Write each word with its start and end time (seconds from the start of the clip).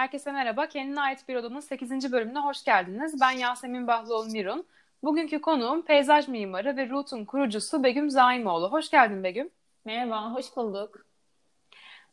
Herkese 0.00 0.32
merhaba. 0.32 0.68
Kendine 0.68 1.00
ait 1.00 1.28
bir 1.28 1.36
odanın 1.36 1.60
8. 1.60 2.12
bölümüne 2.12 2.38
hoş 2.38 2.64
geldiniz. 2.64 3.20
Ben 3.20 3.30
Yasemin 3.30 3.86
Bahloğlu 3.86 4.30
Mirun. 4.30 4.66
Bugünkü 5.02 5.40
konuğum 5.40 5.82
peyzaj 5.82 6.28
mimarı 6.28 6.76
ve 6.76 6.88
Root'un 6.88 7.24
kurucusu 7.24 7.84
Begüm 7.84 8.10
Zaimoğlu. 8.10 8.72
Hoş 8.72 8.90
geldin 8.90 9.24
Begüm. 9.24 9.50
Merhaba, 9.84 10.34
hoş 10.34 10.56
bulduk. 10.56 11.06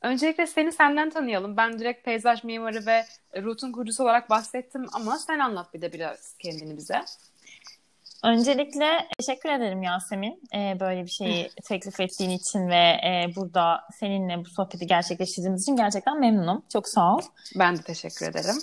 Öncelikle 0.01 0.47
seni 0.47 0.71
senden 0.71 1.09
tanıyalım. 1.09 1.57
Ben 1.57 1.79
direkt 1.79 2.05
peyzaj 2.05 2.43
mimarı 2.43 2.85
ve 2.85 3.05
Root'un 3.35 3.71
kurucusu 3.71 4.03
olarak 4.03 4.29
bahsettim 4.29 4.85
ama 4.93 5.17
sen 5.17 5.39
anlat 5.39 5.73
bir 5.73 5.81
de 5.81 5.93
biraz 5.93 6.37
kendini 6.37 6.77
bize. 6.77 7.01
Öncelikle 8.23 9.07
teşekkür 9.19 9.49
ederim 9.49 9.83
Yasemin 9.83 10.41
e, 10.55 10.79
böyle 10.79 11.03
bir 11.05 11.11
şeyi 11.11 11.49
teklif 11.67 11.99
ettiğin 11.99 12.29
için 12.29 12.67
ve 12.67 12.75
e, 12.75 13.35
burada 13.35 13.79
seninle 13.99 14.37
bu 14.37 14.49
sohbeti 14.49 14.87
gerçekleştirdiğimiz 14.87 15.61
için 15.61 15.75
gerçekten 15.75 16.19
memnunum. 16.19 16.63
Çok 16.73 16.87
sağ 16.87 17.15
ol. 17.15 17.21
Ben 17.55 17.77
de 17.77 17.81
teşekkür 17.81 18.25
ederim. 18.25 18.55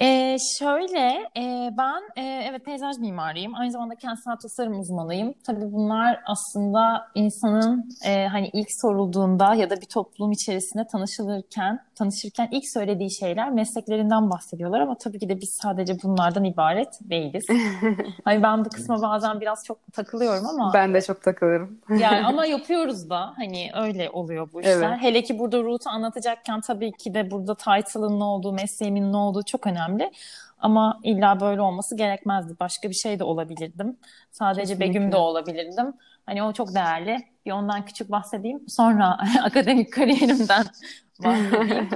Ee, 0.00 0.36
şöyle, 0.58 1.28
e, 1.36 1.70
ben 1.78 2.22
e, 2.22 2.46
evet 2.50 2.64
peyzaj 2.64 2.98
mimarıyım. 2.98 3.54
Aynı 3.54 3.72
zamanda 3.72 3.94
kentsel 3.94 4.36
tasarım 4.36 4.80
uzmanıyım. 4.80 5.34
Tabii 5.46 5.72
bunlar 5.72 6.20
aslında 6.26 7.08
insanın 7.14 7.88
e, 8.04 8.26
hani 8.26 8.50
ilk 8.52 8.72
sorulduğunda 8.72 9.54
ya 9.54 9.70
da 9.70 9.76
bir 9.76 9.86
toplum 9.86 10.32
içerisinde 10.32 10.86
tanışılırken, 10.86 11.80
tanışırken 11.94 12.48
ilk 12.50 12.68
söylediği 12.68 13.10
şeyler 13.10 13.50
mesleklerinden 13.50 14.30
bahsediyorlar 14.30 14.80
ama 14.80 14.98
tabii 14.98 15.18
ki 15.18 15.28
de 15.28 15.40
biz 15.40 15.58
sadece 15.62 16.02
bunlardan 16.02 16.44
ibaret 16.44 16.98
değiliz. 17.02 17.46
hani 18.24 18.42
ben 18.42 18.64
bu 18.64 18.68
kısma 18.68 19.02
bazen 19.02 19.40
biraz 19.40 19.64
çok 19.64 19.92
takılıyorum 19.92 20.46
ama. 20.46 20.70
Ben 20.74 20.94
de 20.94 21.02
çok 21.02 21.22
takılırım. 21.22 21.78
yani 21.98 22.26
ama 22.26 22.46
yapıyoruz 22.56 23.10
da 23.10 23.32
hani 23.36 23.70
öyle 23.74 24.10
oluyor 24.10 24.48
bu 24.52 24.60
işler. 24.60 24.72
Evet. 24.72 24.98
Hele 25.00 25.22
ki 25.22 25.38
burada 25.38 25.62
Ruth'u 25.62 25.90
anlatacakken 25.90 26.60
tabii 26.60 26.92
ki 26.92 27.14
de 27.14 27.30
burada 27.30 27.54
title'ın 27.54 28.20
ne 28.20 28.24
olduğu, 28.24 28.52
mesleğimin 28.52 29.12
ne 29.12 29.16
olduğu 29.16 29.42
çok 29.42 29.66
önemli 29.66 29.89
önemli. 29.90 30.10
Ama 30.58 31.00
illa 31.02 31.40
böyle 31.40 31.60
olması 31.60 31.96
gerekmezdi. 31.96 32.56
Başka 32.60 32.88
bir 32.88 32.94
şey 32.94 33.18
de 33.18 33.24
olabilirdim. 33.24 33.96
Sadece 34.30 34.60
Kesinlikle. 34.60 34.88
Begüm 34.88 35.12
de 35.12 35.16
olabilirdim. 35.16 35.92
Hani 36.26 36.42
o 36.42 36.52
çok 36.52 36.74
değerli. 36.74 37.18
Bir 37.46 37.52
ondan 37.52 37.84
küçük 37.84 38.10
bahsedeyim. 38.10 38.68
Sonra 38.68 39.18
akademik 39.42 39.92
kariyerimden 39.92 40.64
bahsedeyim. 41.24 41.88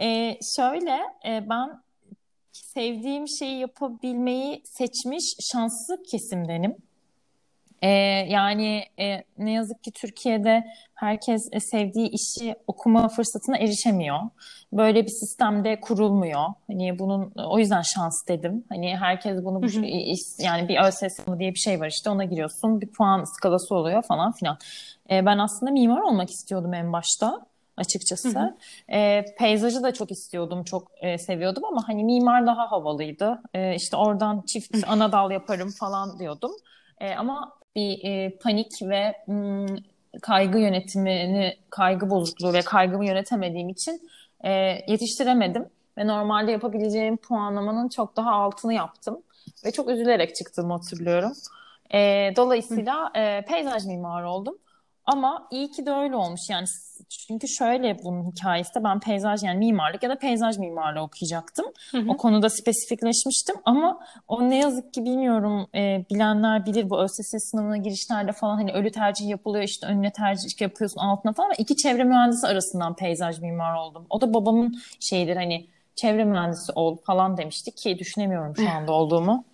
ee, 0.00 0.38
şöyle 0.56 1.00
e, 1.26 1.48
ben 1.48 1.80
sevdiğim 2.52 3.28
şeyi 3.28 3.58
yapabilmeyi 3.58 4.62
seçmiş 4.64 5.36
şanslı 5.52 6.02
kesimdenim. 6.02 6.76
Ee, 7.84 7.88
yani 8.28 8.84
e, 9.00 9.24
ne 9.38 9.52
yazık 9.52 9.84
ki 9.84 9.90
Türkiye'de 9.92 10.64
herkes 10.94 11.48
e, 11.52 11.60
sevdiği 11.60 12.08
işi 12.08 12.54
okuma 12.66 13.08
fırsatına 13.08 13.56
erişemiyor. 13.56 14.18
Böyle 14.72 15.04
bir 15.04 15.10
sistemde 15.10 15.80
kurulmuyor. 15.80 16.44
Hani 16.66 16.98
bunun 16.98 17.32
o 17.36 17.58
yüzden 17.58 17.82
şans 17.82 18.28
dedim. 18.28 18.64
Hani 18.68 18.96
herkes 18.96 19.44
bunu 19.44 19.62
hı 19.62 19.66
hı. 19.66 19.86
yani 20.38 20.68
bir 20.68 20.80
ÖSS 20.80 21.18
diye 21.38 21.54
bir 21.54 21.58
şey 21.58 21.80
var 21.80 21.86
işte 21.86 22.10
ona 22.10 22.24
giriyorsun. 22.24 22.80
Bir 22.80 22.86
puan 22.86 23.24
skalası 23.24 23.74
oluyor 23.74 24.02
falan 24.02 24.32
filan. 24.32 24.58
Ee, 25.10 25.26
ben 25.26 25.38
aslında 25.38 25.72
mimar 25.72 26.00
olmak 26.00 26.30
istiyordum 26.30 26.74
en 26.74 26.92
başta 26.92 27.46
açıkçası. 27.76 28.38
Hı 28.38 28.42
hı. 28.42 28.54
E, 28.96 29.24
peyzajı 29.38 29.82
da 29.82 29.94
çok 29.94 30.10
istiyordum, 30.10 30.64
çok 30.64 30.90
e, 31.00 31.18
seviyordum 31.18 31.64
ama 31.64 31.88
hani 31.88 32.04
mimar 32.04 32.46
daha 32.46 32.70
havalıydı. 32.70 33.42
E, 33.54 33.74
işte 33.74 33.96
oradan 33.96 34.42
çift 34.46 34.76
ana 34.86 35.12
dal 35.12 35.30
yaparım 35.30 35.70
falan 35.70 36.18
diyordum. 36.18 36.52
E, 37.00 37.14
ama 37.14 37.52
bir 37.76 38.04
e, 38.04 38.36
panik 38.38 38.82
ve 38.82 39.14
m, 39.26 39.66
kaygı 40.22 40.58
yönetimini, 40.58 41.56
kaygı 41.70 42.10
bozukluğu 42.10 42.52
ve 42.52 42.62
kaygımı 42.62 43.06
yönetemediğim 43.06 43.68
için 43.68 44.10
e, 44.44 44.50
yetiştiremedim. 44.88 45.66
Ve 45.98 46.06
normalde 46.06 46.50
yapabileceğim 46.52 47.16
puanlamanın 47.16 47.88
çok 47.88 48.16
daha 48.16 48.30
altını 48.32 48.74
yaptım. 48.74 49.22
Ve 49.64 49.72
çok 49.72 49.90
üzülerek 49.90 50.36
çıktığımı 50.36 50.72
hatırlıyorum. 50.72 51.32
E, 51.94 52.32
dolayısıyla 52.36 53.12
e, 53.16 53.44
peyzaj 53.48 53.84
mimarı 53.86 54.30
oldum. 54.30 54.58
Ama 55.06 55.48
iyi 55.50 55.70
ki 55.70 55.86
de 55.86 55.90
öyle 55.90 56.16
olmuş 56.16 56.40
yani 56.50 56.66
çünkü 57.08 57.48
şöyle 57.48 58.04
bunun 58.04 58.30
hikayesi 58.30 58.74
de 58.74 58.84
ben 58.84 59.00
peyzaj 59.00 59.42
yani 59.42 59.58
mimarlık 59.58 60.02
ya 60.02 60.10
da 60.10 60.18
peyzaj 60.18 60.58
mimarlığı 60.58 61.00
okuyacaktım. 61.00 61.66
Hı 61.90 61.98
hı. 61.98 62.10
O 62.10 62.16
konuda 62.16 62.50
spesifikleşmiştim 62.50 63.56
ama 63.64 63.98
o 64.28 64.50
ne 64.50 64.58
yazık 64.58 64.94
ki 64.94 65.04
bilmiyorum 65.04 65.66
e, 65.74 66.04
bilenler 66.10 66.66
bilir 66.66 66.90
bu 66.90 67.00
ÖSS 67.00 67.50
sınavına 67.50 67.76
girişlerde 67.76 68.32
falan 68.32 68.56
hani 68.56 68.72
ölü 68.72 68.92
tercih 68.92 69.28
yapılıyor 69.28 69.64
işte 69.64 69.86
önüne 69.86 70.12
tercih 70.12 70.60
yapıyorsun 70.60 71.00
altına 71.00 71.32
falan 71.32 71.46
ama 71.46 71.54
iki 71.58 71.76
çevre 71.76 72.04
mühendisi 72.04 72.46
arasından 72.46 72.96
peyzaj 72.96 73.40
mimar 73.40 73.74
oldum. 73.74 74.06
O 74.10 74.20
da 74.20 74.34
babamın 74.34 74.78
şeyidir 75.00 75.36
hani 75.36 75.66
çevre 75.96 76.24
mühendisi 76.24 76.72
ol 76.72 76.96
falan 77.06 77.36
demişti 77.36 77.70
ki 77.70 77.98
düşünemiyorum 77.98 78.56
şu 78.56 78.70
anda 78.70 78.92
olduğumu. 79.00 79.44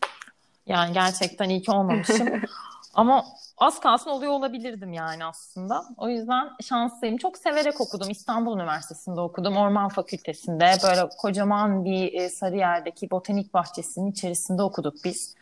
Yani 0.67 0.93
gerçekten 0.93 1.49
iyi 1.49 1.63
ki 1.63 1.71
olmamışım. 1.71 2.29
Ama 2.95 3.25
az 3.61 3.81
kalsın 3.81 4.11
oluyor 4.11 4.33
olabilirdim 4.33 4.93
yani 4.93 5.25
aslında. 5.25 5.85
O 5.97 6.09
yüzden 6.09 6.51
şanslıyım. 6.63 7.17
Çok 7.17 7.39
severek 7.39 7.81
okudum. 7.81 8.11
İstanbul 8.11 8.57
Üniversitesi'nde 8.57 9.21
okudum. 9.21 9.57
Orman 9.57 9.89
Fakültesi'nde. 9.89 10.73
Böyle 10.83 11.09
kocaman 11.19 11.85
bir 11.85 12.13
e, 12.13 12.29
Sarıyer'deki 12.29 13.11
botanik 13.11 13.55
bahçesinin 13.55 14.11
içerisinde 14.11 14.63
okuduk 14.63 14.95
biz. 15.05 15.35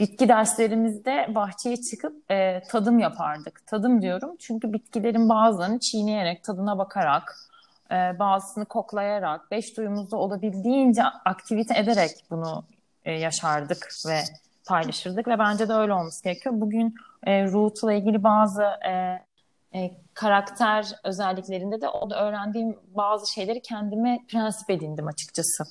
Bitki 0.00 0.28
derslerimizde 0.28 1.26
bahçeye 1.34 1.76
çıkıp 1.76 2.30
e, 2.30 2.62
tadım 2.68 2.98
yapardık. 2.98 3.66
Tadım 3.66 4.02
diyorum 4.02 4.36
çünkü 4.38 4.72
bitkilerin 4.72 5.28
bazılarını 5.28 5.78
çiğneyerek, 5.80 6.44
tadına 6.44 6.78
bakarak, 6.78 7.36
e, 7.90 8.18
bazısını 8.18 8.64
koklayarak, 8.64 9.50
beş 9.50 9.76
duyumuzda 9.76 10.16
olabildiğince 10.16 11.02
aktivite 11.04 11.78
ederek 11.78 12.10
bunu 12.30 12.64
e, 13.04 13.12
yaşardık 13.12 13.88
ve 14.06 14.20
paylaşırdık 14.70 15.28
ve 15.28 15.38
bence 15.38 15.68
de 15.68 15.72
öyle 15.72 15.92
olması 15.92 16.24
gerekiyor. 16.24 16.54
Bugün 16.58 16.94
e, 17.26 17.44
Root'la 17.44 17.92
ilgili 17.92 18.24
bazı 18.24 18.62
e, 18.62 18.92
e, 19.74 19.90
karakter 20.14 20.86
özelliklerinde 21.04 21.80
de 21.80 21.88
o 21.88 22.10
da 22.10 22.24
öğrendiğim 22.24 22.76
bazı 22.94 23.32
şeyleri 23.32 23.62
kendime 23.62 24.18
prensip 24.28 24.70
edindim 24.70 25.06
açıkçası. 25.06 25.64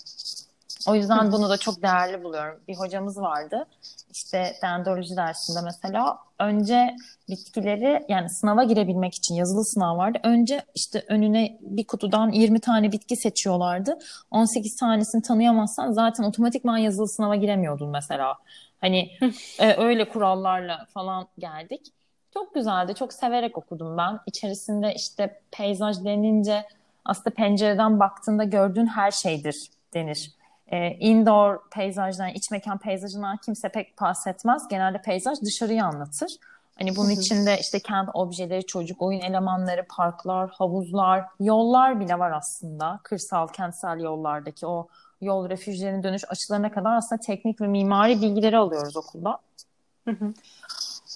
O 0.88 0.96
yüzden 0.96 1.32
bunu 1.32 1.50
da 1.50 1.58
çok 1.58 1.82
değerli 1.82 2.24
buluyorum. 2.24 2.60
Bir 2.68 2.76
hocamız 2.76 3.18
vardı. 3.18 3.66
İşte 4.14 4.54
dendroloji 4.64 5.16
dersinde 5.16 5.60
mesela 5.64 6.18
önce 6.40 6.96
bitkileri 7.30 8.06
yani 8.10 8.30
sınava 8.30 8.64
girebilmek 8.64 9.16
için 9.16 9.36
yazılı 9.36 9.66
sınav 9.66 9.98
vardı. 9.98 10.20
Önce 10.24 10.62
işte 10.76 11.04
önüne 11.08 11.58
bir 11.62 11.88
kutudan 11.88 12.30
20 12.30 12.60
tane 12.60 12.92
bitki 12.92 13.16
seçiyorlardı. 13.16 13.98
18 14.31 14.76
tanesini 14.76 15.22
tanıyamazsan 15.22 15.92
zaten 15.92 16.24
otomatikman 16.24 16.78
yazılı 16.78 17.08
sınava 17.08 17.36
giremiyordun 17.36 17.90
mesela. 17.90 18.36
Hani 18.82 19.12
e, 19.60 19.76
öyle 19.76 20.10
kurallarla 20.10 20.86
falan 20.94 21.28
geldik. 21.40 21.88
Çok 22.34 22.54
güzeldi. 22.54 22.96
Çok 22.96 23.14
severek 23.14 23.58
okudum 23.58 23.98
ben. 23.98 24.20
İçerisinde 24.26 24.94
işte 24.96 25.42
peyzaj 25.52 26.04
denince 26.06 26.66
aslında 27.06 27.36
pencereden 27.36 28.00
baktığında 28.00 28.44
gördüğün 28.44 28.86
her 28.88 29.12
şeydir 29.12 29.70
denir. 29.94 30.32
E, 30.68 30.90
indoor 30.92 31.70
peyzajdan, 31.70 32.30
iç 32.30 32.52
mekan 32.52 32.78
peyzajından 32.78 33.38
kimse 33.38 33.70
pek 33.70 34.02
bahsetmez. 34.02 34.68
Genelde 34.68 35.02
peyzaj 35.02 35.42
dışarıyı 35.42 35.84
anlatır. 35.86 36.32
Hani 36.80 36.96
bunun 36.96 37.10
içinde 37.10 37.58
işte 37.60 37.80
kent 37.80 38.10
objeleri, 38.14 38.66
çocuk 38.66 39.02
oyun 39.02 39.20
elemanları, 39.20 39.86
parklar, 39.90 40.50
havuzlar, 40.50 41.26
yollar 41.40 42.00
bile 42.00 42.20
var 42.20 42.32
aslında. 42.32 43.00
Kırsal, 43.04 43.48
kentsel 43.48 44.00
yollardaki 44.00 44.68
o 44.68 44.88
yol 45.22 45.50
refüjlerinin 45.50 46.03
dönüş 46.03 46.24
açılarına 46.30 46.72
kadar 46.72 46.96
aslında 46.96 47.22
teknik 47.22 47.62
ve 47.62 47.68
mimari 47.68 48.22
bilgileri 48.22 48.57
alıyoruz 48.57 48.97
okulda. 48.97 49.40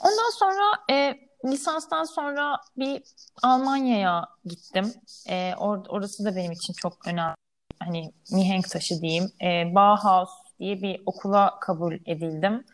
Ondan 0.04 0.32
sonra 0.40 0.64
e, 0.92 1.20
lisanstan 1.46 2.04
sonra 2.04 2.58
bir 2.78 3.04
Almanya'ya 3.44 4.28
gittim. 4.46 4.94
E, 5.30 5.54
or, 5.60 5.80
orası 5.90 6.26
da 6.26 6.36
benim 6.36 6.52
için 6.52 6.74
çok 6.74 7.08
önemli. 7.08 7.36
Hani 7.80 8.12
mihenk 8.32 8.70
taşı 8.70 9.02
diyeyim. 9.02 9.32
E, 9.42 9.76
Bauhaus 9.76 10.30
diye 10.60 10.82
bir 10.82 11.02
okula 11.06 11.60
kabul 11.60 11.94
edildim. 12.06 12.66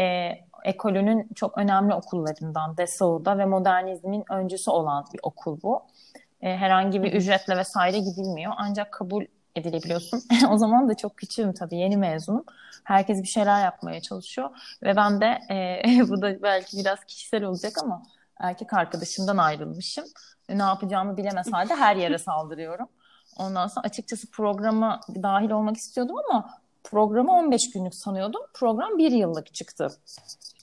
E, 0.00 0.30
ekolünün 0.64 1.28
çok 1.34 1.58
önemli 1.58 1.94
okullarından 1.94 2.76
Dessau'da 2.76 3.38
ve 3.38 3.44
modernizmin 3.44 4.24
öncüsü 4.30 4.70
olan 4.70 5.04
bir 5.14 5.20
okul 5.22 5.62
bu. 5.62 5.82
E, 6.40 6.56
herhangi 6.56 7.02
bir 7.02 7.12
ücretle 7.12 7.56
vesaire 7.56 7.98
gidilmiyor. 7.98 8.52
Ancak 8.56 8.92
kabul 8.92 9.24
edilebiliyorsun. 9.56 10.22
o 10.50 10.58
zaman 10.58 10.88
da 10.88 10.94
çok 10.94 11.16
küçüğüm 11.16 11.52
tabii 11.52 11.76
yeni 11.76 11.96
mezunum. 11.96 12.44
Herkes 12.84 13.22
bir 13.22 13.28
şeyler 13.28 13.64
yapmaya 13.64 14.00
çalışıyor 14.00 14.50
ve 14.82 14.96
ben 14.96 15.20
de 15.20 15.38
e, 15.50 15.82
bu 16.08 16.22
da 16.22 16.42
belki 16.42 16.76
biraz 16.76 17.04
kişisel 17.04 17.44
olacak 17.44 17.72
ama 17.82 18.02
erkek 18.40 18.72
arkadaşımdan 18.72 19.36
ayrılmışım. 19.36 20.04
Ne 20.48 20.62
yapacağımı 20.62 21.16
bilemez 21.16 21.52
halde 21.52 21.74
her 21.74 21.96
yere 21.96 22.18
saldırıyorum. 22.18 22.88
Ondan 23.36 23.66
sonra 23.66 23.86
açıkçası 23.86 24.30
programa 24.30 25.00
dahil 25.22 25.50
olmak 25.50 25.76
istiyordum 25.76 26.16
ama 26.30 26.63
programı 26.84 27.32
15 27.32 27.70
günlük 27.70 27.94
sanıyordum. 27.94 28.40
Program 28.54 28.98
bir 28.98 29.12
yıllık 29.12 29.54
çıktı. 29.54 29.88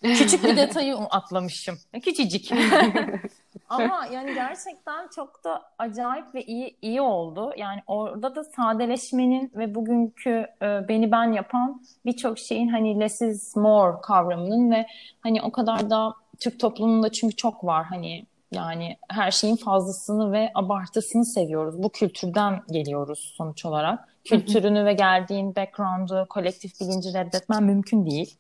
Küçük 0.04 0.44
bir 0.44 0.58
detayı 0.58 0.96
atlamışım. 0.96 1.76
Küçücük. 2.04 2.50
Ama 3.70 4.08
yani 4.12 4.34
gerçekten 4.34 5.08
çok 5.16 5.44
da 5.44 5.62
acayip 5.78 6.36
ve 6.36 6.44
iyi 6.44 6.78
iyi 6.82 7.02
oldu. 7.02 7.54
Yani 7.58 7.80
orada 7.88 8.36
da 8.36 8.44
sadeleşmenin 8.44 9.52
ve 9.56 9.76
bugünkü 9.76 10.48
e, 10.62 10.88
beni 10.88 11.12
ben 11.12 11.32
yapan 11.32 11.82
birçok 12.06 12.40
şeyin 12.40 12.68
hani 12.68 13.00
less 13.00 13.22
is 13.22 13.56
more 13.56 14.02
kavramının 14.02 14.72
ve 14.72 14.88
hani 15.22 15.42
o 15.42 15.52
kadar 15.52 15.90
da 15.90 16.14
Türk 16.40 16.60
toplumunda 16.60 17.12
çünkü 17.12 17.36
çok 17.36 17.64
var 17.64 17.86
hani 17.86 18.26
yani 18.52 18.98
her 19.10 19.32
şeyin 19.32 19.56
fazlasını 19.56 20.32
ve 20.32 20.52
abartısını 20.56 21.26
seviyoruz. 21.26 21.84
Bu 21.84 21.90
kültürden 21.90 22.62
geliyoruz 22.72 23.34
sonuç 23.38 23.66
olarak. 23.66 24.11
Kültürünü 24.26 24.86
ve 24.86 24.94
geldiğin 24.94 25.56
background'u, 25.56 26.26
kolektif 26.30 26.82
bilinci 26.82 27.14
reddetmen 27.14 27.64
mümkün 27.64 28.06
değil. 28.06 28.38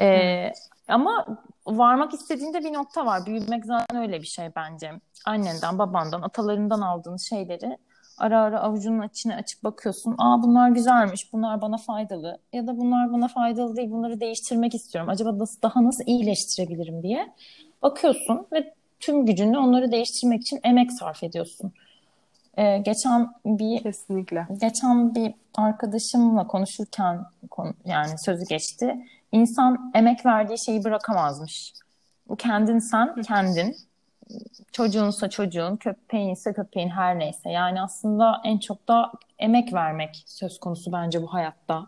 Ee, 0.00 0.52
ama 0.88 1.26
varmak 1.66 2.14
istediğinde 2.14 2.58
bir 2.58 2.72
nokta 2.72 3.06
var. 3.06 3.26
Büyümek 3.26 3.64
zaten 3.64 4.02
öyle 4.02 4.20
bir 4.20 4.26
şey 4.26 4.46
bence. 4.56 4.92
Annenden, 5.26 5.78
babandan, 5.78 6.22
atalarından 6.22 6.80
aldığın 6.80 7.16
şeyleri 7.16 7.78
ara 8.18 8.40
ara 8.40 8.60
avucunun 8.60 9.08
içine 9.08 9.36
açıp 9.36 9.64
bakıyorsun. 9.64 10.14
Aa 10.18 10.42
bunlar 10.42 10.70
güzelmiş, 10.70 11.32
bunlar 11.32 11.60
bana 11.60 11.76
faydalı. 11.76 12.38
Ya 12.52 12.66
da 12.66 12.76
bunlar 12.78 13.12
bana 13.12 13.28
faydalı 13.28 13.76
değil, 13.76 13.90
bunları 13.90 14.20
değiştirmek 14.20 14.74
istiyorum. 14.74 15.10
Acaba 15.10 15.38
nasıl, 15.38 15.62
daha 15.62 15.84
nasıl 15.84 16.04
iyileştirebilirim 16.06 17.02
diye 17.02 17.32
bakıyorsun 17.82 18.46
ve 18.52 18.74
tüm 19.00 19.26
gücünü 19.26 19.58
onları 19.58 19.92
değiştirmek 19.92 20.42
için 20.42 20.60
emek 20.64 20.92
sarf 20.92 21.22
ediyorsun. 21.22 21.72
Ee, 22.60 22.78
geçen 22.78 23.34
bir 23.44 23.82
kesinlikle 23.82 24.46
geçen 24.60 25.14
bir 25.14 25.34
arkadaşımla 25.54 26.46
konuşurken 26.46 27.26
yani 27.84 28.18
sözü 28.18 28.44
geçti. 28.48 29.06
İnsan 29.32 29.92
emek 29.94 30.26
verdiği 30.26 30.64
şeyi 30.64 30.84
bırakamazmış. 30.84 31.72
Bu 32.28 32.36
kendin 32.36 32.78
sen, 32.78 33.22
kendin. 33.22 33.76
Çocuğunsa 34.72 35.30
çocuğun, 35.30 35.76
köpeğinse 35.76 36.52
köpeğin 36.52 36.88
her 36.88 37.18
neyse. 37.18 37.50
Yani 37.50 37.82
aslında 37.82 38.40
en 38.44 38.58
çok 38.58 38.88
da 38.88 39.12
emek 39.38 39.72
vermek 39.72 40.24
söz 40.26 40.58
konusu 40.58 40.92
bence 40.92 41.22
bu 41.22 41.34
hayatta. 41.34 41.86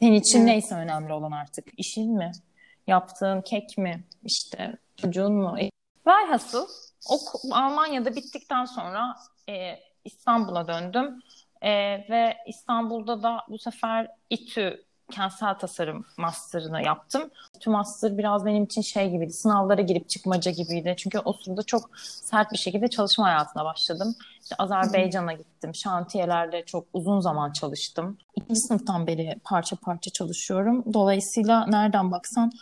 Senin 0.00 0.14
için 0.14 0.38
evet. 0.38 0.48
neyse 0.48 0.74
önemli 0.74 1.12
olan 1.12 1.32
artık. 1.32 1.64
İşin 1.76 2.16
mi? 2.16 2.32
Yaptığın 2.86 3.40
kek 3.40 3.78
mi? 3.78 4.04
İşte 4.24 4.76
çocuğun 4.96 5.32
mu? 5.32 5.56
Velhasıl 6.06 6.66
o 7.10 7.18
Almanya'da 7.52 8.16
bittikten 8.16 8.64
sonra 8.64 9.16
e, 9.48 9.76
İstanbul'a 10.04 10.68
döndüm. 10.68 11.20
E, 11.62 11.70
ve 12.10 12.36
İstanbul'da 12.46 13.22
da 13.22 13.44
bu 13.48 13.58
sefer 13.58 14.08
İTÜ 14.30 14.84
kentsel 15.10 15.54
tasarım 15.54 16.04
master'ını 16.18 16.82
yaptım. 16.82 17.30
İTÜ 17.56 17.70
master 17.70 18.18
biraz 18.18 18.44
benim 18.44 18.64
için 18.64 18.82
şey 18.82 19.10
gibiydi. 19.10 19.32
Sınavlara 19.32 19.82
girip 19.82 20.08
çıkmaca 20.08 20.50
gibiydi. 20.50 20.94
Çünkü 20.98 21.18
o 21.18 21.32
sırada 21.32 21.62
çok 21.62 21.90
sert 21.98 22.52
bir 22.52 22.58
şekilde 22.58 22.88
çalışma 22.88 23.24
hayatına 23.26 23.64
başladım. 23.64 24.14
İşte 24.42 24.56
Azerbaycan'a 24.58 25.32
gittim. 25.32 25.74
Şantiyelerde 25.74 26.64
çok 26.64 26.86
uzun 26.92 27.20
zaman 27.20 27.52
çalıştım. 27.52 28.18
İkinci 28.36 28.60
sınıftan 28.60 29.06
beri 29.06 29.36
parça 29.44 29.76
parça 29.76 30.10
çalışıyorum. 30.10 30.84
Dolayısıyla 30.94 31.66
nereden 31.66 32.10
baksan 32.10 32.52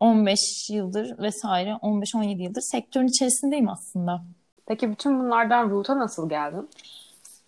15 0.00 0.70
yıldır 0.70 1.18
vesaire 1.18 1.70
15-17 1.70 2.42
yıldır 2.42 2.60
sektörün 2.60 3.08
içerisindeyim 3.08 3.68
aslında. 3.68 4.22
Peki 4.66 4.90
bütün 4.90 5.20
bunlardan 5.20 5.70
Root'a 5.70 5.98
nasıl 5.98 6.28
geldin? 6.28 6.68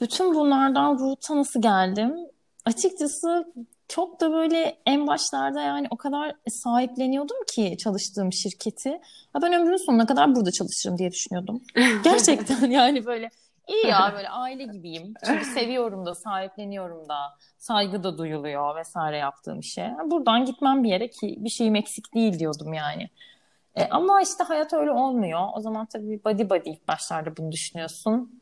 Bütün 0.01 0.35
bunlardan 0.35 0.99
Root'a 0.99 1.37
nasıl 1.37 1.63
geldim? 1.63 2.17
Açıkçası 2.65 3.53
çok 3.89 4.21
da 4.21 4.33
böyle 4.33 4.79
en 4.87 5.07
başlarda 5.07 5.63
yani 5.63 5.87
o 5.91 5.97
kadar 5.97 6.33
sahipleniyordum 6.49 7.37
ki 7.55 7.77
çalıştığım 7.79 8.33
şirketi. 8.33 9.01
Ha 9.33 9.43
ben 9.43 9.53
ömrümün 9.53 9.87
sonuna 9.87 10.07
kadar 10.07 10.35
burada 10.35 10.51
çalışırım 10.51 10.99
diye 10.99 11.11
düşünüyordum. 11.11 11.63
Gerçekten 12.05 12.71
yani 12.71 13.07
böyle 13.07 13.31
iyi 13.69 13.87
ya 13.87 14.13
böyle 14.17 14.29
aile 14.29 14.65
gibiyim. 14.65 15.15
Çünkü 15.27 15.45
seviyorum 15.45 16.07
da 16.07 16.15
sahipleniyorum 16.15 17.09
da 17.09 17.19
saygı 17.59 18.05
da 18.05 18.19
duyuluyor 18.19 18.77
vesaire 18.77 19.17
yaptığım 19.17 19.61
işe. 19.61 19.95
Buradan 20.05 20.45
gitmem 20.45 20.85
bir 20.85 20.89
yere 20.89 21.11
ki 21.11 21.37
bir 21.39 21.51
şeyim 21.51 21.77
eksik 21.77 22.15
değil 22.15 22.39
diyordum 22.39 22.75
yani. 22.75 23.11
E, 23.77 23.89
ama 23.91 24.23
işte 24.23 24.45
hayat 24.45 24.73
öyle 24.73 24.91
olmuyor. 24.91 25.49
O 25.55 25.61
zaman 25.61 25.87
tabii 25.87 26.25
body 26.25 26.51
body 26.51 26.71
ilk 26.71 26.89
başlarda 26.89 27.37
bunu 27.37 27.53
düşünüyorsun. 27.53 28.41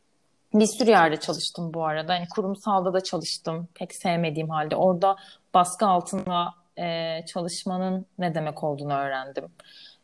Bir 0.55 0.67
sürü 0.67 0.91
yerde 0.91 1.17
çalıştım 1.17 1.75
bu 1.75 1.85
arada. 1.85 2.13
Hani 2.13 2.29
kurumsalda 2.29 2.93
da 2.95 3.01
çalıştım. 3.01 3.69
Pek 3.75 3.95
sevmediğim 3.95 4.51
halde. 4.51 4.77
Orada 4.77 5.17
baskı 5.55 5.87
altında 5.87 6.55
e, 6.79 7.21
çalışmanın 7.27 8.07
ne 8.19 8.35
demek 8.35 8.65
olduğunu 8.65 8.95
öğrendim. 8.95 9.45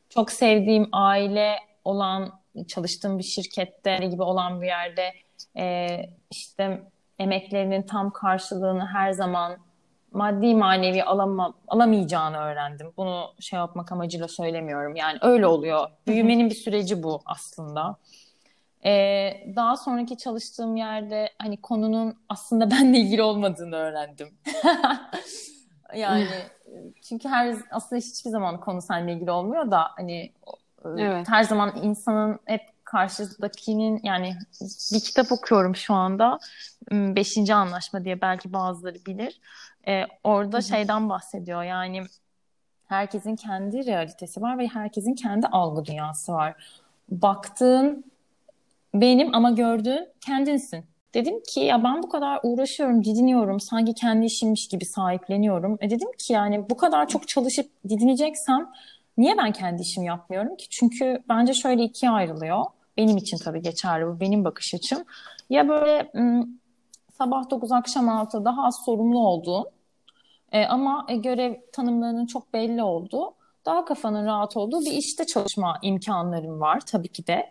Çok 0.09 0.31
sevdiğim 0.31 0.89
aile 0.93 1.57
olan, 1.85 2.41
çalıştığım 2.69 3.19
bir 3.19 3.25
şirkette 3.25 3.97
gibi 3.97 4.23
olan 4.23 4.63
bir 4.63 4.67
yerde 4.67 5.13
e, 5.57 5.89
işte 6.31 6.83
emeklerinin 7.19 7.83
tam 7.83 8.11
karşılığını 8.11 8.87
her 8.87 9.13
zaman 9.13 9.59
maddi 10.13 10.55
manevi 10.55 11.05
alama, 11.05 11.55
alamayacağını 11.69 12.37
öğrendim. 12.37 12.93
Bunu 12.97 13.33
şey 13.41 13.57
yapmak 13.57 13.93
amacıyla 13.93 14.29
söylemiyorum. 14.29 14.97
Yani 14.97 15.19
öyle 15.23 15.47
oluyor. 15.47 15.89
Büyümenin 16.07 16.51
bir 16.51 16.55
süreci 16.55 17.03
bu 17.03 17.21
aslında. 17.27 17.97
Ee, 18.85 19.33
daha 19.57 19.77
sonraki 19.77 20.17
çalıştığım 20.17 20.77
yerde 20.77 21.29
hani 21.39 21.61
konunun 21.61 22.15
aslında 22.29 22.71
benle 22.71 22.99
ilgili 22.99 23.23
olmadığını 23.23 23.77
öğrendim. 23.77 24.29
yani 25.95 26.27
çünkü 27.03 27.29
her 27.29 27.57
aslında 27.71 28.01
hiçbir 28.01 28.31
zaman 28.31 28.61
konu 28.61 28.83
seninle 28.83 29.13
ilgili 29.13 29.31
olmuyor 29.31 29.71
da 29.71 29.91
hani 29.97 30.33
evet. 30.85 31.29
her 31.29 31.43
zaman 31.43 31.73
insanın 31.83 32.39
hep 32.45 32.63
karşıdakinin 32.85 34.01
yani 34.03 34.37
bir 34.93 35.01
kitap 35.01 35.33
okuyorum 35.33 35.77
şu 35.77 35.95
anda. 35.95 36.39
Beşinci 36.93 37.55
Anlaşma 37.55 38.05
diye 38.05 38.21
belki 38.21 38.53
bazıları 38.53 38.97
bilir. 39.07 39.41
Ee, 39.89 40.05
orada 40.25 40.57
Hı-hı. 40.57 40.63
şeyden 40.63 41.09
bahsediyor 41.09 41.63
yani 41.63 42.03
herkesin 42.87 43.37
kendi 43.37 43.87
realitesi 43.87 44.43
var 44.43 44.59
ve 44.59 44.67
herkesin 44.67 45.15
kendi 45.15 45.47
algı 45.47 45.85
dünyası 45.85 46.33
var. 46.33 46.55
Baktığın 47.09 48.05
benim 48.95 49.35
ama 49.35 49.51
gördüğün 49.51 50.09
kendinsin. 50.21 50.85
Dedim 51.15 51.43
ki 51.43 51.61
ya 51.61 51.85
ben 51.85 52.03
bu 52.03 52.09
kadar 52.09 52.41
uğraşıyorum, 52.43 53.05
didiniyorum, 53.05 53.61
sanki 53.61 53.95
kendi 53.95 54.27
işimmiş 54.27 54.69
gibi 54.69 54.85
sahipleniyorum. 54.85 55.79
E 55.81 55.91
dedim 55.91 56.09
ki 56.19 56.33
yani 56.33 56.71
bu 56.71 56.77
kadar 56.77 57.09
çok 57.09 57.29
çalışıp 57.29 57.71
didineceksem 57.89 58.71
niye 59.19 59.39
ben 59.39 59.53
kendi 59.53 59.83
işimi 59.83 60.07
yapmıyorum 60.07 60.57
ki? 60.57 60.67
Çünkü 60.71 61.23
bence 61.29 61.55
şöyle 61.55 61.83
ikiye 61.83 62.13
ayrılıyor. 62.13 62.65
Benim 62.97 63.17
için 63.17 63.37
tabii 63.37 63.63
geçerli 63.63 64.07
bu 64.07 64.21
benim 64.21 64.45
bakış 64.45 64.75
açım. 64.75 65.05
Ya 65.51 65.69
böyle 65.69 66.11
sabah 67.21 67.51
9 67.51 67.73
akşam 67.73 68.09
6 68.09 68.45
daha 68.45 68.67
az 68.67 68.85
sorumlu 68.85 69.27
olduğun 69.27 69.67
e, 70.53 70.67
ama 70.67 71.07
e, 71.09 71.17
görev 71.17 71.55
tanımlarının 71.73 72.27
çok 72.27 72.53
belli 72.53 72.83
olduğu 72.83 73.35
daha 73.67 73.85
kafanın 73.85 74.27
rahat 74.27 74.57
olduğu 74.57 74.81
bir 74.81 74.93
işte 74.93 75.27
çalışma 75.27 75.79
imkanlarım 75.83 76.61
var 76.61 76.81
tabii 76.81 77.09
ki 77.09 77.27
de 77.27 77.51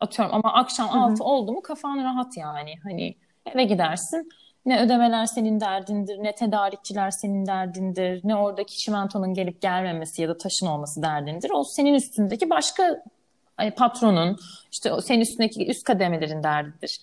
atıyorum 0.00 0.34
ama 0.34 0.52
akşam 0.52 0.88
Hı-hı. 0.88 1.00
6 1.00 1.24
oldu 1.24 1.52
mu 1.52 1.62
kafan 1.62 2.04
rahat 2.04 2.36
yani 2.36 2.74
hani 2.82 3.16
eve 3.46 3.64
gidersin 3.64 4.28
ne 4.66 4.82
ödemeler 4.82 5.26
senin 5.26 5.60
derdindir, 5.60 6.18
ne 6.18 6.34
tedarikçiler 6.34 7.10
senin 7.10 7.46
derdindir, 7.46 8.20
ne 8.24 8.36
oradaki 8.36 8.76
çimentonun 8.76 9.34
gelip 9.34 9.62
gelmemesi 9.62 10.22
ya 10.22 10.28
da 10.28 10.36
taşın 10.36 10.66
olması 10.66 11.02
derdindir. 11.02 11.50
O 11.50 11.64
senin 11.64 11.94
üstündeki 11.94 12.50
başka 12.50 13.04
patronun, 13.76 14.36
işte 14.72 14.90
senin 15.02 15.20
üstündeki 15.20 15.66
üst 15.66 15.84
kademelerin 15.84 16.42
derdidir. 16.42 17.00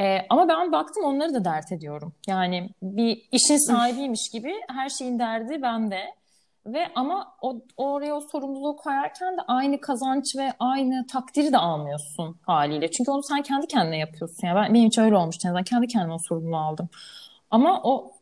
Ee, 0.00 0.18
ama 0.30 0.48
ben 0.48 0.72
baktım 0.72 1.04
onları 1.04 1.34
da 1.34 1.44
dert 1.44 1.72
ediyorum. 1.72 2.12
Yani 2.28 2.70
bir 2.82 3.22
işin 3.32 3.56
sahibiymiş 3.56 4.30
gibi 4.32 4.52
her 4.68 4.88
şeyin 4.88 5.18
derdi 5.18 5.62
bende. 5.62 6.00
Ve 6.66 6.88
ama 6.94 7.34
o, 7.42 7.60
oraya 7.76 8.14
o 8.14 8.20
sorumluluğu 8.20 8.76
koyarken 8.76 9.36
de 9.36 9.40
aynı 9.48 9.80
kazanç 9.80 10.24
ve 10.36 10.52
aynı 10.58 11.06
takdiri 11.06 11.52
de 11.52 11.58
almıyorsun 11.58 12.36
haliyle. 12.42 12.90
Çünkü 12.90 13.10
onu 13.10 13.22
sen 13.22 13.42
kendi 13.42 13.66
kendine 13.66 13.98
yapıyorsun. 13.98 14.46
Yani 14.46 14.56
ben, 14.56 14.74
benim 14.74 14.86
hiç 14.86 14.98
öyle 14.98 15.16
olmuştu. 15.16 15.48
Yani 15.48 15.56
ben 15.56 15.64
kendi 15.64 15.86
kendime 15.86 16.14
o 16.14 16.18
sorumluluğu 16.28 16.56
aldım. 16.56 16.88
Ama 17.50 17.80
o 17.82 18.12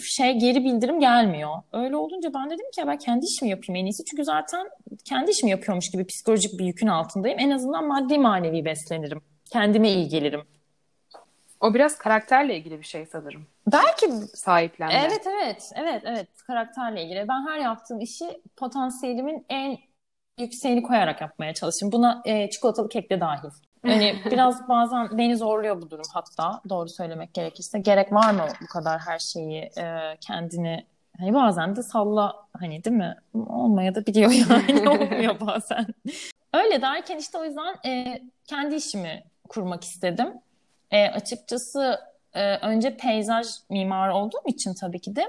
şey 0.00 0.38
geri 0.38 0.64
bildirim 0.64 1.00
gelmiyor. 1.00 1.50
Öyle 1.72 1.96
olunca 1.96 2.34
ben 2.34 2.46
dedim 2.46 2.70
ki 2.74 2.80
ya 2.80 2.86
ben 2.86 2.98
kendi 2.98 3.26
işimi 3.26 3.50
yapayım 3.50 3.76
en 3.76 3.86
iyisi. 3.86 4.04
Çünkü 4.04 4.24
zaten 4.24 4.66
kendi 5.04 5.30
işimi 5.30 5.50
yapıyormuş 5.50 5.90
gibi 5.90 6.06
psikolojik 6.06 6.58
bir 6.58 6.64
yükün 6.64 6.86
altındayım. 6.86 7.38
En 7.38 7.50
azından 7.50 7.86
maddi 7.86 8.18
manevi 8.18 8.64
beslenirim. 8.64 9.20
Kendime 9.52 9.90
iyi 9.90 10.08
gelirim. 10.08 10.42
O 11.60 11.74
biraz 11.74 11.98
karakterle 11.98 12.56
ilgili 12.56 12.78
bir 12.78 12.84
şey 12.84 13.06
sanırım. 13.06 13.46
Belki 13.72 14.10
sahiplenme. 14.34 14.94
Evet 14.94 15.26
evet 15.26 15.72
evet 15.74 16.02
evet 16.04 16.28
karakterle 16.46 17.04
ilgili. 17.04 17.28
Ben 17.28 17.46
her 17.48 17.58
yaptığım 17.58 18.00
işi 18.00 18.40
potansiyelimin 18.56 19.46
en 19.48 19.78
yükseğini 20.38 20.82
koyarak 20.82 21.20
yapmaya 21.20 21.54
çalışıyorum. 21.54 21.98
Buna 21.98 22.22
e, 22.24 22.50
çikolatalı 22.50 22.88
kek 22.88 23.10
de 23.10 23.20
dahil. 23.20 23.48
Yani 23.84 24.16
biraz 24.30 24.68
bazen 24.68 25.18
beni 25.18 25.36
zorluyor 25.36 25.82
bu 25.82 25.90
durum 25.90 26.04
hatta 26.12 26.60
doğru 26.68 26.88
söylemek 26.88 27.34
gerekirse. 27.34 27.78
Gerek 27.78 28.12
var 28.12 28.30
mı 28.30 28.46
bu 28.62 28.66
kadar 28.66 29.00
her 29.00 29.18
şeyi 29.18 29.62
e, 29.78 30.16
kendini 30.20 30.86
hani 31.18 31.34
bazen 31.34 31.76
de 31.76 31.82
salla 31.82 32.46
hani 32.58 32.84
değil 32.84 32.96
mi? 32.96 33.16
Olmaya 33.34 33.94
da 33.94 34.06
biliyor 34.06 34.30
yani 34.30 34.88
olmuyor 34.88 35.40
bazen. 35.40 35.86
Öyle 36.54 36.82
derken 36.82 37.18
işte 37.18 37.38
o 37.38 37.44
yüzden 37.44 37.76
e, 37.86 38.22
kendi 38.46 38.74
işimi 38.74 39.24
kurmak 39.48 39.84
istedim. 39.84 40.34
E, 40.96 41.10
açıkçası 41.10 42.00
e, 42.34 42.56
önce 42.56 42.96
peyzaj 42.96 43.46
mimarı 43.70 44.14
olduğum 44.14 44.42
için 44.46 44.74
tabii 44.80 45.00
ki 45.00 45.16
de 45.16 45.24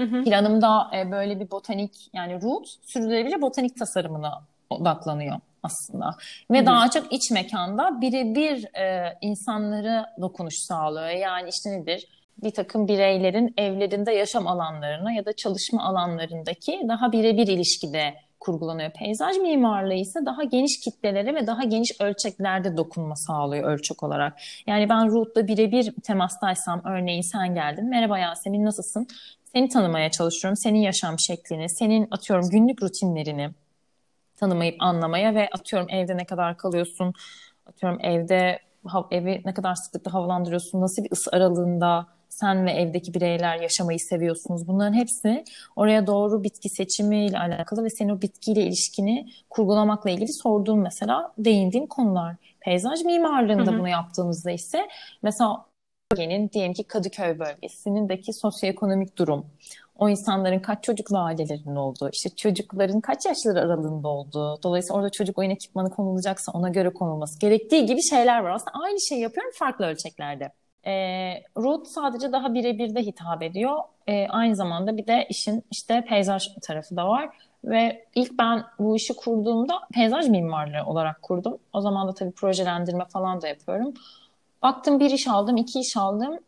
hı 0.00 0.02
hı. 0.02 0.24
planımda 0.24 0.90
e, 0.96 1.10
böyle 1.10 1.40
bir 1.40 1.50
botanik 1.50 2.10
yani 2.12 2.42
root 2.42 2.68
sürdürülebilir 2.82 3.42
botanik 3.42 3.78
tasarımına 3.78 4.42
odaklanıyor 4.70 5.36
aslında. 5.62 6.16
Ve 6.50 6.58
hı 6.58 6.62
hı. 6.62 6.66
daha 6.66 6.90
çok 6.90 7.12
iç 7.12 7.30
mekanda 7.30 8.00
birebir 8.00 8.76
e, 8.76 9.18
insanlara 9.20 10.14
dokunuş 10.20 10.54
sağlıyor. 10.58 11.08
Yani 11.08 11.48
işte 11.48 11.70
nedir? 11.70 12.08
bir 12.42 12.50
takım 12.50 12.88
bireylerin 12.88 13.54
evlerinde 13.56 14.12
yaşam 14.12 14.46
alanlarına 14.46 15.12
ya 15.12 15.24
da 15.24 15.32
çalışma 15.32 15.82
alanlarındaki 15.82 16.80
daha 16.88 17.12
birebir 17.12 17.46
ilişkide 17.46 18.14
kurgulanıyor. 18.42 18.90
Peyzaj 18.90 19.36
mimarlığı 19.36 19.94
ise 19.94 20.26
daha 20.26 20.44
geniş 20.44 20.80
kitlelere 20.80 21.34
ve 21.34 21.46
daha 21.46 21.64
geniş 21.64 22.00
ölçeklerde 22.00 22.76
dokunma 22.76 23.16
sağlıyor 23.16 23.70
ölçek 23.72 24.02
olarak. 24.02 24.38
Yani 24.66 24.88
ben 24.88 25.08
Ruth'la 25.08 25.48
birebir 25.48 25.94
temastaysam 26.02 26.82
örneğin 26.84 27.22
sen 27.32 27.54
geldin. 27.54 27.88
Merhaba 27.88 28.18
Yasemin 28.18 28.64
nasılsın? 28.64 29.06
Seni 29.44 29.68
tanımaya 29.68 30.10
çalışıyorum. 30.10 30.56
Senin 30.56 30.78
yaşam 30.78 31.16
şeklini, 31.18 31.68
senin 31.70 32.08
atıyorum 32.10 32.50
günlük 32.50 32.82
rutinlerini 32.82 33.50
tanımayıp 34.36 34.76
anlamaya 34.78 35.34
ve 35.34 35.48
atıyorum 35.52 35.88
evde 35.90 36.16
ne 36.16 36.24
kadar 36.24 36.56
kalıyorsun, 36.56 37.12
atıyorum 37.66 37.98
evde 38.02 38.58
evi 39.10 39.42
ne 39.44 39.54
kadar 39.54 39.74
sıklıkla 39.74 40.14
havalandırıyorsun, 40.14 40.80
nasıl 40.80 41.04
bir 41.04 41.12
ısı 41.12 41.30
aralığında 41.32 42.06
sen 42.40 42.66
ve 42.66 42.70
evdeki 42.70 43.14
bireyler 43.14 43.60
yaşamayı 43.60 43.98
seviyorsunuz. 43.98 44.68
Bunların 44.68 44.94
hepsi 44.94 45.44
oraya 45.76 46.06
doğru 46.06 46.44
bitki 46.44 46.68
seçimiyle 46.68 47.38
alakalı 47.38 47.84
ve 47.84 47.90
senin 47.90 48.10
o 48.10 48.22
bitkiyle 48.22 48.62
ilişkini 48.62 49.26
kurgulamakla 49.50 50.10
ilgili 50.10 50.32
sorduğum 50.32 50.82
mesela 50.82 51.32
değindiğim 51.38 51.86
konular. 51.86 52.36
Peyzaj 52.60 53.04
mimarlığında 53.04 53.70
hı 53.70 53.74
hı. 53.74 53.78
bunu 53.78 53.88
yaptığımızda 53.88 54.50
ise 54.50 54.88
mesela 55.22 55.66
bölgenin 56.12 56.50
diyelim 56.50 56.72
ki 56.72 56.84
Kadıköy 56.84 57.38
bölgesindeki 57.38 58.32
sosyoekonomik 58.32 59.18
durum, 59.18 59.46
o 59.98 60.08
insanların 60.08 60.60
kaç 60.60 60.84
çocuklu 60.84 61.18
ailelerinin 61.18 61.76
olduğu, 61.76 62.10
işte 62.12 62.30
çocukların 62.36 63.00
kaç 63.00 63.26
yaşları 63.26 63.60
aralığında 63.60 64.08
olduğu, 64.08 64.62
dolayısıyla 64.62 64.96
orada 64.96 65.10
çocuk 65.10 65.38
oyun 65.38 65.50
ekipmanı 65.50 65.90
konulacaksa 65.90 66.52
ona 66.52 66.68
göre 66.68 66.92
konulması 66.92 67.40
gerektiği 67.40 67.86
gibi 67.86 68.02
şeyler 68.10 68.38
var. 68.38 68.50
Aslında 68.50 68.72
aynı 68.84 69.00
şeyi 69.08 69.20
yapıyorum 69.20 69.52
farklı 69.58 69.86
ölçeklerde. 69.86 70.52
E, 70.86 70.92
Root 71.56 71.88
sadece 71.88 72.32
daha 72.32 72.54
birebir 72.54 72.94
de 72.94 73.02
hitap 73.02 73.42
ediyor. 73.42 73.78
E, 74.06 74.28
aynı 74.28 74.56
zamanda 74.56 74.96
bir 74.96 75.06
de 75.06 75.26
işin 75.28 75.64
işte 75.70 76.04
peyzaj 76.08 76.48
tarafı 76.62 76.96
da 76.96 77.08
var. 77.08 77.28
Ve 77.64 78.06
ilk 78.14 78.38
ben 78.38 78.64
bu 78.78 78.96
işi 78.96 79.16
kurduğumda 79.16 79.80
peyzaj 79.94 80.28
mimarlığı 80.28 80.86
olarak 80.86 81.22
kurdum. 81.22 81.58
O 81.72 81.80
zaman 81.80 82.08
da 82.08 82.14
tabii 82.14 82.32
projelendirme 82.32 83.04
falan 83.04 83.42
da 83.42 83.48
yapıyorum. 83.48 83.94
Baktım 84.62 85.00
bir 85.00 85.10
iş 85.10 85.28
aldım, 85.28 85.56
iki 85.56 85.80
iş 85.80 85.96
aldım. 85.96 86.38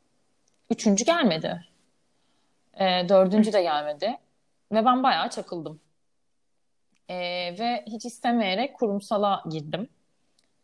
Üçüncü 0.71 1.05
gelmedi. 1.05 1.65
E, 2.75 3.09
dördüncü 3.09 3.53
de 3.53 3.63
gelmedi. 3.63 4.19
Ve 4.73 4.85
ben 4.85 5.03
bayağı 5.03 5.31
çakıldım. 5.31 5.81
E, 7.09 7.15
ve 7.59 7.85
hiç 7.87 8.05
istemeyerek 8.05 8.75
kurumsala 8.75 9.43
girdim. 9.51 9.89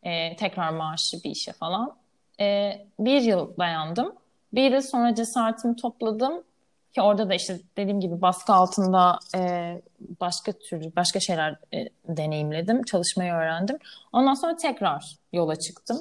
E, 0.03 0.37
tekrar 0.37 0.71
maaşlı 0.71 1.19
bir 1.25 1.31
işe 1.31 1.53
falan 1.53 2.00
e, 2.41 2.73
bir 2.99 3.21
yıl 3.21 3.57
dayandım. 3.59 4.13
Bir 4.55 4.73
yıl 4.73 4.83
sonra 4.83 5.15
cesaretimi 5.15 5.77
topladım 5.77 6.43
ki 6.93 7.03
orada 7.03 7.29
da 7.29 7.35
işte 7.35 7.61
dediğim 7.77 8.01
gibi 8.01 8.23
baskı 8.23 8.53
altında 8.53 9.19
e, 9.37 9.83
başka 10.21 10.53
türlü 10.53 10.97
başka 10.97 11.21
şeyler 11.21 11.57
e, 11.75 11.89
deneyimledim, 12.09 12.83
çalışmayı 12.83 13.33
öğrendim. 13.33 13.79
Ondan 14.13 14.35
sonra 14.35 14.57
tekrar 14.57 15.17
yola 15.33 15.57
çıktım. 15.57 15.99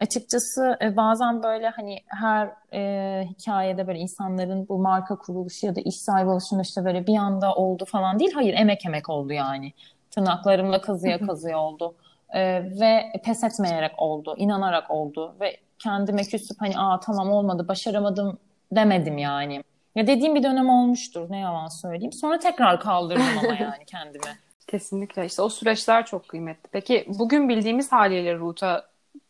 Açıkçası 0.00 0.78
e, 0.82 0.96
bazen 0.96 1.42
böyle 1.42 1.68
hani 1.68 2.00
her 2.06 2.50
e, 2.72 3.26
hikayede 3.28 3.86
böyle 3.86 3.98
insanların 3.98 4.68
bu 4.68 4.78
marka 4.78 5.16
kuruluşu 5.18 5.66
ya 5.66 5.76
da 5.76 5.80
iş 5.80 5.96
sahibi 5.96 6.30
oluşunda 6.30 6.62
işte 6.62 6.84
böyle 6.84 7.06
bir 7.06 7.16
anda 7.16 7.54
oldu 7.54 7.84
falan 7.84 8.18
değil. 8.18 8.32
Hayır 8.34 8.54
emek 8.54 8.86
emek 8.86 9.08
oldu 9.08 9.32
yani. 9.32 9.72
Tırnaklarımla 10.10 10.80
kazıya 10.80 11.18
kazıya 11.18 11.58
oldu. 11.58 11.94
E, 12.30 12.40
ve 12.80 13.12
pes 13.24 13.44
etmeyerek 13.44 13.92
oldu, 13.98 14.34
inanarak 14.38 14.90
oldu 14.90 15.34
ve 15.40 15.56
kendime 15.78 16.22
küsüp 16.22 16.60
hani 16.60 16.78
aa 16.78 17.00
tamam 17.00 17.32
olmadı 17.32 17.68
başaramadım 17.68 18.38
demedim 18.72 19.18
yani. 19.18 19.62
Ya 19.94 20.06
dediğim 20.06 20.34
bir 20.34 20.42
dönem 20.42 20.68
olmuştur 20.68 21.30
ne 21.30 21.38
yalan 21.38 21.68
söyleyeyim. 21.68 22.12
Sonra 22.12 22.38
tekrar 22.38 22.80
kaldırdım 22.80 23.38
ama 23.38 23.54
yani 23.54 23.84
kendimi. 23.86 24.38
Kesinlikle 24.66 25.26
işte 25.26 25.42
o 25.42 25.48
süreçler 25.48 26.06
çok 26.06 26.28
kıymetli. 26.28 26.68
Peki 26.72 27.06
bugün 27.18 27.48
bildiğimiz 27.48 27.92
haliyle 27.92 28.34
Ruta 28.34 28.88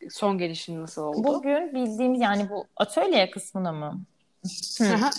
son 0.09 0.37
gelişin 0.37 0.81
nasıl 0.81 1.01
oldu? 1.01 1.23
Bugün 1.23 1.73
bildiğimiz 1.75 2.21
yani 2.21 2.49
bu 2.49 2.65
atölye 2.77 3.31
kısmına 3.31 3.71
mı? 3.71 4.01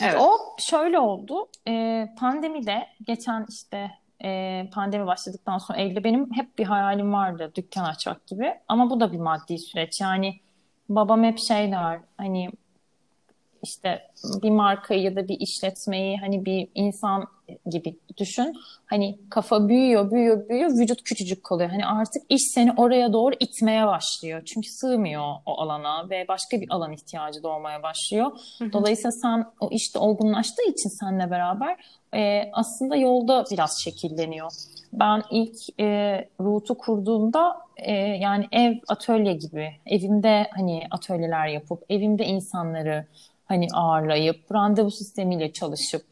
evet. 0.02 0.20
O 0.20 0.56
şöyle 0.58 0.99
oldu. 0.99 1.49
Ee, 1.68 2.08
pandemide 2.18 2.87
geçen 3.06 3.47
işte 3.49 3.90
e, 4.25 4.62
pandemi 4.73 5.06
başladıktan 5.06 5.58
sonra 5.58 5.78
Eylül'de 5.78 6.04
benim 6.04 6.35
hep 6.35 6.58
bir 6.58 6.64
hayalim 6.64 7.12
vardı 7.12 7.52
dükkan 7.54 7.85
açmak 7.85 8.26
gibi. 8.26 8.54
Ama 8.68 8.90
bu 8.90 9.00
da 9.00 9.12
bir 9.12 9.18
maddi 9.18 9.58
süreç. 9.58 10.00
Yani 10.00 10.40
babam 10.88 11.25
hep 11.25 11.38
şey 11.38 11.73
der 11.73 12.00
hani 12.16 12.50
işte 13.62 14.11
bir 14.42 14.50
markayı 14.50 15.02
ya 15.02 15.16
da 15.16 15.28
bir 15.28 15.40
işletmeyi 15.40 16.18
hani 16.18 16.45
bir 16.45 16.68
insan 16.75 17.26
gibi 17.71 17.99
düşün. 18.17 18.52
Hani 18.87 19.19
kafa 19.31 19.69
büyüyor, 19.69 20.11
büyüyor, 20.11 20.49
büyüyor, 20.49 20.71
vücut 20.71 21.02
küçücük 21.02 21.45
kalıyor. 21.45 21.71
Hani 21.71 21.87
artık 21.87 22.23
iş 22.28 22.43
seni 22.55 22.73
oraya 22.76 23.12
doğru 23.12 23.35
itmeye 23.40 23.87
başlıyor. 23.87 24.43
Çünkü 24.45 24.69
sığmıyor 24.69 25.35
o 25.47 25.61
alana 25.61 26.11
ve 26.11 26.28
başka 26.28 26.61
bir 26.61 26.67
alan 26.71 26.93
ihtiyacı 26.93 27.43
doğmaya 27.43 27.83
başlıyor. 27.83 28.31
Dolayısıyla 28.73 29.12
sen 29.12 29.45
o 29.61 29.69
işte 29.73 29.99
olgunlaştığı 29.99 30.62
için 30.62 30.88
seninle 30.88 31.31
beraber 31.31 31.76
e, 32.14 32.50
aslında 32.52 32.97
yolda 32.97 33.45
biraz 33.50 33.81
şekilleniyor. 33.85 34.50
Ben 34.93 35.23
ilk 35.31 35.81
e, 35.81 35.85
Root'u 36.40 36.78
kurduğumda 36.78 37.57
e, 37.76 37.93
yani 37.95 38.47
ev 38.52 38.75
atölye 38.88 39.33
gibi 39.33 39.71
evimde 39.87 40.47
hani 40.57 40.83
atölyeler 40.90 41.47
yapıp 41.47 41.85
evimde 41.88 42.25
insanları 42.25 43.07
hani 43.45 43.67
ağırlayıp 43.75 44.52
randevu 44.52 44.90
sistemiyle 44.90 45.52
çalışıp 45.52 46.02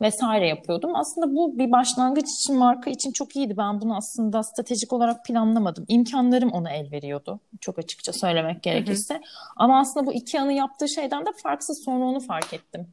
vesaire 0.00 0.48
yapıyordum. 0.48 0.96
Aslında 0.96 1.34
bu 1.34 1.58
bir 1.58 1.72
başlangıç 1.72 2.26
için 2.30 2.56
marka 2.56 2.90
için 2.90 3.12
çok 3.12 3.36
iyiydi. 3.36 3.56
Ben 3.56 3.80
bunu 3.80 3.96
aslında 3.96 4.42
stratejik 4.42 4.92
olarak 4.92 5.24
planlamadım. 5.24 5.84
İmkanlarım 5.88 6.52
ona 6.52 6.70
el 6.70 6.92
veriyordu. 6.92 7.40
Çok 7.60 7.78
açıkça 7.78 8.12
söylemek 8.12 8.62
gerekirse. 8.62 9.14
Hı 9.14 9.18
hı. 9.18 9.22
Ama 9.56 9.80
aslında 9.80 10.06
bu 10.06 10.12
iki 10.12 10.40
anı 10.40 10.52
yaptığı 10.52 10.88
şeyden 10.88 11.26
de 11.26 11.30
farksız 11.42 11.84
sonra 11.84 12.04
onu 12.04 12.20
fark 12.20 12.54
ettim. 12.54 12.88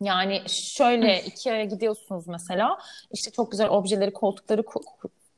Yani 0.00 0.42
şöyle 0.48 1.22
iki 1.22 1.52
aya 1.52 1.64
gidiyorsunuz 1.64 2.28
mesela 2.28 2.78
işte 3.12 3.30
çok 3.30 3.50
güzel 3.50 3.68
objeleri, 3.68 4.12
koltukları 4.12 4.62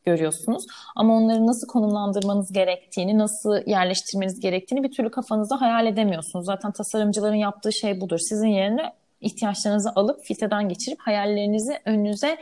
görüyorsunuz. 0.04 0.66
Ama 0.96 1.16
onları 1.16 1.46
nasıl 1.46 1.66
konumlandırmanız 1.66 2.52
gerektiğini, 2.52 3.18
nasıl 3.18 3.66
yerleştirmeniz 3.66 4.40
gerektiğini 4.40 4.82
bir 4.82 4.92
türlü 4.92 5.10
kafanızda 5.10 5.60
hayal 5.60 5.86
edemiyorsunuz. 5.86 6.46
Zaten 6.46 6.72
tasarımcıların 6.72 7.34
yaptığı 7.34 7.72
şey 7.72 8.00
budur. 8.00 8.18
Sizin 8.18 8.48
yerine 8.48 8.92
ihtiyaçlarınızı 9.24 9.92
alıp 9.96 10.24
filtreden 10.24 10.68
geçirip 10.68 11.00
hayallerinizi 11.00 11.78
önünüze 11.84 12.38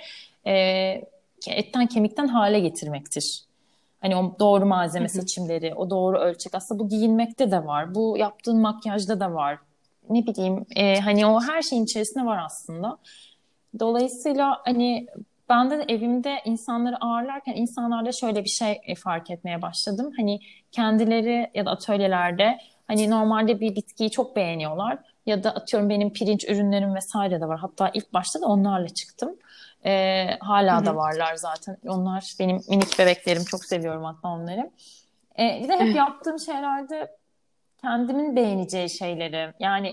e, 0.47 0.53
etten 1.49 1.87
kemikten 1.87 2.27
hale 2.27 2.61
getirmektir. 2.61 3.43
Hani 4.01 4.17
o 4.17 4.37
doğru 4.39 4.67
malzeme 4.67 5.09
seçimleri, 5.09 5.75
o 5.75 5.91
doğru 5.91 6.19
ölçek. 6.19 6.55
Aslında 6.55 6.81
bu 6.81 6.89
giyinmekte 6.89 7.51
de 7.51 7.67
var. 7.67 7.95
Bu 7.95 8.17
yaptığın 8.19 8.61
makyajda 8.61 9.21
da 9.21 9.35
var 9.35 9.59
ne 10.11 10.27
bileyim 10.27 10.67
e, 10.77 11.01
hani 11.01 11.27
o 11.27 11.41
her 11.41 11.63
şeyin 11.63 11.85
içerisinde 11.85 12.25
var 12.25 12.43
aslında. 12.45 12.99
Dolayısıyla 13.79 14.61
hani 14.65 15.07
ben 15.49 15.71
de 15.71 15.85
evimde 15.89 16.43
insanları 16.45 16.97
ağırlarken 16.97 17.55
insanlarda 17.55 18.13
şöyle 18.13 18.45
bir 18.45 18.49
şey 18.49 18.81
e, 18.85 18.95
fark 18.95 19.31
etmeye 19.31 19.63
başladım. 19.63 20.13
Hani 20.17 20.41
kendileri 20.73 21.51
ya 21.55 21.67
da 21.67 21.71
atölyelerde 21.71 22.59
hani 22.87 23.11
normalde 23.11 23.61
bir 23.61 23.77
bitkiyi 23.77 24.11
çok 24.11 24.37
beğeniyorlar 24.37 24.99
ya 25.27 25.45
da 25.45 25.51
atıyorum 25.51 25.89
benim 25.89 26.13
pirinç 26.13 26.45
ürünlerim 26.45 26.95
vesaire 26.95 27.41
de 27.41 27.49
var. 27.49 27.59
Hatta 27.59 27.91
ilk 27.95 28.13
başta 28.13 28.41
da 28.41 28.47
onlarla 28.47 28.89
çıktım. 28.89 29.37
Ee, 29.85 30.27
hala 30.41 30.77
Hı-hı. 30.77 30.87
da 30.87 30.97
varlar 30.97 31.35
zaten. 31.35 31.77
Onlar 31.87 32.35
benim 32.39 32.61
minik 32.69 32.99
bebeklerim. 32.99 33.45
Çok 33.45 33.65
seviyorum 33.65 34.05
hatta 34.05 34.29
onları. 34.29 34.71
Ee, 35.39 35.61
bir 35.63 35.69
de 35.69 35.77
hep 35.77 35.97
yaptığım 35.97 36.39
şeylerde 36.39 37.17
kendimin 37.81 38.37
beğeneceği 38.37 38.91
şeyleri 38.91 39.53
yani 39.61 39.93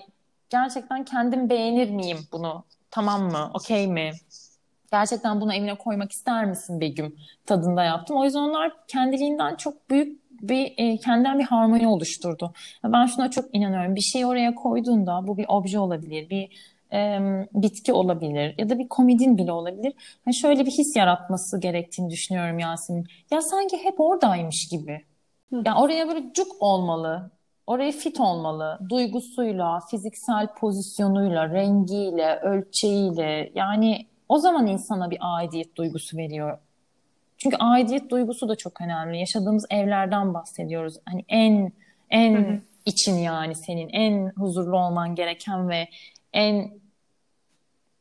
gerçekten 0.50 1.06
kendim 1.06 1.50
beğenir 1.50 1.90
miyim 1.90 2.20
bunu? 2.32 2.64
Tamam 2.92 3.32
mı? 3.32 3.52
Okey 3.54 3.88
mi? 3.88 4.12
Gerçekten 4.92 5.42
bunu 5.42 5.54
evine 5.54 5.76
koymak 5.78 6.12
ister 6.12 6.46
misin 6.46 6.82
Begüm 6.82 7.16
tadında 7.46 7.84
yaptım. 7.84 8.18
O 8.18 8.26
yüzden 8.26 8.40
onlar 8.40 8.72
kendiliğinden 8.88 9.56
çok 9.56 9.90
büyük 9.90 10.22
bir 10.41 10.74
e, 10.77 10.98
kendinden 10.98 11.39
bir 11.39 11.43
harmoni 11.43 11.88
oluşturdu. 11.88 12.53
Ben 12.84 13.05
şuna 13.05 13.31
çok 13.31 13.55
inanıyorum. 13.55 13.96
Bir 13.96 14.01
şey 14.01 14.25
oraya 14.25 14.55
koyduğunda 14.55 15.27
bu 15.27 15.38
bir 15.38 15.46
obje 15.48 15.79
olabilir, 15.79 16.29
bir 16.29 16.50
e, 16.93 17.19
bitki 17.53 17.93
olabilir 17.93 18.55
ya 18.58 18.69
da 18.69 18.79
bir 18.79 18.88
komedin 18.88 19.38
bile 19.38 19.51
olabilir. 19.51 19.93
Yani 20.25 20.36
şöyle 20.36 20.65
bir 20.65 20.72
his 20.72 20.96
yaratması 20.96 21.60
gerektiğini 21.60 22.10
düşünüyorum 22.10 22.60
Yasemin. 22.60 23.08
Ya 23.31 23.41
sanki 23.41 23.77
hep 23.84 24.00
oradaymış 24.00 24.67
gibi. 24.72 25.05
Yani 25.51 25.79
oraya 25.79 26.08
böyle 26.08 26.34
cuk 26.34 26.48
olmalı. 26.60 27.31
Oraya 27.67 27.91
fit 27.91 28.19
olmalı. 28.19 28.79
Duygusuyla, 28.89 29.79
fiziksel 29.91 30.48
pozisyonuyla, 30.53 31.50
rengiyle, 31.50 32.39
ölçeğiyle. 32.39 33.51
Yani 33.55 34.08
o 34.29 34.38
zaman 34.38 34.67
insana 34.67 35.12
bir 35.12 35.17
aidiyet 35.22 35.75
duygusu 35.75 36.17
veriyor. 36.17 36.58
Çünkü 37.39 37.58
aidiyet 37.58 38.10
duygusu 38.10 38.50
da 38.50 38.55
çok 38.55 38.81
önemli. 38.81 39.19
Yaşadığımız 39.19 39.65
evlerden 39.69 40.34
bahsediyoruz. 40.34 40.96
Hani 41.05 41.25
en 41.27 41.72
en 42.10 42.36
hı 42.36 42.51
hı. 42.51 42.60
için 42.86 43.15
yani 43.15 43.55
senin 43.55 43.89
en 43.89 44.31
huzurlu 44.38 44.77
olman 44.77 45.15
gereken 45.15 45.69
ve 45.69 45.88
en 46.34 46.72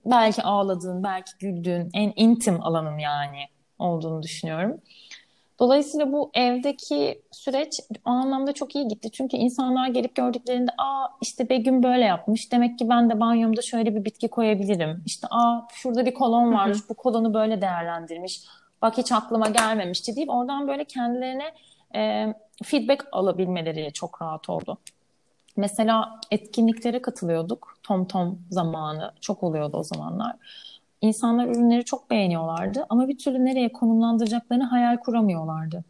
belki 0.07 0.43
ağladığın, 0.43 1.05
belki 1.05 1.33
güldüğün 1.41 1.91
en 1.95 2.13
intim 2.17 2.63
alanın 2.63 2.99
yani 2.99 3.39
olduğunu 3.79 4.23
düşünüyorum. 4.23 4.81
Dolayısıyla 5.59 6.13
bu 6.13 6.31
evdeki 6.35 7.23
süreç 7.31 7.81
o 8.05 8.11
anlamda 8.11 8.53
çok 8.53 8.75
iyi 8.75 8.89
gitti. 8.89 9.11
Çünkü 9.11 9.37
insanlar 9.37 9.89
gelip 9.89 10.15
gördüklerinde 10.15 10.71
aa 10.79 11.07
işte 11.23 11.49
Begüm 11.49 11.83
böyle 11.83 12.05
yapmış. 12.05 12.53
Demek 12.53 12.79
ki 12.79 12.89
ben 12.89 13.11
de 13.11 13.21
banyomda 13.21 13.63
şöyle 13.63 13.95
bir 13.95 14.05
bitki 14.05 14.29
koyabilirim. 14.29 15.03
İşte 15.07 15.27
aa 15.31 15.61
şurada 15.75 16.07
bir 16.07 16.15
kolon 16.15 16.53
varmış. 16.53 16.79
Bu 16.89 16.95
kolonu 16.95 17.35
böyle 17.35 17.61
değerlendirmiş. 17.61 18.41
Bak 18.83 18.99
hiç 18.99 19.13
aklıma 19.13 19.49
gelmemişti 19.49 20.17
deyip 20.17 20.31
oradan 20.31 20.69
böyle 20.69 20.85
kendilerine 20.85 21.55
e, 21.95 22.35
feedback 22.65 23.07
alabilmeleri 23.13 23.93
çok 23.93 24.23
rahat 24.23 24.49
oldu. 24.49 24.79
Mesela 25.57 26.21
etkinliklere 26.31 27.03
katılıyorduk. 27.03 27.79
Tom 27.83 28.05
Tom 28.05 28.39
zamanı 28.51 29.13
çok 29.21 29.43
oluyordu 29.43 29.77
o 29.77 29.83
zamanlar. 29.83 30.37
İnsanlar 31.01 31.47
ürünleri 31.47 31.85
çok 31.85 32.11
beğeniyorlardı 32.11 32.87
ama 32.89 33.09
bir 33.09 33.19
türlü 33.19 33.45
nereye 33.45 33.73
konumlandıracaklarını 33.73 34.65
hayal 34.65 34.97
kuramıyorlardı. 34.97 35.85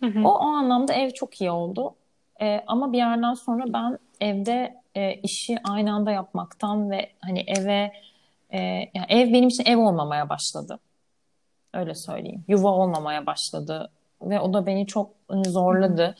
Hı 0.00 0.06
hı. 0.06 0.24
O, 0.24 0.30
o 0.30 0.46
anlamda 0.46 0.92
ev 0.92 1.10
çok 1.10 1.40
iyi 1.40 1.50
oldu. 1.50 1.94
Ee, 2.40 2.64
ama 2.66 2.92
bir 2.92 2.98
yerden 2.98 3.34
sonra 3.34 3.64
ben 3.72 3.98
evde 4.20 4.82
e, 4.94 5.14
işi 5.14 5.58
aynı 5.64 5.92
anda 5.92 6.10
yapmaktan 6.10 6.90
ve 6.90 7.10
hani 7.20 7.40
eve 7.40 7.92
e, 8.50 8.58
yani 8.94 9.06
ev 9.08 9.32
benim 9.32 9.48
için 9.48 9.64
ev 9.66 9.76
olmamaya 9.76 10.28
başladı. 10.28 10.78
Öyle 11.78 11.94
söyleyeyim. 11.94 12.44
Yuva 12.48 12.68
olmamaya 12.68 13.26
başladı 13.26 13.90
ve 14.22 14.40
o 14.40 14.52
da 14.52 14.66
beni 14.66 14.86
çok 14.86 15.10
hani, 15.28 15.48
zorladı. 15.48 16.14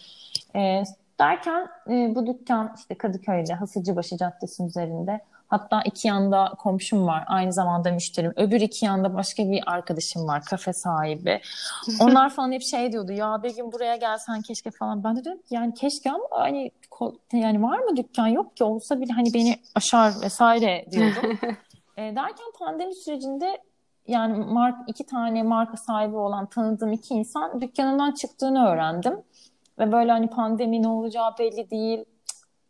E, 0.57 0.83
derken 1.21 1.69
e, 1.91 2.15
bu 2.15 2.27
dükkan 2.27 2.75
işte 2.79 2.99
Kadıköy'de 2.99 3.55
Hasıcıbaşı 3.55 4.17
Caddesi 4.17 4.65
üzerinde 4.65 5.21
Hatta 5.49 5.83
iki 5.83 6.09
yanda 6.09 6.53
komşum 6.59 7.07
var. 7.07 7.25
Aynı 7.27 7.53
zamanda 7.53 7.91
müşterim. 7.91 8.33
Öbür 8.37 8.61
iki 8.61 8.87
yanda 8.87 9.15
başka 9.15 9.51
bir 9.51 9.63
arkadaşım 9.67 10.29
var. 10.29 10.43
Kafe 10.45 10.73
sahibi. 10.73 11.41
Onlar 12.01 12.31
falan 12.31 12.53
hep 12.53 12.63
şey 12.63 12.93
diyordu. 12.93 13.13
Ya 13.13 13.43
bir 13.43 13.57
gün 13.57 13.73
buraya 13.73 13.97
gelsen 13.97 14.43
keşke 14.43 14.71
falan. 14.71 15.05
Ben 15.05 15.17
de 15.17 15.21
dedim 15.21 15.43
yani 15.51 15.75
keşke 15.75 16.11
ama 16.11 16.25
hani 16.31 16.71
yani 17.33 17.63
var 17.63 17.79
mı 17.79 17.97
dükkan? 17.97 18.27
Yok 18.27 18.57
ki 18.57 18.65
olsa 18.65 19.01
bile 19.01 19.13
hani 19.13 19.35
beni 19.35 19.57
aşar 19.75 20.13
vesaire 20.23 20.87
diyordum. 20.91 21.39
e, 21.97 22.03
derken 22.03 22.47
pandemi 22.59 22.95
sürecinde 22.95 23.59
yani 24.09 24.45
mark, 24.45 24.89
iki 24.89 25.07
tane 25.07 25.43
marka 25.43 25.77
sahibi 25.77 26.17
olan 26.17 26.47
tanıdığım 26.47 26.93
iki 26.93 27.15
insan 27.15 27.61
dükkanından 27.61 28.13
çıktığını 28.13 28.67
öğrendim. 28.67 29.23
Ve 29.79 29.93
böyle 29.93 30.13
hani 30.13 30.31
pandemi 30.31 30.83
ne 30.83 30.89
olacağı 30.89 31.39
belli 31.39 31.71
değil. 31.71 32.05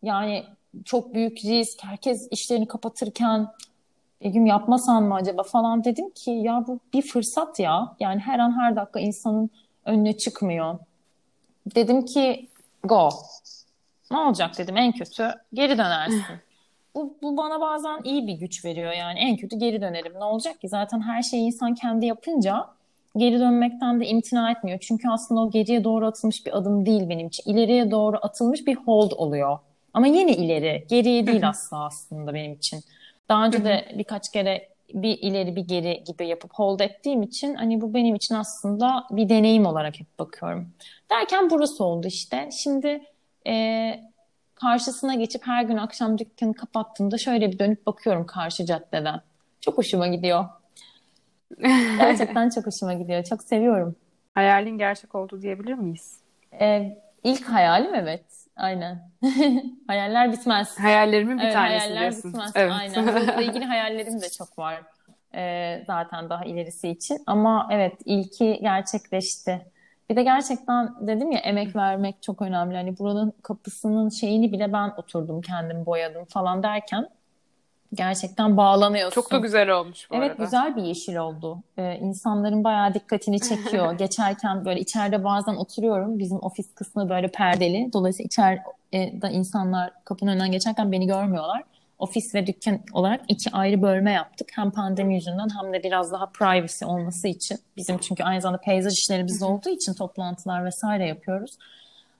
Yani 0.02 0.45
çok 0.85 1.14
büyük 1.14 1.45
risk. 1.45 1.85
Herkes 1.85 2.28
işlerini 2.30 2.68
kapatırken 2.68 3.49
Begüm 4.25 4.47
yapmasan 4.47 5.02
mı 5.02 5.14
acaba 5.14 5.42
falan 5.42 5.85
dedim 5.85 6.11
ki 6.11 6.30
ya 6.30 6.64
bu 6.66 6.80
bir 6.92 7.02
fırsat 7.02 7.59
ya. 7.59 7.97
Yani 8.00 8.21
her 8.21 8.38
an 8.38 8.61
her 8.61 8.76
dakika 8.76 9.00
insanın 9.00 9.50
önüne 9.85 10.16
çıkmıyor. 10.16 10.78
Dedim 11.75 12.04
ki 12.04 12.49
go. 12.85 13.11
Ne 14.11 14.18
olacak 14.18 14.59
dedim 14.59 14.76
en 14.76 14.92
kötü 14.92 15.35
geri 15.54 15.78
dönersin. 15.78 16.23
Bu, 16.99 17.17
bu 17.23 17.37
bana 17.37 17.61
bazen 17.61 18.00
iyi 18.04 18.26
bir 18.26 18.32
güç 18.32 18.65
veriyor 18.65 18.93
yani 18.93 19.19
en 19.19 19.37
kötü 19.37 19.58
geri 19.58 19.80
dönerim. 19.80 20.13
Ne 20.15 20.25
olacak 20.25 20.61
ki 20.61 20.69
zaten 20.69 21.00
her 21.00 21.23
şeyi 21.23 21.47
insan 21.47 21.75
kendi 21.75 22.06
yapınca 22.06 22.67
geri 23.17 23.41
dönmekten 23.41 24.00
de 24.00 24.06
imtina 24.06 24.50
etmiyor. 24.50 24.78
Çünkü 24.80 25.08
aslında 25.08 25.41
o 25.41 25.50
geriye 25.50 25.84
doğru 25.84 26.06
atılmış 26.06 26.47
bir 26.47 26.56
adım 26.56 26.87
değil 26.87 27.08
benim 27.08 27.26
için. 27.26 27.52
İleriye 27.52 27.91
doğru 27.91 28.19
atılmış 28.23 28.67
bir 28.67 28.75
hold 28.75 29.11
oluyor. 29.17 29.58
Ama 29.95 30.06
yine 30.06 30.32
ileri, 30.32 30.87
geriye 30.89 31.26
değil 31.26 31.49
asla 31.49 31.84
aslında 31.84 32.34
benim 32.34 32.52
için. 32.52 32.80
Daha 33.28 33.47
önce 33.47 33.65
de 33.65 33.89
birkaç 33.99 34.32
kere 34.32 34.69
bir 34.95 35.19
ileri 35.19 35.56
bir 35.56 35.65
geri 35.65 36.04
gibi 36.04 36.26
yapıp 36.28 36.54
hold 36.54 36.80
ettiğim 36.80 37.23
için 37.23 37.54
hani 37.54 37.80
bu 37.80 37.95
benim 37.95 38.15
için 38.15 38.34
aslında 38.34 39.04
bir 39.11 39.28
deneyim 39.28 39.67
olarak 39.67 40.00
hep 40.00 40.19
bakıyorum. 40.19 40.69
Derken 41.11 41.50
burası 41.50 41.84
oldu 41.84 42.06
işte. 42.06 42.49
Şimdi 42.52 43.02
e, 43.47 43.54
karşısına 44.60 45.14
geçip 45.14 45.47
her 45.47 45.62
gün 45.62 45.76
akşam 45.76 46.18
dükkanı 46.18 46.54
kapattığımda 46.54 47.18
şöyle 47.18 47.52
bir 47.52 47.58
dönüp 47.58 47.86
bakıyorum 47.86 48.26
karşı 48.26 48.66
caddeden. 48.66 49.21
Çok 49.60 49.78
hoşuma 49.78 50.06
gidiyor. 50.06 50.44
Gerçekten 51.99 52.50
çok 52.50 52.66
hoşuma 52.66 52.94
gidiyor. 52.94 53.25
Çok 53.25 53.42
seviyorum. 53.42 53.97
Hayalin 54.34 54.78
gerçek 54.78 55.14
oldu 55.14 55.42
diyebilir 55.42 55.75
miyiz? 55.75 56.21
Ee, 56.60 56.99
ilk 57.25 57.44
hayalim 57.44 57.94
evet. 57.94 58.25
Aynen. 58.56 59.10
hayaller 59.86 60.32
bitmez. 60.32 60.78
Hayallerimin 60.78 61.38
bir 61.38 61.42
evet, 61.42 61.52
tanesi 61.52 61.78
hayaller 61.78 62.00
diyorsun. 62.00 62.32
bitmez. 62.32 62.52
Evet. 62.54 62.73
Aynen. 62.73 63.06
Bununla 63.06 63.42
ilgili 63.42 63.64
hayallerim 63.64 64.21
de 64.21 64.28
çok 64.28 64.58
var. 64.58 64.82
Ee, 65.34 65.84
zaten 65.86 66.30
daha 66.30 66.44
ilerisi 66.44 66.88
için. 66.88 67.18
Ama 67.26 67.68
evet 67.71 67.94
ilki 68.04 68.58
gerçekleşti. 68.62 69.66
Bir 70.10 70.16
de 70.16 70.23
gerçekten 70.23 70.94
dedim 71.00 71.32
ya 71.32 71.38
emek 71.38 71.76
vermek 71.76 72.23
çok 72.23 72.42
önemli. 72.42 72.76
Hani 72.76 72.99
buranın 72.99 73.32
kapısının 73.42 74.08
şeyini 74.08 74.52
bile 74.52 74.73
ben 74.73 74.92
oturdum 74.97 75.40
kendim 75.40 75.86
boyadım 75.86 76.25
falan 76.25 76.62
derken 76.62 77.08
Gerçekten 77.94 78.56
bağlanıyorsun. 78.56 79.14
Çok 79.14 79.32
da 79.32 79.38
güzel 79.38 79.71
olmuş 79.71 80.10
bu 80.10 80.14
evet, 80.14 80.30
arada. 80.30 80.34
Evet 80.38 80.47
güzel 80.47 80.76
bir 80.76 80.82
yeşil 80.82 81.16
oldu. 81.16 81.58
Ee, 81.78 81.99
insanların 82.00 82.64
bayağı 82.64 82.94
dikkatini 82.94 83.40
çekiyor. 83.40 83.92
Geçerken 83.99 84.64
böyle 84.64 84.80
içeride 84.80 85.25
bazen 85.25 85.54
oturuyorum. 85.54 86.18
Bizim 86.18 86.38
ofis 86.42 86.75
kısmı 86.75 87.08
böyle 87.08 87.28
perdeli. 87.28 87.90
Dolayısıyla 87.92 88.26
içeride 88.26 89.32
insanlar 89.32 89.90
kapının 90.04 90.30
önünden 90.30 90.52
geçerken 90.52 90.92
beni 90.92 91.06
görmüyorlar. 91.06 91.62
Ofis 91.99 92.34
ve 92.34 92.47
dükkan 92.47 92.80
olarak 92.93 93.21
iki 93.28 93.50
ayrı 93.50 93.82
bölme 93.82 94.13
yaptık. 94.13 94.49
Hem 94.54 94.71
pandemi 94.71 95.15
yüzünden 95.15 95.49
hem 95.63 95.73
de 95.73 95.82
biraz 95.82 96.13
daha 96.13 96.26
privacy 96.26 96.84
olması 96.84 97.28
için. 97.28 97.58
Bizim 97.76 97.99
çünkü 97.99 98.23
aynı 98.23 98.41
zamanda 98.41 98.61
peyzaj 98.61 98.93
işlerimiz 98.93 99.43
olduğu 99.43 99.71
için 99.71 99.95
toplantılar 99.95 100.65
vesaire 100.65 101.06
yapıyoruz. 101.06 101.58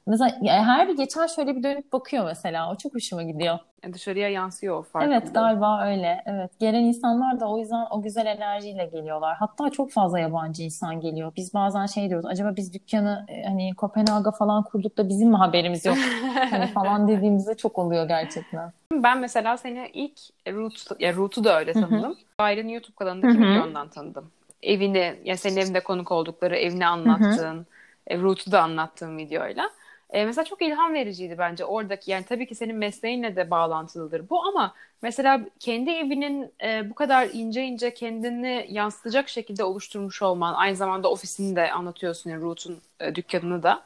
Mesela 0.09 0.33
her 0.43 0.89
bir 0.89 0.97
geçen 0.97 1.27
şöyle 1.27 1.57
bir 1.57 1.63
dönüp 1.63 1.93
bakıyor 1.93 2.25
mesela. 2.25 2.73
O 2.73 2.77
çok 2.77 2.95
hoşuma 2.95 3.23
gidiyor. 3.23 3.59
E, 3.83 3.93
dışarıya 3.93 4.29
yansıyor 4.29 4.79
o 4.79 4.83
farkında. 4.83 5.15
Evet 5.15 5.35
galiba 5.35 5.87
öyle. 5.87 6.23
Evet. 6.27 6.51
Gelen 6.61 6.83
insanlar 6.83 7.41
da 7.41 7.49
o 7.49 7.59
yüzden 7.59 7.87
o 7.91 8.03
güzel 8.03 8.27
enerjiyle 8.27 8.87
geliyorlar. 8.87 9.37
Hatta 9.37 9.71
çok 9.71 9.91
fazla 9.91 10.19
yabancı 10.19 10.63
insan 10.63 11.01
geliyor. 11.01 11.33
Biz 11.37 11.55
bazen 11.55 11.87
şey 11.87 12.09
diyoruz. 12.09 12.27
Acaba 12.27 12.57
biz 12.57 12.75
dükkanı 12.75 13.27
e, 13.29 13.43
hani 13.43 13.75
Kopenhag'a 13.75 14.31
falan 14.31 14.63
kurduk 14.63 14.99
da 14.99 15.09
bizim 15.09 15.29
mi 15.29 15.37
haberimiz 15.37 15.87
yok? 15.87 15.97
hani 16.51 16.67
falan 16.67 17.09
dediğimizde 17.09 17.57
çok 17.57 17.79
oluyor 17.79 18.09
gerçekten. 18.09 18.73
Ben 18.93 19.19
mesela 19.19 19.57
seni 19.57 19.91
ilk 19.93 20.19
Root, 20.53 21.01
ya 21.01 21.15
Root'u 21.15 21.45
da 21.45 21.59
öyle 21.59 21.73
tanıdım. 21.73 22.17
Ayrı'nın 22.39 22.69
YouTube 22.69 22.97
kanalındaki 22.97 23.39
videondan 23.39 23.89
tanıdım. 23.89 24.31
Evini, 24.63 25.15
ya 25.25 25.37
senin 25.37 25.57
evinde 25.57 25.81
konuk 25.81 26.13
oldukları 26.13 26.57
evini 26.57 26.87
anlattığın, 26.87 27.67
e, 28.07 28.19
Root'u 28.19 28.53
da 28.53 28.63
anlattığın 28.63 29.19
videoyla. 29.19 29.71
E, 30.11 30.25
mesela 30.25 30.45
çok 30.45 30.63
ilham 30.63 30.95
vericiydi 30.95 31.39
bence 31.39 31.65
oradaki 31.65 32.11
yani 32.11 32.25
tabii 32.25 32.47
ki 32.47 32.55
senin 32.55 32.77
mesleğinle 32.77 33.37
de 33.37 33.51
bağlantılıdır 33.51 34.31
bu 34.31 34.45
ama 34.45 34.75
mesela 35.03 35.41
kendi 35.61 35.91
evinin 35.91 36.53
e, 36.63 36.91
bu 36.91 36.95
kadar 36.95 37.29
ince 37.33 37.65
ince 37.65 37.95
kendini 37.95 38.67
yansıtacak 38.71 39.29
şekilde 39.29 39.65
oluşturmuş 39.65 40.23
olman 40.23 40.55
aynı 40.55 40.77
zamanda 40.77 41.11
ofisini 41.11 41.57
de 41.57 41.73
anlatıyorsun 41.73 42.31
yani 42.31 42.43
Root'un 42.43 42.79
e, 43.01 43.15
dükkanını 43.15 43.63
da. 43.63 43.83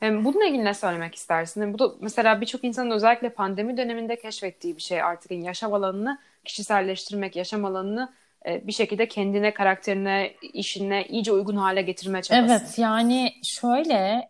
Hem 0.00 0.24
bununla 0.24 0.44
ilgili 0.44 0.64
ne 0.64 0.74
söylemek 0.74 1.14
istersin? 1.14 1.74
Bu 1.74 1.78
da 1.78 1.92
mesela 2.00 2.40
birçok 2.40 2.64
insanın 2.64 2.90
özellikle 2.90 3.28
pandemi 3.28 3.76
döneminde 3.76 4.16
keşfettiği 4.16 4.76
bir 4.76 4.82
şey 4.82 5.02
artık 5.02 5.30
yani 5.30 5.46
yaşam 5.46 5.74
alanını 5.74 6.18
kişiselleştirmek, 6.44 7.36
yaşam 7.36 7.64
alanını 7.64 8.12
e, 8.46 8.66
bir 8.66 8.72
şekilde 8.72 9.08
kendine, 9.08 9.54
karakterine, 9.54 10.32
işine 10.52 11.04
iyice 11.04 11.32
uygun 11.32 11.56
hale 11.56 11.82
getirme 11.82 12.22
çabası. 12.22 12.52
Evet 12.52 12.78
yani 12.78 13.32
şöyle 13.42 14.28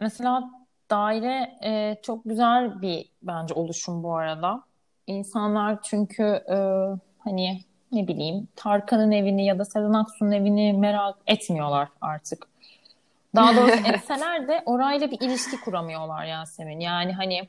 mesela 0.00 0.50
daire 0.90 1.58
e, 1.64 1.96
çok 2.02 2.24
güzel 2.24 2.82
bir 2.82 3.08
bence 3.22 3.54
oluşum 3.54 4.02
bu 4.02 4.16
arada. 4.16 4.62
İnsanlar 5.06 5.82
çünkü 5.82 6.22
e, 6.22 6.56
hani 7.18 7.60
ne 7.92 8.08
bileyim 8.08 8.48
Tarkan'ın 8.56 9.12
evini 9.12 9.46
ya 9.46 9.58
da 9.58 9.64
Sezen 9.64 9.92
Aksu'nun 9.92 10.32
evini 10.32 10.72
merak 10.72 11.16
etmiyorlar 11.26 11.88
artık. 12.00 12.46
Daha 13.34 13.56
doğrusu 13.56 13.88
etseler 13.94 14.48
de 14.48 14.62
orayla 14.66 15.10
bir 15.10 15.20
ilişki 15.20 15.60
kuramıyorlar 15.60 16.24
Yasemin. 16.24 16.80
Yani 16.80 17.12
hani 17.12 17.48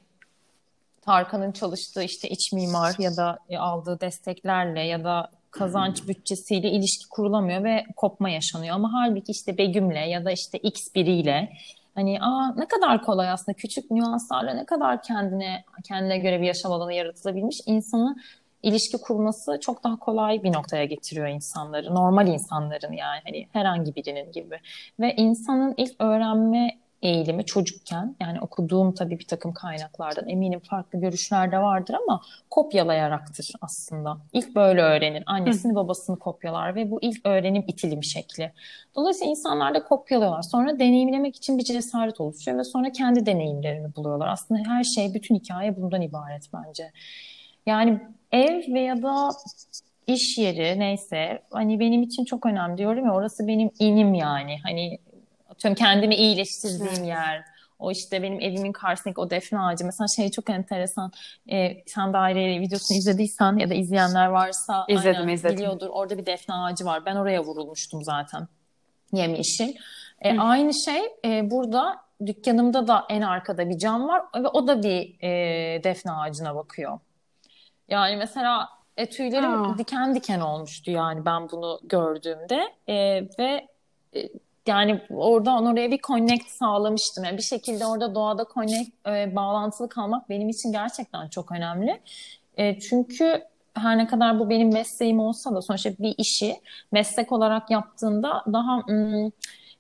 Tarkan'ın 1.02 1.52
çalıştığı 1.52 2.04
işte 2.04 2.30
iç 2.30 2.54
mimar 2.54 2.96
ya 3.00 3.18
da 3.18 3.40
e, 3.50 3.58
aldığı 3.58 4.00
desteklerle 4.00 4.82
ya 4.82 5.04
da 5.04 5.30
kazanç 5.52 6.08
bütçesiyle 6.08 6.70
ilişki 6.70 7.10
kurulamıyor 7.10 7.64
ve 7.64 7.86
kopma 7.96 8.30
yaşanıyor. 8.30 8.76
Ama 8.76 8.94
halbuki 8.94 9.32
işte 9.32 9.58
Begüm'le 9.58 10.08
ya 10.08 10.26
da 10.26 10.32
işte 10.32 10.58
X 10.58 10.96
biriyle 10.96 11.54
hani 11.96 12.22
aa 12.22 12.54
ne 12.56 12.68
kadar 12.68 13.04
kolay 13.04 13.30
aslında 13.30 13.56
küçük 13.56 13.92
nüanslarla 13.92 14.54
ne 14.54 14.66
kadar 14.66 15.02
kendine 15.02 15.64
kendine 15.88 16.18
göre 16.18 16.42
bir 16.42 16.46
yaşam 16.48 16.72
alanı 16.72 16.94
yaratılabilmiş 16.94 17.58
insanı 17.66 18.16
ilişki 18.64 18.98
kurması 18.98 19.60
çok 19.62 19.84
daha 19.84 20.00
kolay 20.00 20.44
bir 20.44 20.54
noktaya 20.54 20.86
getiriyor 20.86 21.28
insanları. 21.28 21.96
Normal 21.96 22.28
insanların 22.28 22.94
yani 22.94 23.20
hani 23.26 23.48
herhangi 23.54 23.96
birinin 23.96 24.32
gibi. 24.32 24.60
Ve 25.00 25.16
insanın 25.16 25.74
ilk 25.78 26.02
öğrenme 26.02 26.85
eğilimi 27.02 27.46
çocukken 27.46 28.16
yani 28.22 28.40
okuduğum 28.42 28.94
tabii 28.94 29.20
bir 29.20 29.28
takım 29.28 29.54
kaynaklardan 29.54 30.30
eminim 30.30 30.60
farklı 30.60 31.00
görüşler 31.00 31.52
de 31.52 31.58
vardır 31.58 31.96
ama 32.04 32.22
kopyalayaraktır 32.50 33.52
aslında. 33.62 34.18
İlk 34.34 34.56
böyle 34.56 34.82
öğrenir. 34.82 35.24
Annesini 35.26 35.72
Hı. 35.72 35.76
babasını 35.76 36.20
kopyalar 36.20 36.76
ve 36.76 36.92
bu 36.92 37.00
ilk 37.02 37.26
öğrenim 37.26 37.64
itilim 37.68 38.04
şekli. 38.04 38.52
Dolayısıyla 38.96 39.32
insanlar 39.32 39.76
da 39.76 39.84
kopyalıyorlar. 39.84 40.42
Sonra 40.42 40.80
deneyimlemek 40.80 41.36
için 41.36 41.58
bir 41.58 41.64
cesaret 41.64 42.22
oluşuyor 42.22 42.58
ve 42.58 42.64
sonra 42.64 42.92
kendi 42.92 43.26
deneyimlerini 43.26 43.96
buluyorlar. 43.96 44.28
Aslında 44.28 44.62
her 44.70 44.84
şey, 44.84 45.14
bütün 45.14 45.36
hikaye 45.36 45.76
bundan 45.78 46.02
ibaret 46.02 46.44
bence. 46.54 46.92
Yani 47.66 48.00
ev 48.32 48.74
veya 48.74 49.02
da 49.04 49.30
iş 50.08 50.38
yeri 50.38 50.80
neyse 50.80 51.42
hani 51.52 51.80
benim 51.80 52.04
için 52.04 52.26
çok 52.26 52.46
önemli 52.46 52.78
diyorum 52.78 53.06
ya 53.06 53.14
orası 53.14 53.48
benim 53.48 53.72
inim 53.80 54.14
yani. 54.14 54.58
Hani 54.64 55.00
atıyorum 55.56 55.76
kendimi 55.76 56.16
iyileştirdiğim 56.16 57.04
yer. 57.04 57.46
O 57.80 57.92
işte 57.92 58.24
benim 58.24 58.42
evimin 58.42 58.72
karşısındaki 58.72 59.22
o 59.22 59.30
defne 59.30 59.60
ağacı. 59.60 59.86
Mesela 59.86 60.08
şey 60.08 60.32
çok 60.32 60.50
enteresan. 60.50 61.12
E, 61.52 61.84
sen 61.86 62.14
daire 62.14 62.60
videosunu 62.60 62.98
izlediysen 62.98 63.58
ya 63.58 63.70
da 63.70 63.74
izleyenler 63.74 64.28
varsa 64.28 64.86
izledim, 64.88 65.22
aynen, 65.22 65.34
izledim. 65.34 65.58
biliyordur. 65.58 65.88
Orada 65.90 66.18
bir 66.18 66.26
defne 66.26 66.56
ağacı 66.56 66.86
var. 66.86 67.06
Ben 67.06 67.16
oraya 67.16 67.44
vurulmuştum 67.44 68.04
zaten. 68.04 68.48
Yemyeşil. 69.14 69.76
E, 70.22 70.40
aynı 70.40 70.74
şey 70.74 71.02
e, 71.26 71.52
burada 71.52 71.98
dükkanımda 72.26 72.88
da 72.88 73.06
en 73.10 73.22
arkada 73.22 73.70
bir 73.70 73.78
cam 73.78 74.08
var 74.08 74.22
ve 74.36 74.48
o 74.48 74.68
da 74.68 74.84
bir 74.84 75.16
e, 75.22 75.84
defne 75.84 76.12
ağacına 76.12 76.56
bakıyor. 76.56 77.00
Yani 77.90 78.16
mesela 78.16 78.70
e, 78.98 79.10
tüylerim 79.10 79.64
Aa. 79.64 79.78
diken 79.78 80.16
diken 80.16 80.40
olmuştu 80.40 80.92
yani 80.92 81.26
ben 81.26 81.50
bunu 81.52 81.80
gördüğümde 81.84 82.74
e, 82.88 82.96
ve 83.40 83.68
e, 84.16 84.30
yani 84.68 85.02
oradan 85.10 85.66
oraya 85.66 85.92
bir 85.92 86.00
connect 86.00 86.48
sağlamıştım. 86.50 87.24
Yani 87.24 87.38
bir 87.38 87.42
şekilde 87.44 87.86
orada 87.86 88.16
doğada 88.16 88.46
connect, 88.54 89.08
e, 89.08 89.36
bağlantılı 89.36 89.90
kalmak 89.90 90.30
benim 90.30 90.50
için 90.50 90.72
gerçekten 90.72 91.28
çok 91.30 91.52
önemli. 91.52 92.02
E, 92.58 92.80
çünkü 92.80 93.44
her 93.74 93.98
ne 93.98 94.08
kadar 94.08 94.40
bu 94.40 94.50
benim 94.50 94.74
mesleğim 94.74 95.20
olsa 95.20 95.56
da 95.56 95.62
sonuçta 95.62 95.90
bir 96.00 96.16
işi 96.18 96.56
meslek 96.92 97.32
olarak 97.32 97.72
yaptığında 97.72 98.44
daha 98.54 98.78
ım, 98.90 99.32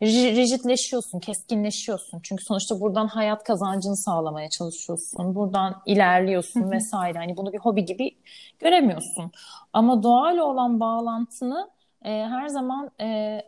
rigidleşiyorsun, 0.03 1.19
keskinleşiyorsun. 1.19 2.19
Çünkü 2.23 2.43
sonuçta 2.43 2.79
buradan 2.79 3.07
hayat 3.07 3.43
kazancını 3.43 3.95
sağlamaya 3.97 4.49
çalışıyorsun. 4.49 5.35
Buradan 5.35 5.81
ilerliyorsun 5.85 6.71
vesaire. 6.71 7.17
Hani 7.17 7.37
bunu 7.37 7.53
bir 7.53 7.59
hobi 7.59 7.85
gibi 7.85 8.17
göremiyorsun. 8.59 9.31
Ama 9.73 10.03
doğal 10.03 10.37
olan 10.37 10.79
bağlantını 10.79 11.69
e, 12.05 12.09
her 12.09 12.47
zaman 12.47 12.91
e, 13.01 13.41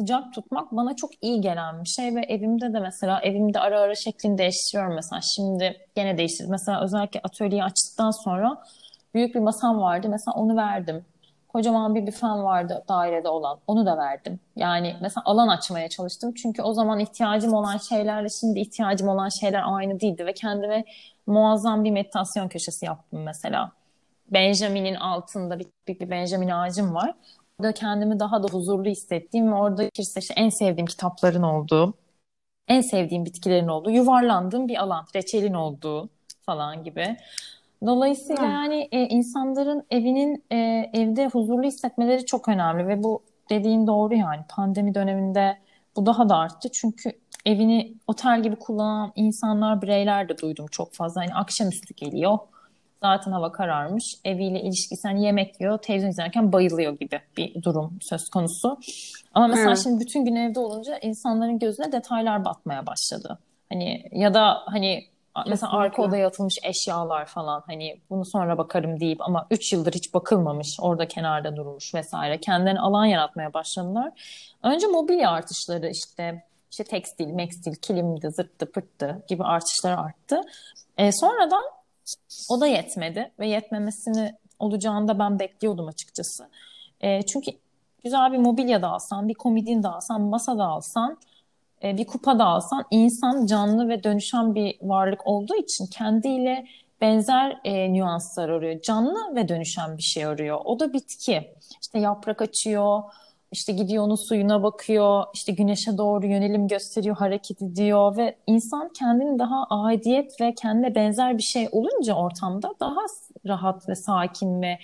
sıcak 0.00 0.32
tutmak 0.32 0.72
bana 0.72 0.96
çok 0.96 1.10
iyi 1.22 1.40
gelen 1.40 1.84
bir 1.84 1.88
şey 1.88 2.14
ve 2.14 2.20
evimde 2.20 2.72
de 2.72 2.80
mesela 2.80 3.20
evimde 3.20 3.60
ara 3.60 3.80
ara 3.80 3.94
şeklini 3.94 4.38
değiştiriyorum 4.38 4.94
mesela. 4.94 5.20
Şimdi 5.20 5.76
gene 5.94 6.18
değiştirdim. 6.18 6.50
Mesela 6.50 6.84
özellikle 6.84 7.20
atölyeyi 7.24 7.64
açtıktan 7.64 8.10
sonra 8.10 8.62
büyük 9.14 9.34
bir 9.34 9.40
masam 9.40 9.80
vardı. 9.80 10.08
Mesela 10.08 10.34
onu 10.34 10.56
verdim. 10.56 11.04
Kocaman 11.48 11.94
bir 11.94 12.06
büfen 12.06 12.44
vardı 12.44 12.84
dairede 12.88 13.28
olan. 13.28 13.58
Onu 13.66 13.86
da 13.86 13.96
verdim. 13.96 14.40
Yani 14.56 14.96
mesela 15.00 15.22
alan 15.24 15.48
açmaya 15.48 15.88
çalıştım. 15.88 16.34
Çünkü 16.34 16.62
o 16.62 16.72
zaman 16.72 16.98
ihtiyacım 16.98 17.54
olan 17.54 17.76
şeylerle 17.76 18.28
şimdi 18.28 18.60
ihtiyacım 18.60 19.08
olan 19.08 19.28
şeyler 19.28 19.62
aynı 19.64 20.00
değildi 20.00 20.26
ve 20.26 20.32
kendime 20.32 20.84
muazzam 21.26 21.84
bir 21.84 21.90
meditasyon 21.90 22.48
köşesi 22.48 22.86
yaptım 22.86 23.22
mesela. 23.22 23.72
Benjamin'in 24.30 24.94
altında 24.94 25.58
bir, 25.58 25.66
bir, 25.88 26.00
bir 26.00 26.10
Benjamin 26.10 26.48
ağacım 26.48 26.94
var 26.94 27.14
orada 27.60 27.72
kendimi 27.72 28.20
daha 28.20 28.42
da 28.42 28.46
huzurlu 28.48 28.88
hissettiğim 28.88 29.52
ve 29.52 29.54
orada 29.54 29.90
işte 29.98 30.20
en 30.36 30.48
sevdiğim 30.48 30.86
kitapların 30.86 31.42
olduğu, 31.42 31.94
en 32.68 32.80
sevdiğim 32.80 33.24
bitkilerin 33.24 33.68
olduğu, 33.68 33.90
yuvarlandığım 33.90 34.68
bir 34.68 34.82
alan, 34.82 35.06
reçelin 35.16 35.54
olduğu 35.54 36.08
falan 36.42 36.84
gibi. 36.84 37.16
Dolayısıyla 37.86 38.42
hmm. 38.42 38.52
yani 38.52 38.88
e, 38.92 39.02
insanların 39.02 39.86
evinin 39.90 40.44
e, 40.52 40.56
evde 40.94 41.26
huzurlu 41.26 41.62
hissetmeleri 41.62 42.26
çok 42.26 42.48
önemli 42.48 42.88
ve 42.88 43.02
bu 43.02 43.22
dediğin 43.50 43.86
doğru 43.86 44.14
yani 44.14 44.40
pandemi 44.48 44.94
döneminde 44.94 45.58
bu 45.96 46.06
daha 46.06 46.28
da 46.28 46.36
arttı 46.36 46.68
çünkü 46.72 47.12
evini 47.46 47.94
otel 48.06 48.42
gibi 48.42 48.56
kullanan 48.56 49.12
insanlar, 49.16 49.82
bireyler 49.82 50.28
de 50.28 50.38
duydum 50.38 50.66
çok 50.70 50.94
fazla. 50.94 51.24
Yani 51.24 51.34
akşamüstü 51.34 51.94
geliyor 51.94 52.38
Zaten 53.02 53.32
hava 53.32 53.52
kararmış. 53.52 54.04
Eviyle 54.24 54.60
ilişkisi 54.60 55.08
hani 55.08 55.24
yemek 55.24 55.60
yiyor, 55.60 55.78
televizyon 55.78 56.10
izlerken 56.10 56.52
bayılıyor 56.52 56.98
gibi 56.98 57.20
bir 57.36 57.62
durum 57.62 57.98
söz 58.02 58.28
konusu. 58.28 58.78
Ama 59.34 59.46
mesela 59.46 59.68
hmm. 59.68 59.76
şimdi 59.76 60.00
bütün 60.00 60.24
gün 60.24 60.36
evde 60.36 60.60
olunca 60.60 60.98
insanların 60.98 61.58
gözüne 61.58 61.92
detaylar 61.92 62.44
batmaya 62.44 62.86
başladı. 62.86 63.38
Hani 63.72 64.04
ya 64.12 64.34
da 64.34 64.62
hani 64.66 65.08
Kesinlikle. 65.44 65.50
mesela 65.50 65.72
arka 65.72 66.02
odaya 66.02 66.26
atılmış 66.26 66.58
eşyalar 66.62 67.26
falan 67.26 67.62
hani 67.66 68.00
bunu 68.10 68.24
sonra 68.24 68.58
bakarım 68.58 69.00
deyip 69.00 69.20
ama 69.20 69.46
3 69.50 69.72
yıldır 69.72 69.92
hiç 69.92 70.14
bakılmamış 70.14 70.76
orada 70.80 71.08
kenarda 71.08 71.56
durmuş 71.56 71.94
vesaire 71.94 72.40
kendilerine 72.40 72.80
alan 72.80 73.04
yaratmaya 73.04 73.54
başladılar. 73.54 74.12
Önce 74.62 74.86
mobilya 74.86 75.30
artışları 75.30 75.90
işte 75.90 76.44
işte 76.70 76.84
tekstil, 76.84 77.26
mekstil, 77.26 77.74
kilimdi, 77.74 78.30
zırttı, 78.30 78.72
pırttı 78.72 79.24
gibi 79.28 79.44
artışlar 79.44 79.92
arttı. 79.92 80.40
E, 80.98 81.12
sonradan 81.12 81.62
o 82.50 82.60
da 82.60 82.66
yetmedi 82.66 83.32
ve 83.38 83.46
yetmemesini 83.48 84.32
olacağını 84.58 85.08
da 85.08 85.18
ben 85.18 85.38
bekliyordum 85.38 85.86
açıkçası. 85.86 86.48
E, 87.00 87.22
çünkü 87.22 87.50
güzel 88.04 88.32
bir 88.32 88.38
mobilya 88.38 88.82
da 88.82 88.88
alsan, 88.88 89.28
bir 89.28 89.34
komodin 89.34 89.82
de 89.82 89.88
alsan, 89.88 90.20
masa 90.20 90.58
da 90.58 90.64
alsan, 90.64 91.18
e, 91.82 91.96
bir 91.98 92.06
kupa 92.06 92.38
da 92.38 92.44
alsan 92.44 92.84
insan 92.90 93.46
canlı 93.46 93.88
ve 93.88 94.04
dönüşen 94.04 94.54
bir 94.54 94.78
varlık 94.82 95.26
olduğu 95.26 95.56
için 95.56 95.86
kendiyle 95.86 96.66
benzer 97.00 97.60
e, 97.64 97.92
nüanslar 97.92 98.48
arıyor. 98.48 98.82
Canlı 98.82 99.34
ve 99.36 99.48
dönüşen 99.48 99.96
bir 99.96 100.02
şey 100.02 100.24
arıyor. 100.24 100.60
O 100.64 100.80
da 100.80 100.92
bitki. 100.92 101.54
İşte 101.80 101.98
yaprak 101.98 102.42
açıyor, 102.42 103.02
işte 103.52 103.72
gidiyor 103.72 104.04
onun 104.04 104.28
suyuna 104.28 104.62
bakıyor, 104.62 105.24
işte 105.34 105.52
güneşe 105.52 105.98
doğru 105.98 106.26
yönelim 106.26 106.68
gösteriyor, 106.68 107.16
hareket 107.16 107.62
ediyor 107.62 108.16
ve 108.16 108.36
insan 108.46 108.88
kendini 108.98 109.38
daha 109.38 109.64
aidiyet 109.70 110.40
ve 110.40 110.54
kendine 110.54 110.94
benzer 110.94 111.38
bir 111.38 111.42
şey 111.42 111.68
olunca 111.72 112.14
ortamda 112.14 112.74
daha 112.80 113.00
rahat 113.46 113.88
ve 113.88 113.94
sakin 113.94 114.62
ve 114.62 114.78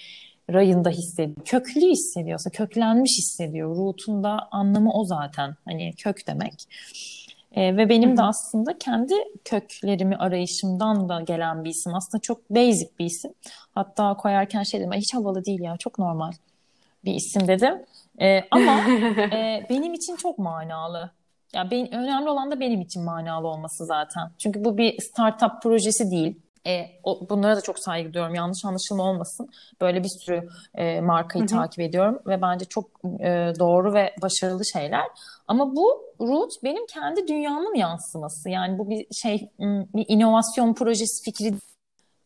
rayında 0.51 0.91
hissediyor. 0.91 1.37
Köklü 1.45 1.81
hissediyorsa, 1.81 2.51
köklenmiş 2.51 3.19
hissediyor. 3.19 3.77
Root'unda 3.77 4.49
anlamı 4.51 4.93
o 4.93 5.05
zaten. 5.05 5.57
Hani 5.65 5.93
kök 5.99 6.27
demek. 6.27 6.55
ee, 7.53 7.77
ve 7.77 7.89
benim 7.89 8.17
de 8.17 8.23
aslında 8.23 8.79
kendi 8.79 9.15
köklerimi 9.45 10.17
arayışımdan 10.17 11.09
da 11.09 11.21
gelen 11.21 11.65
bir 11.65 11.71
isim. 11.71 11.95
Aslında 11.95 12.21
çok 12.21 12.51
basic 12.51 12.91
bir 12.99 13.05
isim. 13.05 13.33
Hatta 13.75 14.15
koyarken 14.17 14.63
şey 14.63 14.81
dedim, 14.81 14.93
hiç 14.93 15.15
havalı 15.15 15.45
değil 15.45 15.61
ya, 15.61 15.77
çok 15.77 15.99
normal 15.99 16.33
bir 17.05 17.15
isim 17.15 17.49
dedim. 17.49 17.75
E, 18.21 18.41
ama 18.51 18.81
e, 19.33 19.67
benim 19.71 19.95
için 19.95 20.17
çok 20.17 20.39
manalı. 20.39 21.11
Ya 21.55 21.71
ben, 21.71 21.95
önemli 21.95 22.29
olan 22.29 22.51
da 22.51 22.61
benim 22.61 22.81
için 22.81 23.03
manalı 23.03 23.49
olması 23.49 23.87
zaten. 23.87 24.31
Çünkü 24.39 24.65
bu 24.65 24.79
bir 24.79 25.01
startup 25.01 25.63
projesi 25.63 26.11
değil. 26.11 26.41
E, 26.67 26.87
o, 27.03 27.29
bunlara 27.29 27.57
da 27.57 27.61
çok 27.61 27.79
saygı 27.79 28.15
duyuyorum. 28.15 28.35
Yanlış 28.35 28.65
anlaşılma 28.65 29.03
olmasın. 29.03 29.49
Böyle 29.81 30.05
bir 30.05 30.09
sürü 30.09 30.49
e, 30.75 31.01
markayı 31.01 31.45
Hı-hı. 31.45 31.59
takip 31.59 31.81
ediyorum 31.81 32.19
ve 32.27 32.43
bence 32.43 32.65
çok 32.65 32.91
e, 33.21 33.53
doğru 33.59 33.95
ve 33.95 34.15
başarılı 34.23 34.65
şeyler. 34.65 35.05
Ama 35.49 35.77
bu 35.77 36.03
Root 36.21 36.53
benim 36.65 36.87
kendi 36.87 37.29
dünyamın 37.29 37.75
yansıması. 37.75 38.51
Yani 38.51 38.79
bu 38.79 38.91
bir 38.91 39.07
şey 39.15 39.49
bir 39.95 40.05
inovasyon 40.09 40.75
projesi 40.75 41.25
fikri 41.25 41.55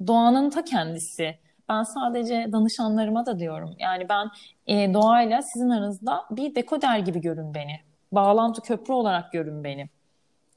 doğanın 0.06 0.50
ta 0.50 0.64
kendisi. 0.64 1.34
Ben 1.68 1.82
sadece 1.82 2.48
danışanlarıma 2.52 3.26
da 3.26 3.38
diyorum. 3.38 3.76
Yani 3.78 4.08
ben 4.08 4.30
e, 4.66 4.94
doğayla 4.94 5.42
sizin 5.42 5.70
aranızda 5.70 6.24
bir 6.30 6.54
dekoder 6.54 6.98
gibi 6.98 7.20
görün 7.20 7.54
beni. 7.54 7.80
Bağlantı 8.12 8.62
köprü 8.62 8.92
olarak 8.92 9.32
görün 9.32 9.64
beni. 9.64 9.88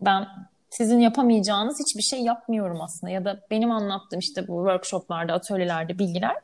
Ben 0.02 0.28
sizin 0.71 0.99
yapamayacağınız 0.99 1.79
hiçbir 1.79 2.01
şey 2.01 2.19
yapmıyorum 2.19 2.81
aslında 2.81 3.12
ya 3.12 3.25
da 3.25 3.39
benim 3.51 3.71
anlattığım 3.71 4.19
işte 4.19 4.47
bu 4.47 4.57
workshoplarda, 4.57 5.34
atölyelerde 5.34 5.99
bilgiler 5.99 6.36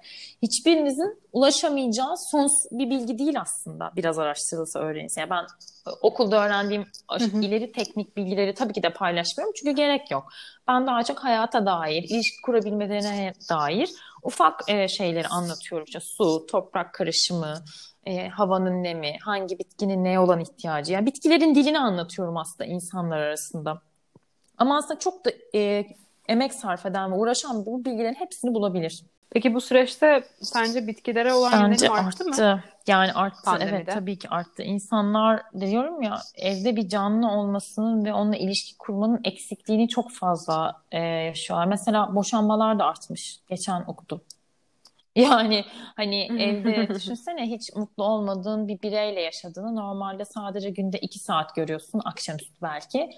hiçbirinizin 0.41 1.19
ulaşamayacağı 1.33 2.17
sonsuz 2.31 2.71
bir 2.71 2.89
bilgi 2.89 3.19
değil 3.19 3.41
aslında 3.41 3.91
biraz 3.95 4.19
araştırılsa 4.19 4.79
öğrenirse. 4.79 5.21
Yani 5.21 5.29
ben 5.29 5.45
okulda 6.01 6.45
öğrendiğim 6.45 6.85
ileri 7.41 7.71
teknik 7.71 8.17
bilgileri 8.17 8.53
tabii 8.53 8.73
ki 8.73 8.83
de 8.83 8.93
paylaşmıyorum 8.93 9.53
çünkü 9.57 9.71
gerek 9.71 10.11
yok. 10.11 10.29
Ben 10.67 10.87
daha 10.87 11.03
çok 11.03 11.19
hayata 11.19 11.65
dair, 11.65 12.03
ilişki 12.03 12.41
kurabilmelerine 12.45 13.33
dair 13.49 13.89
ufak 14.23 14.69
e, 14.69 14.87
şeyleri 14.87 15.27
anlatıyorum. 15.27 15.85
İşte 15.87 15.99
su, 15.99 16.45
toprak 16.45 16.93
karışımı, 16.93 17.53
e, 18.05 18.29
havanın 18.29 18.83
nemi, 18.83 19.17
hangi 19.21 19.59
bitkinin 19.59 20.03
neye 20.03 20.19
olan 20.19 20.39
ihtiyacı. 20.39 20.93
Yani 20.93 21.05
bitkilerin 21.05 21.55
dilini 21.55 21.79
anlatıyorum 21.79 22.37
aslında 22.37 22.65
insanlar 22.69 23.17
arasında. 23.17 23.81
Ama 24.57 24.77
aslında 24.77 24.99
çok 24.99 25.25
da 25.25 25.31
e, 25.55 25.85
emek 26.27 26.53
sarf 26.53 26.85
eden 26.85 27.11
ve 27.11 27.15
uğraşan 27.15 27.65
bu 27.65 27.85
bilgilerin 27.85 28.13
hepsini 28.13 28.53
bulabilir. 28.53 29.03
Peki 29.29 29.53
bu 29.53 29.61
süreçte 29.61 30.23
sence 30.41 30.87
bitkilere 30.87 31.33
olan 31.33 31.71
Bence 31.71 31.89
arttı, 31.89 32.23
arttı 32.23 32.25
mı? 32.25 32.63
Yani 32.87 33.13
arttı 33.13 33.41
Pandemide. 33.43 33.75
evet 33.75 33.87
tabii 33.93 34.19
ki 34.19 34.29
arttı. 34.29 34.63
İnsanlar 34.63 35.41
diyorum 35.59 36.01
ya 36.01 36.17
evde 36.35 36.75
bir 36.75 36.89
canlı 36.89 37.31
olmasının 37.31 38.05
ve 38.05 38.13
onunla 38.13 38.35
ilişki 38.35 38.77
kurmanın 38.77 39.19
eksikliğini 39.23 39.89
çok 39.89 40.11
fazla 40.11 40.81
e, 40.91 40.99
yaşıyorlar. 40.99 41.65
Mesela 41.65 42.15
boşanmalar 42.15 42.79
da 42.79 42.85
artmış. 42.85 43.39
Geçen 43.49 43.83
okudum. 43.87 44.21
Yani 45.15 45.65
hani 45.95 46.41
evde 46.41 46.89
düşünsene 46.95 47.41
hiç 47.41 47.75
mutlu 47.75 48.03
olmadığın 48.03 48.67
bir 48.67 48.81
bireyle 48.81 49.21
yaşadığını 49.21 49.75
normalde 49.75 50.25
sadece 50.25 50.69
günde 50.69 50.97
iki 50.97 51.19
saat 51.19 51.55
görüyorsun 51.55 52.01
akşamüstü 52.05 52.61
belki. 52.61 53.09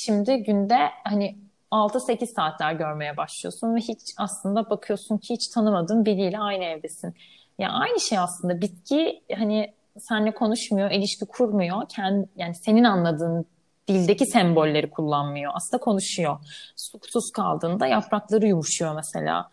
Şimdi 0.00 0.42
günde 0.42 0.78
hani 1.04 1.38
6-8 1.70 2.26
saatler 2.26 2.72
görmeye 2.72 3.16
başlıyorsun 3.16 3.74
ve 3.74 3.80
hiç 3.80 4.00
aslında 4.16 4.70
bakıyorsun 4.70 5.18
ki 5.18 5.34
hiç 5.34 5.48
tanımadığın 5.48 6.04
biriyle 6.04 6.38
aynı 6.38 6.64
evdesin. 6.64 7.14
Ya 7.58 7.70
aynı 7.70 8.00
şey 8.00 8.18
aslında 8.18 8.60
bitki 8.60 9.22
hani 9.36 9.74
seninle 9.98 10.34
konuşmuyor, 10.34 10.90
ilişki 10.90 11.26
kurmuyor. 11.26 11.88
Kendi, 11.88 12.28
yani 12.36 12.54
senin 12.54 12.84
anladığın 12.84 13.46
dildeki 13.88 14.26
sembolleri 14.26 14.90
kullanmıyor. 14.90 15.52
Aslında 15.54 15.80
konuşuyor. 15.80 16.38
Susuz 16.76 17.30
kaldığında 17.30 17.86
yaprakları 17.86 18.46
yumuşuyor 18.46 18.94
mesela. 18.94 19.50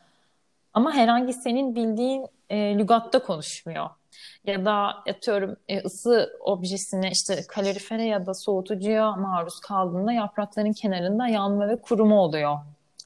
Ama 0.74 0.94
herhangi 0.94 1.34
senin 1.34 1.76
bildiğin 1.76 2.28
e, 2.50 2.78
lügatta 2.78 3.24
konuşmuyor. 3.24 3.90
Ya 4.46 4.66
da 4.66 4.74
atıyorum 5.10 5.56
e, 5.68 5.80
ısı 5.84 6.30
objesine 6.40 7.12
işte 7.12 7.44
kalorifere 7.48 8.04
ya 8.06 8.26
da 8.26 8.34
soğutucuya 8.34 9.12
maruz 9.12 9.60
kaldığında 9.60 10.12
yaprakların 10.12 10.74
kenarında 10.74 11.28
yanma 11.28 11.68
ve 11.68 11.82
kuruma 11.82 12.22
oluyor. 12.22 12.58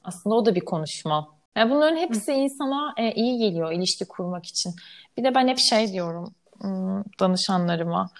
Aslında 0.04 0.36
o 0.36 0.46
da 0.46 0.54
bir 0.54 0.64
konuşma. 0.64 1.28
Yani 1.56 1.70
bunların 1.70 1.96
hepsi 1.96 2.32
insana 2.32 2.94
e, 2.96 3.12
iyi 3.12 3.38
geliyor 3.38 3.72
ilişki 3.72 4.04
kurmak 4.04 4.46
için. 4.46 4.74
Bir 5.16 5.24
de 5.24 5.34
ben 5.34 5.48
hep 5.48 5.58
şey 5.58 5.92
diyorum 5.92 6.34
danışanlarıma. 7.20 8.10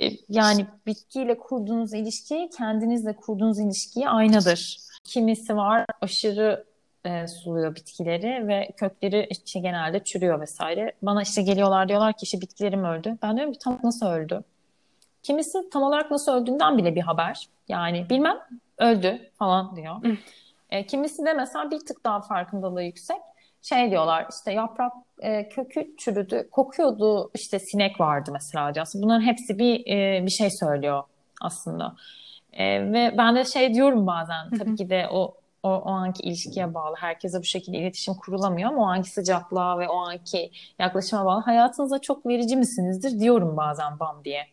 E, 0.00 0.10
yani 0.28 0.66
bitkiyle 0.86 1.38
kurduğunuz 1.38 1.94
ilişki 1.94 2.50
kendinizle 2.58 3.16
kurduğunuz 3.16 3.58
ilişkiye 3.58 4.08
aynadır. 4.08 4.78
Kimisi 5.04 5.56
var 5.56 5.86
aşırı 6.00 6.64
e, 7.08 7.26
suluyor 7.26 7.74
bitkileri 7.74 8.48
ve 8.48 8.70
kökleri 8.76 9.26
işte 9.30 9.60
genelde 9.60 10.04
çürüyor 10.04 10.40
vesaire. 10.40 10.92
Bana 11.02 11.22
işte 11.22 11.42
geliyorlar 11.42 11.88
diyorlar 11.88 12.12
ki 12.12 12.18
işte 12.22 12.40
bitkilerim 12.40 12.84
öldü. 12.84 13.18
Ben 13.22 13.36
diyorum 13.36 13.52
ki 13.52 13.58
tam 13.58 13.78
nasıl 13.84 14.06
öldü? 14.06 14.44
Kimisi 15.22 15.70
tam 15.70 15.82
olarak 15.82 16.10
nasıl 16.10 16.32
öldüğünden 16.32 16.78
bile 16.78 16.94
bir 16.94 17.00
haber. 17.00 17.48
Yani 17.68 18.06
bilmem 18.10 18.38
öldü 18.78 19.30
falan 19.38 19.76
diyor. 19.76 19.96
e, 20.70 20.86
kimisi 20.86 21.24
de 21.24 21.32
mesela 21.32 21.70
bir 21.70 21.78
tık 21.78 22.04
daha 22.04 22.20
farkındalığı 22.20 22.82
yüksek. 22.82 23.16
Şey 23.62 23.90
diyorlar 23.90 24.26
işte 24.30 24.52
yaprak 24.52 24.92
e, 25.18 25.48
kökü 25.48 25.96
çürüdü, 25.96 26.48
kokuyordu 26.50 27.30
işte 27.34 27.58
sinek 27.58 28.00
vardı 28.00 28.30
mesela 28.32 28.74
diyor. 28.74 28.86
Bunların 28.94 29.22
hepsi 29.22 29.58
bir 29.58 29.86
e, 29.86 30.26
bir 30.26 30.30
şey 30.30 30.50
söylüyor 30.50 31.02
aslında. 31.40 31.94
E, 32.52 32.92
ve 32.92 33.14
ben 33.18 33.36
de 33.36 33.44
şey 33.44 33.74
diyorum 33.74 34.06
bazen 34.06 34.50
tabii 34.58 34.76
ki 34.76 34.90
de 34.90 35.08
o 35.10 35.37
o, 35.62 35.68
o 35.70 35.90
anki 35.90 36.22
ilişkiye 36.22 36.74
bağlı. 36.74 36.96
Herkese 36.98 37.38
bu 37.38 37.44
şekilde 37.44 37.78
iletişim 37.78 38.14
kurulamıyor 38.14 38.70
ama 38.72 38.82
o 38.82 38.86
anki 38.86 39.10
sıcaklığa 39.10 39.78
ve 39.78 39.88
o 39.88 39.96
anki 39.96 40.50
yaklaşıma 40.78 41.24
bağlı. 41.24 41.40
Hayatınıza 41.42 41.98
çok 41.98 42.26
verici 42.26 42.56
misinizdir 42.56 43.20
diyorum 43.20 43.56
bazen 43.56 44.00
bam 44.00 44.24
diye. 44.24 44.46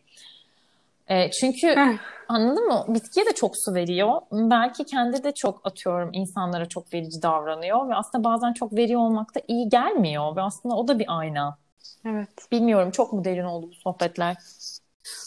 E, 1.08 1.30
çünkü 1.30 1.66
Heh. 1.66 1.98
anladın 2.28 2.66
mı? 2.66 2.84
Bitkiye 2.88 3.26
de 3.26 3.32
çok 3.34 3.56
su 3.56 3.74
veriyor. 3.74 4.20
Belki 4.32 4.84
kendi 4.84 5.24
de 5.24 5.32
çok 5.32 5.66
atıyorum 5.66 6.10
insanlara 6.12 6.66
çok 6.66 6.94
verici 6.94 7.22
davranıyor 7.22 7.88
ve 7.88 7.94
aslında 7.94 8.24
bazen 8.24 8.52
çok 8.52 8.72
veriyor 8.76 9.00
olmak 9.00 9.34
da 9.34 9.40
iyi 9.48 9.68
gelmiyor 9.68 10.36
ve 10.36 10.42
aslında 10.42 10.74
o 10.74 10.88
da 10.88 10.98
bir 10.98 11.18
ayna. 11.18 11.58
Evet. 12.04 12.28
Bilmiyorum 12.52 12.90
çok 12.90 13.12
mu 13.12 13.24
derin 13.24 13.44
oldu 13.44 13.68
bu 13.70 13.74
sohbetler? 13.74 14.36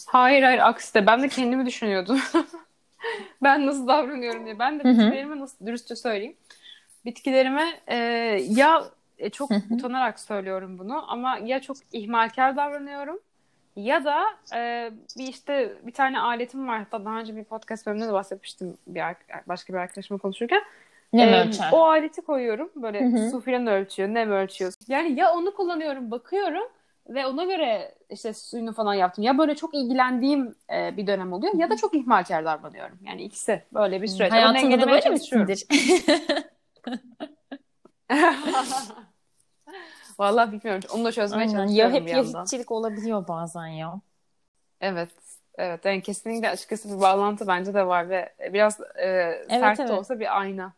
Hayır 0.08 0.44
hayır 0.44 0.60
aksine 0.60 1.08
ben 1.08 1.24
de 1.24 1.28
kendimi 1.30 1.66
düşünüyordum. 1.66 2.20
ben 3.44 3.66
nasıl 3.66 3.88
davranıyorum 3.88 4.46
diye. 4.46 4.60
Ben 4.60 4.80
de 4.80 4.84
bitkilerime 4.84 5.40
nasıl 5.40 5.66
dürüstçe 5.66 5.96
söyleyeyim. 5.96 6.36
Bitkilerime 7.06 7.80
e, 7.88 7.96
ya 8.50 8.84
e, 9.18 9.30
çok 9.30 9.52
utanarak 9.72 10.20
söylüyorum 10.20 10.78
bunu 10.80 11.12
ama 11.12 11.38
ya 11.38 11.62
çok 11.62 11.78
ihmalkar 11.92 12.56
davranıyorum 12.56 13.20
ya 13.76 14.06
da 14.06 14.24
e, 14.56 14.92
bir 15.18 15.28
işte 15.28 15.74
bir 15.84 15.92
tane 15.92 16.20
aletim 16.20 16.68
var. 16.68 16.80
Hatta 16.80 17.06
daha 17.06 17.20
önce 17.20 17.36
bir 17.36 17.44
podcast 17.44 17.88
bölümünde 17.88 18.08
de 18.08 18.14
bahsetmiştim 18.14 18.78
bir 18.88 19.04
başka 19.48 19.74
bir 19.74 19.78
arkadaşımla 19.78 20.20
konuşurken. 20.22 20.62
Nem 21.14 21.30
ee, 21.30 21.42
ölçer. 21.42 21.70
O 21.72 21.86
aleti 21.86 22.22
koyuyorum. 22.22 22.70
Böyle 22.76 23.06
Hı-hı. 23.06 23.30
su 23.30 23.42
filan 23.42 23.68
ölçüyor, 23.68 24.10
nem 24.10 24.32
ölçüyor. 24.32 24.74
Yani 24.88 25.20
ya 25.20 25.34
onu 25.34 25.54
kullanıyorum, 25.54 26.12
bakıyorum 26.12 26.68
ve 27.10 27.26
ona 27.26 27.44
göre 27.44 27.96
işte 28.10 28.34
suyunu 28.34 28.74
falan 28.74 28.94
yaptım. 28.94 29.24
Ya 29.24 29.38
böyle 29.38 29.56
çok 29.56 29.76
ilgilendiğim 29.76 30.56
e, 30.74 30.98
bir 30.98 31.08
dönem 31.08 31.34
oluyor 31.34 31.54
ya 31.54 31.70
da 31.70 31.78
çok 31.78 31.96
ihmalkar 31.96 32.46
davranıyorum. 32.46 33.00
Yani 33.06 33.24
ikisi 33.24 33.64
böyle 33.74 34.02
bir 34.02 34.08
süreç. 34.08 34.32
Hayatında 34.32 34.82
da 34.82 34.88
böyle 34.88 35.10
misindir? 35.10 35.66
Vallahi 40.20 40.52
bilmiyorum. 40.52 40.90
Onu 40.94 41.06
da 41.06 41.12
çözmeye 41.12 41.40
Aynen. 41.42 41.52
çalışıyorum 41.52 41.76
ya 41.76 42.00
hep 42.00 42.06
bir 42.06 42.12
yandan. 42.12 42.44
hiççilik 42.44 42.72
olabiliyor 42.72 43.28
bazen 43.28 43.68
ya. 43.68 44.02
Evet. 44.82 45.10
Evet. 45.58 45.86
Yani 45.86 46.02
kesinlikle 46.02 46.50
açıkçası 46.50 46.96
bir 46.96 47.02
bağlantı 47.02 47.48
bence 47.48 47.74
de 47.74 47.88
var 47.88 48.10
ve 48.10 48.34
biraz 48.54 48.80
e, 48.82 48.86
evet, 49.06 49.50
sert 49.50 49.80
evet. 49.80 49.90
de 49.90 49.94
olsa 49.94 50.20
bir 50.20 50.40
ayna. 50.40 50.74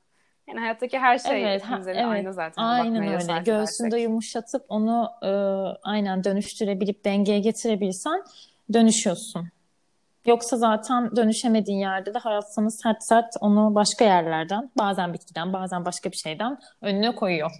Yani 0.52 0.60
hayattaki 0.60 1.00
her 1.00 1.20
şey 1.20 1.44
evet, 1.44 1.64
ha, 1.64 1.80
evet. 1.86 2.06
aynı 2.06 2.34
zaten. 2.34 2.64
Aynen 2.64 3.08
öyle. 3.08 3.42
Göğsünde 3.46 4.00
yumuşatıp 4.00 4.66
onu 4.70 5.12
e, 5.24 5.30
aynen 5.84 6.24
dönüştürebilip 6.24 7.06
dengeye 7.06 7.40
getirebilirsen 7.40 8.24
dönüşüyorsun. 8.74 9.48
Yoksa 10.26 10.58
zaten 10.58 11.16
dönüşemediğin 11.16 11.80
yerde 11.80 12.14
de 12.14 12.18
hayat 12.18 12.54
sana 12.54 12.70
sert 12.70 13.04
sert 13.04 13.36
onu 13.42 13.76
başka 13.76 14.06
yerlerden, 14.06 14.72
bazen 14.78 15.14
bitkiden, 15.14 15.54
bazen 15.54 15.86
başka 15.86 16.12
bir 16.12 16.18
şeyden 16.18 16.60
önüne 16.82 17.16
koyuyor. 17.16 17.52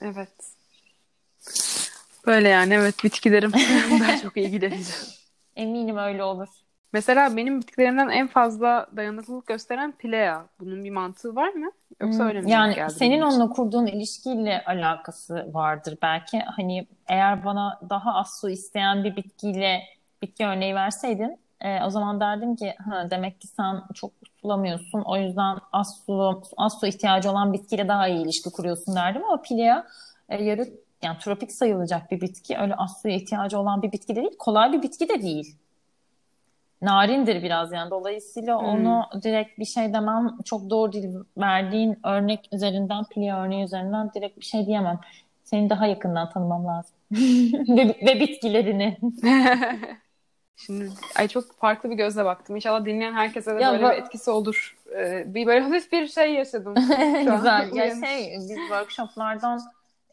Evet. 0.00 0.32
Böyle 2.26 2.48
yani 2.48 2.74
evet 2.74 3.04
bitkilerim 3.04 3.52
daha 4.00 4.18
çok 4.22 4.36
ilgileneceğim. 4.36 5.06
Eminim 5.56 5.96
öyle 5.96 6.24
olur. 6.24 6.48
Mesela 6.96 7.36
benim 7.36 7.60
bitkilerimden 7.60 8.08
en 8.08 8.26
fazla 8.26 8.86
dayanıklılık 8.96 9.46
gösteren 9.46 9.92
Pilea. 9.92 10.46
Bunun 10.60 10.84
bir 10.84 10.90
mantığı 10.90 11.36
var 11.36 11.48
mı? 11.48 11.70
Yoksa 12.00 12.18
hmm, 12.18 12.28
öyle 12.28 12.40
mi? 12.40 12.50
Yani 12.50 12.90
senin 12.90 13.20
onunla 13.20 13.48
kurduğun 13.48 13.86
ilişkiyle 13.86 14.64
alakası 14.66 15.48
vardır 15.52 15.98
belki. 16.02 16.38
Hani 16.38 16.86
eğer 17.08 17.44
bana 17.44 17.80
daha 17.90 18.14
az 18.14 18.40
su 18.40 18.50
isteyen 18.50 19.04
bir 19.04 19.16
bitkiyle 19.16 19.82
bitki 20.22 20.46
örneği 20.46 20.74
verseydin 20.74 21.38
e, 21.60 21.84
o 21.84 21.90
zaman 21.90 22.20
derdim 22.20 22.56
ki 22.56 22.74
ha, 22.90 23.10
demek 23.10 23.40
ki 23.40 23.46
sen 23.48 23.82
çok 23.94 24.12
sulamıyorsun. 24.40 25.02
O 25.02 25.16
yüzden 25.16 25.58
az 25.72 26.02
su, 26.06 26.42
az 26.56 26.80
su 26.80 26.86
ihtiyacı 26.86 27.30
olan 27.30 27.52
bitkiyle 27.52 27.88
daha 27.88 28.08
iyi 28.08 28.24
ilişki 28.24 28.50
kuruyorsun 28.50 28.96
derdim 28.96 29.24
ama 29.24 29.42
Pilea 29.42 29.86
e, 30.28 30.44
yarı 30.44 30.68
yani 31.02 31.18
tropik 31.18 31.52
sayılacak 31.52 32.10
bir 32.10 32.20
bitki. 32.20 32.58
Öyle 32.58 32.74
az 32.74 33.02
suya 33.02 33.14
ihtiyacı 33.14 33.58
olan 33.58 33.82
bir 33.82 33.92
bitki 33.92 34.16
de 34.16 34.20
değil. 34.20 34.36
Kolay 34.38 34.72
bir 34.72 34.82
bitki 34.82 35.08
de 35.08 35.22
değil 35.22 35.56
narindir 36.82 37.42
biraz 37.42 37.72
yani. 37.72 37.90
Dolayısıyla 37.90 38.60
hmm. 38.60 38.68
onu 38.68 39.04
direkt 39.22 39.58
bir 39.58 39.64
şey 39.64 39.92
demem 39.92 40.36
çok 40.44 40.70
doğru 40.70 40.92
değil. 40.92 41.14
Verdiğin 41.38 41.98
örnek 42.04 42.48
üzerinden, 42.52 43.04
pili 43.04 43.32
örneği 43.32 43.64
üzerinden 43.64 44.10
direkt 44.14 44.40
bir 44.40 44.44
şey 44.44 44.66
diyemem. 44.66 45.00
Seni 45.44 45.70
daha 45.70 45.86
yakından 45.86 46.30
tanımam 46.30 46.66
lazım. 46.66 46.96
ve, 47.76 47.96
ve 48.06 48.20
bitkilerini. 48.20 48.98
Şimdi 50.56 50.90
ay 51.16 51.28
çok 51.28 51.58
farklı 51.58 51.90
bir 51.90 51.94
gözle 51.94 52.24
baktım. 52.24 52.56
İnşallah 52.56 52.84
dinleyen 52.84 53.12
herkese 53.12 53.56
de 53.56 53.62
ya 53.62 53.72
böyle 53.72 53.84
bu... 53.84 53.90
bir 53.90 53.94
etkisi 53.94 54.30
olur. 54.30 54.76
Ee, 54.96 55.24
bir 55.26 55.46
böyle 55.46 55.60
hafif 55.60 55.92
bir 55.92 56.06
şey 56.06 56.34
yaşadım. 56.34 56.74
Güzel. 57.18 57.70
ya 57.74 57.94
şey 58.06 58.34
biz 58.36 58.48
workshoplardan 58.48 59.60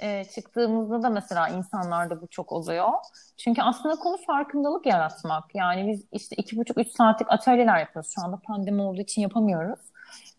e, 0.04 0.26
çıktığımızda 0.36 1.04
da 1.04 1.10
mesela 1.10 1.48
insanlarda 1.48 2.22
bu 2.22 2.28
çok 2.28 2.52
oluyor. 2.52 2.90
Çünkü 3.38 3.62
aslında 3.62 3.96
konu 3.96 4.18
farkındalık 4.18 4.86
yaratmak. 4.86 5.56
Yani 5.56 5.92
biz 5.92 6.04
işte 6.12 6.36
iki 6.36 6.58
buçuk 6.58 6.78
üç 6.78 6.88
saatlik 6.88 7.32
atölyeler 7.32 7.80
yapıyoruz. 7.80 8.12
Şu 8.16 8.22
anda 8.22 8.38
pandemi 8.38 8.82
olduğu 8.82 9.02
için 9.02 9.22
yapamıyoruz 9.22 9.80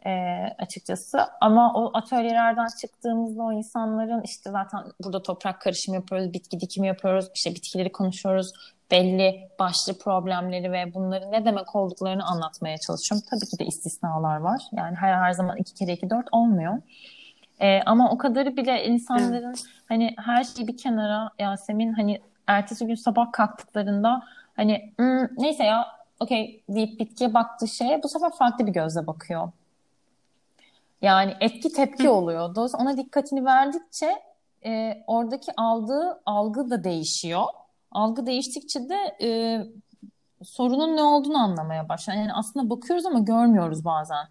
e, 0.06 0.10
açıkçası. 0.58 1.20
Ama 1.40 1.74
o 1.74 1.90
atölyelerden 1.94 2.68
çıktığımızda 2.80 3.42
o 3.42 3.52
insanların 3.52 4.22
işte 4.22 4.50
zaten 4.50 4.80
burada 5.04 5.22
toprak 5.22 5.60
karışımı 5.60 5.96
yapıyoruz, 5.96 6.32
bitki 6.32 6.60
dikimi 6.60 6.86
yapıyoruz, 6.86 7.30
işte 7.34 7.50
bitkileri 7.50 7.92
konuşuyoruz, 7.92 8.52
belli 8.90 9.48
başlı 9.58 9.98
problemleri 9.98 10.72
ve 10.72 10.94
bunların 10.94 11.32
ne 11.32 11.44
demek 11.44 11.76
olduklarını 11.76 12.24
anlatmaya 12.24 12.78
çalışıyorum. 12.78 13.26
Tabii 13.30 13.50
ki 13.50 13.58
de 13.58 13.66
istisnalar 13.66 14.36
var. 14.36 14.62
Yani 14.72 14.96
her 14.96 15.14
her 15.14 15.32
zaman 15.32 15.56
iki 15.56 15.74
kere 15.74 15.92
iki 15.92 16.10
dört 16.10 16.28
olmuyor. 16.32 16.74
E, 17.60 17.82
ama 17.86 18.10
o 18.10 18.18
kadarı 18.18 18.56
bile 18.56 18.84
insanların 18.86 19.46
evet. 19.46 19.64
hani 19.88 20.14
her 20.18 20.44
şeyi 20.44 20.68
bir 20.68 20.76
kenara 20.76 21.30
Yasemin 21.38 21.92
hani 21.92 22.20
ertesi 22.46 22.86
gün 22.86 22.94
sabah 22.94 23.32
kalktıklarında 23.32 24.22
hani 24.56 24.92
hmm, 24.98 25.42
neyse 25.42 25.64
ya 25.64 25.86
okey 26.20 26.62
deyip 26.68 27.00
bitkiye 27.00 27.34
baktığı 27.34 27.68
şeye 27.68 28.02
bu 28.02 28.08
sefer 28.08 28.30
farklı 28.38 28.66
bir 28.66 28.72
gözle 28.72 29.06
bakıyor. 29.06 29.52
Yani 31.02 31.34
etki 31.40 31.72
tepki 31.72 32.08
oluyor. 32.08 32.54
Dolayısıyla 32.54 32.84
ona 32.84 32.96
dikkatini 32.96 33.44
verdikçe 33.44 34.22
e, 34.66 35.02
oradaki 35.06 35.52
aldığı 35.56 36.20
algı 36.26 36.70
da 36.70 36.84
değişiyor. 36.84 37.44
Algı 37.92 38.26
değiştikçe 38.26 38.88
de 38.88 39.16
e, 39.22 39.28
sorunun 40.44 40.96
ne 40.96 41.02
olduğunu 41.02 41.38
anlamaya 41.38 41.88
başlıyor. 41.88 42.18
Yani 42.18 42.32
aslında 42.32 42.70
bakıyoruz 42.70 43.06
ama 43.06 43.18
görmüyoruz 43.18 43.84
bazen. 43.84 44.26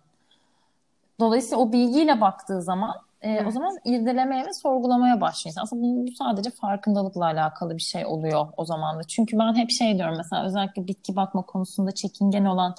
Dolayısıyla 1.19 1.57
o 1.57 1.71
bilgiyle 1.71 2.21
baktığı 2.21 2.61
zaman 2.61 2.95
e, 3.23 3.29
evet. 3.29 3.47
o 3.47 3.51
zaman 3.51 3.77
irdelemeye 3.85 4.45
ve 4.45 4.53
sorgulamaya 4.53 5.21
başlıyor. 5.21 5.55
Aslında 5.61 5.83
bu, 5.83 6.07
bu 6.07 6.11
sadece 6.11 6.49
farkındalıkla 6.49 7.25
alakalı 7.25 7.77
bir 7.77 7.81
şey 7.81 8.05
oluyor 8.05 8.47
o 8.57 8.65
zaman 8.65 8.99
da. 8.99 9.03
Çünkü 9.03 9.39
ben 9.39 9.55
hep 9.55 9.71
şey 9.71 9.97
diyorum 9.97 10.15
mesela 10.17 10.45
özellikle 10.45 10.87
bitki 10.87 11.15
bakma 11.15 11.41
konusunda 11.41 11.91
çekingen 11.91 12.45
olan 12.45 12.75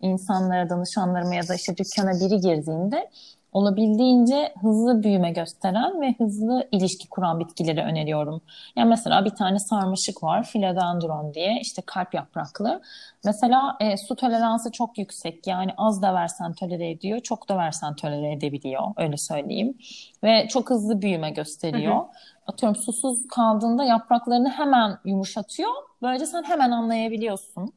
insanlara, 0.00 0.70
danışanlarıma 0.70 1.34
ya 1.34 1.48
da 1.48 1.54
işte 1.54 1.76
dükkana 1.76 2.10
biri 2.10 2.40
girdiğinde 2.40 3.10
olabildiğince 3.52 4.54
hızlı 4.60 5.02
büyüme 5.02 5.30
gösteren 5.32 6.00
ve 6.00 6.14
hızlı 6.18 6.68
ilişki 6.72 7.08
kuran 7.08 7.40
bitkileri 7.40 7.80
öneriyorum. 7.80 8.40
Yani 8.76 8.88
mesela 8.88 9.24
bir 9.24 9.30
tane 9.30 9.58
sarmaşık 9.58 10.22
var, 10.22 10.48
philodendron 10.52 11.34
diye 11.34 11.58
işte 11.60 11.82
kalp 11.86 12.14
yapraklı. 12.14 12.82
Mesela 13.24 13.76
e, 13.80 13.96
su 13.96 14.16
toleransı 14.16 14.72
çok 14.72 14.98
yüksek. 14.98 15.46
Yani 15.46 15.70
az 15.76 16.02
da 16.02 16.14
versen 16.14 16.52
tolere 16.52 16.90
ediyor, 16.90 17.20
çok 17.20 17.48
da 17.48 17.56
versen 17.56 17.94
tolere 17.94 18.32
edebiliyor. 18.32 18.82
Öyle 18.96 19.16
söyleyeyim. 19.16 19.78
Ve 20.24 20.48
çok 20.48 20.70
hızlı 20.70 21.02
büyüme 21.02 21.30
gösteriyor. 21.30 21.96
Hı 21.96 21.98
hı. 21.98 22.06
Atıyorum 22.46 22.76
susuz 22.76 23.28
kaldığında 23.28 23.84
yapraklarını 23.84 24.48
hemen 24.48 24.98
yumuşatıyor. 25.04 25.70
Böylece 26.02 26.26
sen 26.26 26.42
hemen 26.42 26.70
anlayabiliyorsun. 26.70 27.72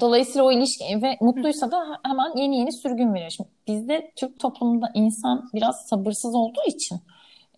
Dolayısıyla 0.00 0.44
o 0.44 0.52
ilişki 0.52 1.02
ve 1.02 1.16
mutluysa 1.20 1.70
da 1.70 2.00
hemen 2.06 2.36
yeni 2.36 2.58
yeni 2.58 2.72
sürgün 2.72 3.14
veriyor. 3.14 3.30
Şimdi 3.30 3.48
bizde 3.66 4.12
Türk 4.16 4.40
toplumunda 4.40 4.90
insan 4.94 5.50
biraz 5.54 5.86
sabırsız 5.86 6.34
olduğu 6.34 6.62
için 6.66 7.00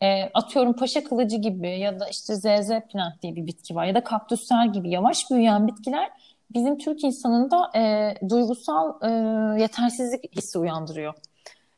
e, 0.03 0.23
atıyorum 0.35 0.73
paşa 0.73 1.05
kılıcı 1.05 1.37
gibi 1.37 1.79
ya 1.79 2.01
da 2.01 2.09
işte 2.09 2.35
ZZ 2.35 2.69
plant 2.93 3.23
diye 3.23 3.37
bir 3.37 3.47
bitki 3.47 3.75
var 3.75 3.85
ya 3.85 3.95
da 3.95 4.05
kaktüsler 4.05 4.67
gibi 4.67 4.91
yavaş 4.91 5.31
büyüyen 5.31 5.67
bitkiler 5.67 6.11
bizim 6.55 6.79
Türk 6.79 7.05
insanında 7.05 7.71
e, 7.79 8.15
duygusal 8.29 8.93
e, 9.03 9.09
yetersizlik 9.63 10.37
hissi 10.37 10.59
uyandırıyor. 10.59 11.15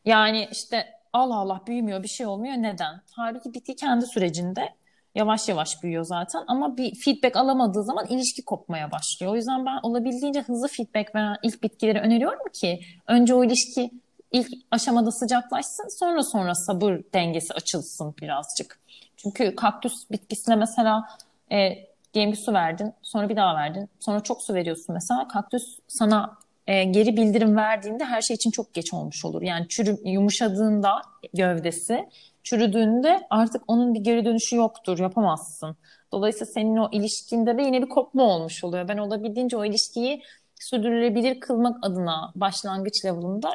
Yani 0.05 0.49
işte 0.53 0.87
Allah 1.13 1.37
Allah 1.37 1.61
büyümüyor 1.67 2.03
bir 2.03 2.09
şey 2.09 2.27
olmuyor 2.27 2.55
neden? 2.55 3.01
Halbuki 3.11 3.55
bitki 3.55 3.77
kendi 3.77 4.07
sürecinde 4.07 4.69
yavaş 5.17 5.49
yavaş 5.49 5.83
büyüyor 5.83 6.05
zaten 6.05 6.45
ama 6.47 6.77
bir 6.77 6.95
feedback 6.95 7.37
alamadığı 7.37 7.83
zaman 7.83 8.07
ilişki 8.07 8.45
kopmaya 8.45 8.91
başlıyor. 8.91 9.33
O 9.33 9.37
yüzden 9.37 9.67
ben 9.67 9.79
olabildiğince 9.83 10.41
hızlı 10.41 10.69
feedback 10.69 11.15
veren 11.15 11.37
ilk 11.43 11.63
bitkileri 11.63 12.01
öneriyorum 12.01 12.53
ki 12.53 12.81
önce 13.07 13.35
o 13.35 13.45
ilişki 13.45 13.91
ilk 14.33 14.49
aşamada 14.71 15.11
sıcaklaşsın 15.13 15.99
sonra 15.99 16.23
sonra 16.23 16.55
sabır 16.55 17.01
dengesi 17.15 17.55
açılsın 17.55 18.15
birazcık. 18.23 18.81
Çünkü 19.17 19.57
kaktüs 19.57 20.11
bitkisine 20.11 20.57
mesela 20.57 21.09
e, 21.53 21.73
diyelim 22.15 22.33
ki 22.33 22.41
su 22.41 22.53
verdin 22.53 22.93
sonra 23.03 23.29
bir 23.29 23.37
daha 23.37 23.55
verdin 23.55 23.89
sonra 24.01 24.21
çok 24.21 24.43
su 24.43 24.55
veriyorsun 24.55 24.95
mesela 24.95 25.29
kaktüs 25.29 25.79
sana 25.89 26.39
e, 26.67 26.85
geri 26.85 27.17
bildirim 27.17 27.57
verdiğinde 27.57 28.05
her 28.05 28.23
şey 28.23 28.35
için 28.35 28.51
çok 28.51 28.75
geç 28.75 28.95
olmuş 28.95 29.25
olur. 29.25 29.43
Yani 29.43 29.69
çürü, 29.69 29.97
yumuşadığında 30.05 31.03
gövdesi 31.35 32.09
çürüdüğünde 32.43 33.27
artık 33.31 33.63
onun 33.69 33.95
bir 33.95 34.01
geri 34.01 34.25
dönüşü 34.25 34.57
yoktur, 34.57 34.99
yapamazsın. 34.99 35.77
Dolayısıyla 36.13 36.47
senin 36.47 36.77
o 36.77 36.89
ilişkinde 36.93 37.59
de 37.59 37.63
yine 37.63 37.83
bir 37.83 37.89
kopma 37.89 38.23
olmuş 38.23 38.65
oluyor. 38.65 38.89
Ben 38.89 38.99
olabildiğince 38.99 39.57
o 39.57 39.65
ilişkiyi 39.65 40.23
sürdürülebilir 40.61 41.41
kılmak 41.41 41.87
adına 41.87 42.33
başlangıç 42.35 43.05
level'ında 43.05 43.51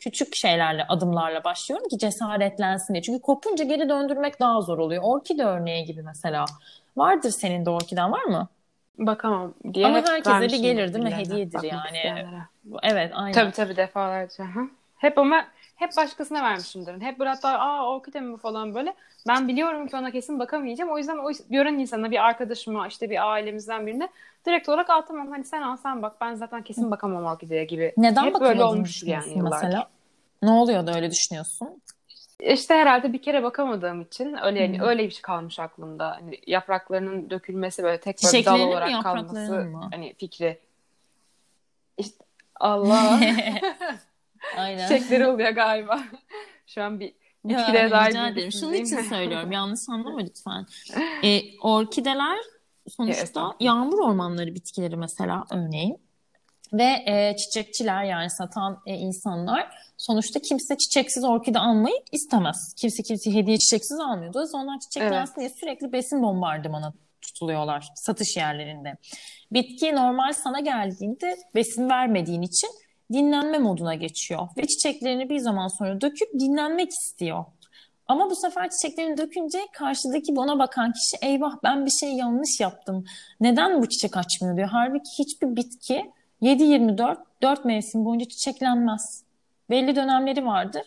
küçük 0.00 0.36
şeylerle, 0.36 0.84
adımlarla 0.88 1.44
başlıyorum 1.44 1.88
ki 1.88 1.98
cesaretlensin 1.98 2.94
diye. 2.94 3.02
Çünkü 3.02 3.22
kopunca 3.22 3.64
geri 3.64 3.88
döndürmek 3.88 4.40
daha 4.40 4.60
zor 4.60 4.78
oluyor. 4.78 5.02
Orkide 5.04 5.44
örneği 5.44 5.84
gibi 5.84 6.02
mesela. 6.02 6.44
Vardır 6.96 7.30
senin 7.30 7.66
de 7.66 7.70
orkiden 7.70 8.12
var 8.12 8.24
mı? 8.24 8.48
Bakamam 8.98 9.54
diye 9.74 9.86
Ama 9.86 10.02
herkese 10.02 10.46
bir 10.46 10.62
gelir 10.62 10.94
değil 10.94 11.04
mi? 11.04 11.10
Hediyedir 11.10 11.62
yani. 11.62 12.26
Evet 12.82 13.12
aynen. 13.14 13.32
Tabii 13.32 13.52
tabii 13.52 13.76
defalarca. 13.76 14.46
Hep 14.98 15.18
ama 15.18 15.44
hep 15.76 15.96
başkasına 15.96 16.42
vermişimdir. 16.42 17.00
Hep 17.00 17.18
böyle 17.18 17.30
hatta 17.30 17.48
aa 17.58 17.88
orkide 17.90 18.20
mi 18.20 18.32
bu 18.32 18.36
falan 18.36 18.74
böyle. 18.74 18.94
Ben 19.28 19.48
biliyorum 19.48 19.88
ki 19.88 19.96
ona 19.96 20.10
kesin 20.10 20.38
bakamayacağım. 20.38 20.90
O 20.90 20.98
yüzden 20.98 21.18
o 21.18 21.30
gören 21.50 21.74
insana 21.78 22.10
bir 22.10 22.24
arkadaşıma 22.24 22.88
işte 22.88 23.10
bir 23.10 23.30
ailemizden 23.32 23.86
birine 23.86 24.08
direkt 24.46 24.68
olarak 24.68 24.90
al 24.90 25.00
tamam 25.00 25.30
hani 25.30 25.44
sen 25.44 25.62
al 25.62 25.76
sen 25.76 26.02
bak 26.02 26.16
ben 26.20 26.34
zaten 26.34 26.62
kesin 26.62 26.90
bakamam 26.90 27.24
orkideye 27.24 27.64
gibi. 27.64 27.92
Neden 27.96 28.24
Hep 28.24 28.40
böyle 28.40 28.62
olmuş 28.62 29.02
yani 29.02 29.42
mesela? 29.42 29.88
Ne 30.42 30.50
oluyor 30.50 30.86
da 30.86 30.94
öyle 30.94 31.10
düşünüyorsun? 31.10 31.81
İşte 32.42 32.74
herhalde 32.74 33.12
bir 33.12 33.22
kere 33.22 33.42
bakamadığım 33.42 34.00
için 34.00 34.36
öyle 34.44 34.60
yani 34.60 34.78
hmm. 34.78 34.86
öyle 34.86 35.04
bir 35.04 35.10
şey 35.10 35.22
kalmış 35.22 35.58
aklımda. 35.58 36.10
Hani 36.10 36.40
yapraklarının 36.46 37.30
dökülmesi 37.30 37.82
böyle 37.82 38.00
tek 38.00 38.18
böyle 38.24 38.44
dal 38.44 38.60
olarak 38.60 39.02
kalması 39.02 39.64
mı? 39.64 39.88
hani 39.92 40.14
fikri. 40.18 40.58
İşte 41.98 42.24
Allah. 42.60 43.20
Aynen. 44.56 44.88
Çekleri 44.88 45.26
oluyor 45.26 45.50
galiba. 45.50 46.00
Şu 46.66 46.82
an 46.82 47.00
bir 47.00 47.14
bitkilere 47.44 47.90
dair 47.90 48.32
ederim. 48.32 48.52
Şunun 48.52 48.72
için 48.72 49.00
söylüyorum. 49.00 49.52
Yanlış 49.52 49.88
anlama 49.88 50.20
lütfen. 50.22 50.66
Ee, 51.24 51.58
orkideler 51.58 52.38
sonuçta 52.88 53.46
evet. 53.46 53.60
yağmur 53.60 53.98
ormanları 53.98 54.54
bitkileri 54.54 54.96
mesela 54.96 55.44
örneğin. 55.50 55.98
Ve 56.72 57.04
e, 57.06 57.36
çiçekçiler 57.36 58.04
yani 58.04 58.30
satan 58.30 58.78
e, 58.86 58.94
insanlar 58.94 59.68
sonuçta 59.98 60.40
kimse 60.40 60.76
çiçeksiz 60.76 61.24
orkide 61.24 61.58
almayı 61.58 61.96
istemez. 62.12 62.74
Kimse 62.80 63.02
kimse 63.02 63.34
hediye 63.34 63.58
çiçeksiz 63.58 64.00
almıyor. 64.00 64.34
Dolayısıyla 64.34 64.64
onlar 64.64 64.78
çiçeklensin 64.80 65.32
evet. 65.32 65.38
diye 65.38 65.60
sürekli 65.60 65.92
besin 65.92 66.22
bombardımanı 66.22 66.92
tutuluyorlar 67.22 67.88
satış 67.94 68.36
yerlerinde. 68.36 68.96
Bitki 69.52 69.94
normal 69.94 70.32
sana 70.32 70.60
geldiğinde 70.60 71.36
besin 71.54 71.88
vermediğin 71.88 72.42
için 72.42 72.70
dinlenme 73.12 73.58
moduna 73.58 73.94
geçiyor 73.94 74.48
ve 74.58 74.66
çiçeklerini 74.66 75.30
bir 75.30 75.38
zaman 75.38 75.68
sonra 75.68 76.00
döküp 76.00 76.40
dinlenmek 76.40 76.90
istiyor. 76.90 77.44
Ama 78.06 78.30
bu 78.30 78.36
sefer 78.36 78.70
çiçeklerini 78.70 79.16
dökünce 79.16 79.58
karşıdaki 79.72 80.32
ona 80.36 80.58
bakan 80.58 80.92
kişi 80.92 81.26
eyvah 81.26 81.56
ben 81.64 81.86
bir 81.86 81.90
şey 81.90 82.12
yanlış 82.12 82.60
yaptım. 82.60 83.04
Neden 83.40 83.82
bu 83.82 83.88
çiçek 83.88 84.16
açmıyor 84.16 84.56
diyor. 84.56 84.68
Halbuki 84.72 85.10
hiçbir 85.18 85.56
bitki 85.56 86.10
7-24 86.42 87.16
4 87.42 87.64
mevsim 87.64 88.04
boyunca 88.04 88.28
çiçeklenmez. 88.28 89.24
Belli 89.70 89.96
dönemleri 89.96 90.46
vardır. 90.46 90.82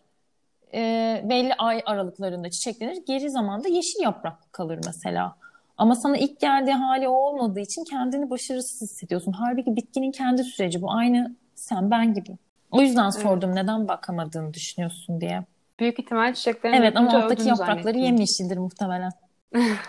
E, 0.74 1.22
belli 1.30 1.54
ay 1.54 1.82
aralıklarında 1.86 2.50
çiçeklenir. 2.50 2.98
Geri 3.08 3.30
zamanda 3.30 3.68
yeşil 3.68 4.04
yaprak 4.04 4.54
kalır 4.54 4.80
mesela. 4.86 5.36
Ama 5.78 5.96
sana 5.96 6.18
ilk 6.18 6.40
geldiği 6.40 6.74
hali 6.74 7.08
o 7.08 7.12
olmadığı 7.12 7.60
için 7.60 7.84
kendini 7.84 8.30
başarısız 8.30 8.82
hissediyorsun. 8.82 9.32
Halbuki 9.32 9.76
bitkinin 9.76 10.12
kendi 10.12 10.44
süreci 10.44 10.82
bu. 10.82 10.92
Aynı 10.92 11.36
sen 11.56 11.92
ben 11.92 12.14
gibi. 12.14 12.38
O 12.72 12.82
yüzden 12.82 13.10
sordum 13.10 13.50
evet. 13.50 13.64
neden 13.64 13.88
bakamadığını 13.88 14.54
düşünüyorsun 14.54 15.22
diye. 15.22 15.44
Büyük 15.80 16.00
ihtimal 16.00 16.34
çiçeklerin 16.34 16.74
Evet 16.74 16.98
ama 16.98 17.24
alttaki 17.24 17.48
yaprakları 17.48 17.98
yemyeşildir 17.98 18.58
muhtemelen. 18.58 19.12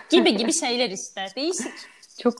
gibi 0.09 0.37
gibi 0.37 0.53
şeyler 0.53 0.89
işte. 0.89 1.25
Değişik. 1.35 1.71
Çok 2.19 2.33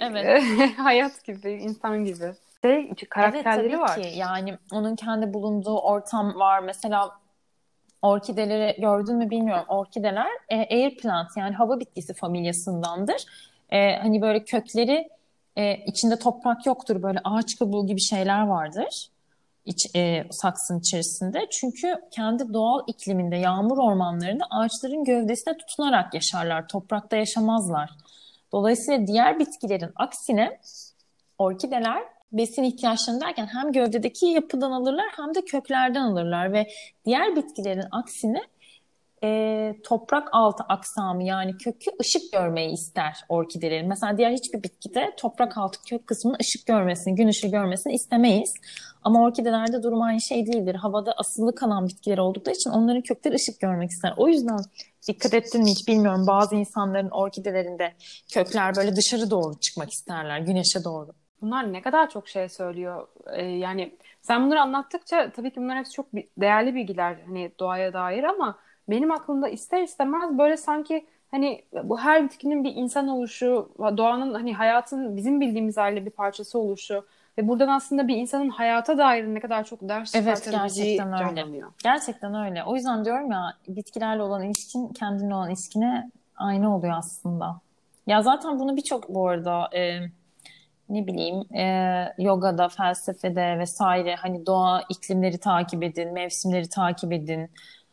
evet. 0.00 0.42
hayat 0.76 1.24
gibi, 1.24 1.52
insan 1.52 2.04
gibi. 2.04 2.32
Şey, 2.64 2.94
karakterleri 3.10 3.60
evet, 3.60 3.72
tabii 3.72 3.80
var. 3.80 4.02
Ki. 4.02 4.18
Yani 4.18 4.58
onun 4.72 4.96
kendi 4.96 5.34
bulunduğu 5.34 5.78
ortam 5.78 6.34
var. 6.34 6.60
Mesela 6.60 7.10
orkideleri 8.02 8.80
gördün 8.80 9.16
mü 9.16 9.30
bilmiyorum. 9.30 9.64
Orkideler 9.68 10.30
e, 10.48 10.56
air 10.56 10.96
plant 10.96 11.28
yani 11.36 11.54
hava 11.54 11.80
bitkisi 11.80 12.14
familyasındandır. 12.14 13.24
E, 13.70 13.96
hani 13.96 14.22
böyle 14.22 14.44
kökleri 14.44 15.08
e, 15.56 15.76
içinde 15.76 16.18
toprak 16.18 16.66
yoktur 16.66 17.02
böyle 17.02 17.18
ağaç 17.24 17.58
kabuğu 17.58 17.86
gibi 17.86 18.00
şeyler 18.00 18.46
vardır. 18.46 19.08
iç, 19.64 19.96
e, 19.96 20.24
saksın 20.30 20.80
içerisinde. 20.80 21.46
Çünkü 21.50 21.94
kendi 22.10 22.52
doğal 22.52 22.80
ikliminde 22.86 23.36
yağmur 23.36 23.78
ormanlarında 23.78 24.44
ağaçların 24.50 25.04
gövdesine 25.04 25.56
tutunarak 25.56 26.14
yaşarlar. 26.14 26.68
Toprakta 26.68 27.16
yaşamazlar. 27.16 27.90
Dolayısıyla 28.52 29.06
diğer 29.06 29.38
bitkilerin 29.38 29.90
aksine 29.96 30.60
orkideler 31.38 32.13
besin 32.38 32.62
ihtiyaçlarını 32.62 33.20
derken 33.20 33.46
hem 33.46 33.72
gövdedeki 33.72 34.26
yapıdan 34.26 34.70
alırlar 34.70 35.06
hem 35.16 35.34
de 35.34 35.44
köklerden 35.44 36.00
alırlar 36.00 36.52
ve 36.52 36.66
diğer 37.04 37.36
bitkilerin 37.36 37.84
aksine 37.90 38.42
e, 39.24 39.72
toprak 39.84 40.28
altı 40.32 40.64
aksamı 40.68 41.24
yani 41.24 41.56
kökü 41.56 41.90
ışık 42.00 42.32
görmeyi 42.32 42.72
ister 42.72 43.20
orkidelerin. 43.28 43.88
Mesela 43.88 44.18
diğer 44.18 44.32
hiçbir 44.32 44.62
bitkide 44.62 45.14
toprak 45.16 45.58
altı 45.58 45.82
kök 45.82 46.06
kısmının 46.06 46.36
ışık 46.40 46.66
görmesini, 46.66 47.14
gün 47.14 47.28
ışığı 47.28 47.48
görmesini 47.48 47.94
istemeyiz. 47.94 48.54
Ama 49.02 49.22
orkidelerde 49.22 49.82
durum 49.82 50.02
aynı 50.02 50.20
şey 50.20 50.46
değildir. 50.46 50.74
Havada 50.74 51.12
asılı 51.12 51.54
kalan 51.54 51.88
bitkiler 51.88 52.18
oldukları 52.18 52.54
için 52.54 52.70
onların 52.70 53.02
kökleri 53.02 53.34
ışık 53.34 53.60
görmek 53.60 53.90
ister. 53.90 54.14
O 54.16 54.28
yüzden 54.28 54.58
dikkat 55.08 55.34
ettin 55.34 55.62
mi 55.62 55.70
hiç 55.70 55.88
bilmiyorum 55.88 56.26
bazı 56.26 56.54
insanların 56.54 57.10
orkidelerinde 57.10 57.92
kökler 58.32 58.76
böyle 58.76 58.96
dışarı 58.96 59.30
doğru 59.30 59.60
çıkmak 59.60 59.92
isterler, 59.92 60.38
güneşe 60.38 60.84
doğru. 60.84 61.23
Bunlar 61.44 61.72
ne 61.72 61.82
kadar 61.82 62.10
çok 62.10 62.28
şey 62.28 62.48
söylüyor. 62.48 63.06
Ee, 63.32 63.42
yani 63.42 63.94
sen 64.22 64.46
bunları 64.46 64.60
anlattıkça 64.60 65.30
tabii 65.30 65.50
ki 65.50 65.60
bunlar 65.60 65.78
hepsi 65.78 65.92
çok 65.92 66.06
değerli 66.38 66.74
bilgiler 66.74 67.16
hani 67.26 67.52
doğaya 67.60 67.92
dair 67.92 68.24
ama 68.24 68.58
benim 68.88 69.10
aklımda 69.12 69.48
ister 69.48 69.82
istemez 69.82 70.38
böyle 70.38 70.56
sanki 70.56 71.06
hani 71.30 71.64
bu 71.82 72.00
her 72.00 72.24
bitkinin 72.24 72.64
bir 72.64 72.72
insan 72.74 73.08
oluşu, 73.08 73.70
doğanın 73.78 74.34
hani 74.34 74.54
hayatın 74.54 75.16
bizim 75.16 75.40
bildiğimiz 75.40 75.76
haliyle 75.76 76.06
bir 76.06 76.10
parçası 76.10 76.58
oluşu 76.58 77.06
ve 77.38 77.48
buradan 77.48 77.68
aslında 77.68 78.08
bir 78.08 78.16
insanın 78.16 78.48
hayata 78.48 78.98
dair 78.98 79.24
ne 79.24 79.40
kadar 79.40 79.64
çok 79.64 79.80
ders 79.88 80.14
Evet 80.14 80.48
gerçekten 80.50 81.12
öyle. 81.12 81.64
Gerçekten 81.82 82.34
öyle. 82.34 82.64
O 82.64 82.74
yüzden 82.74 83.04
diyorum 83.04 83.30
ya 83.30 83.54
bitkilerle 83.68 84.22
olan 84.22 84.42
ilişkin 84.42 84.88
kendinle 84.88 85.34
olan 85.34 85.50
ilişkine 85.50 86.10
aynı 86.36 86.76
oluyor 86.76 86.94
aslında. 86.96 87.60
Ya 88.06 88.22
zaten 88.22 88.58
bunu 88.58 88.76
birçok 88.76 89.08
bu 89.08 89.28
arada 89.28 89.68
e, 89.76 90.00
ne 90.88 91.06
bileyim 91.06 91.54
e, 91.54 92.14
yogada, 92.18 92.68
felsefede 92.68 93.58
vesaire 93.58 94.14
hani 94.14 94.46
doğa 94.46 94.82
iklimleri 94.88 95.38
takip 95.38 95.82
edin, 95.82 96.12
mevsimleri 96.12 96.68
takip 96.68 97.12
edin 97.12 97.50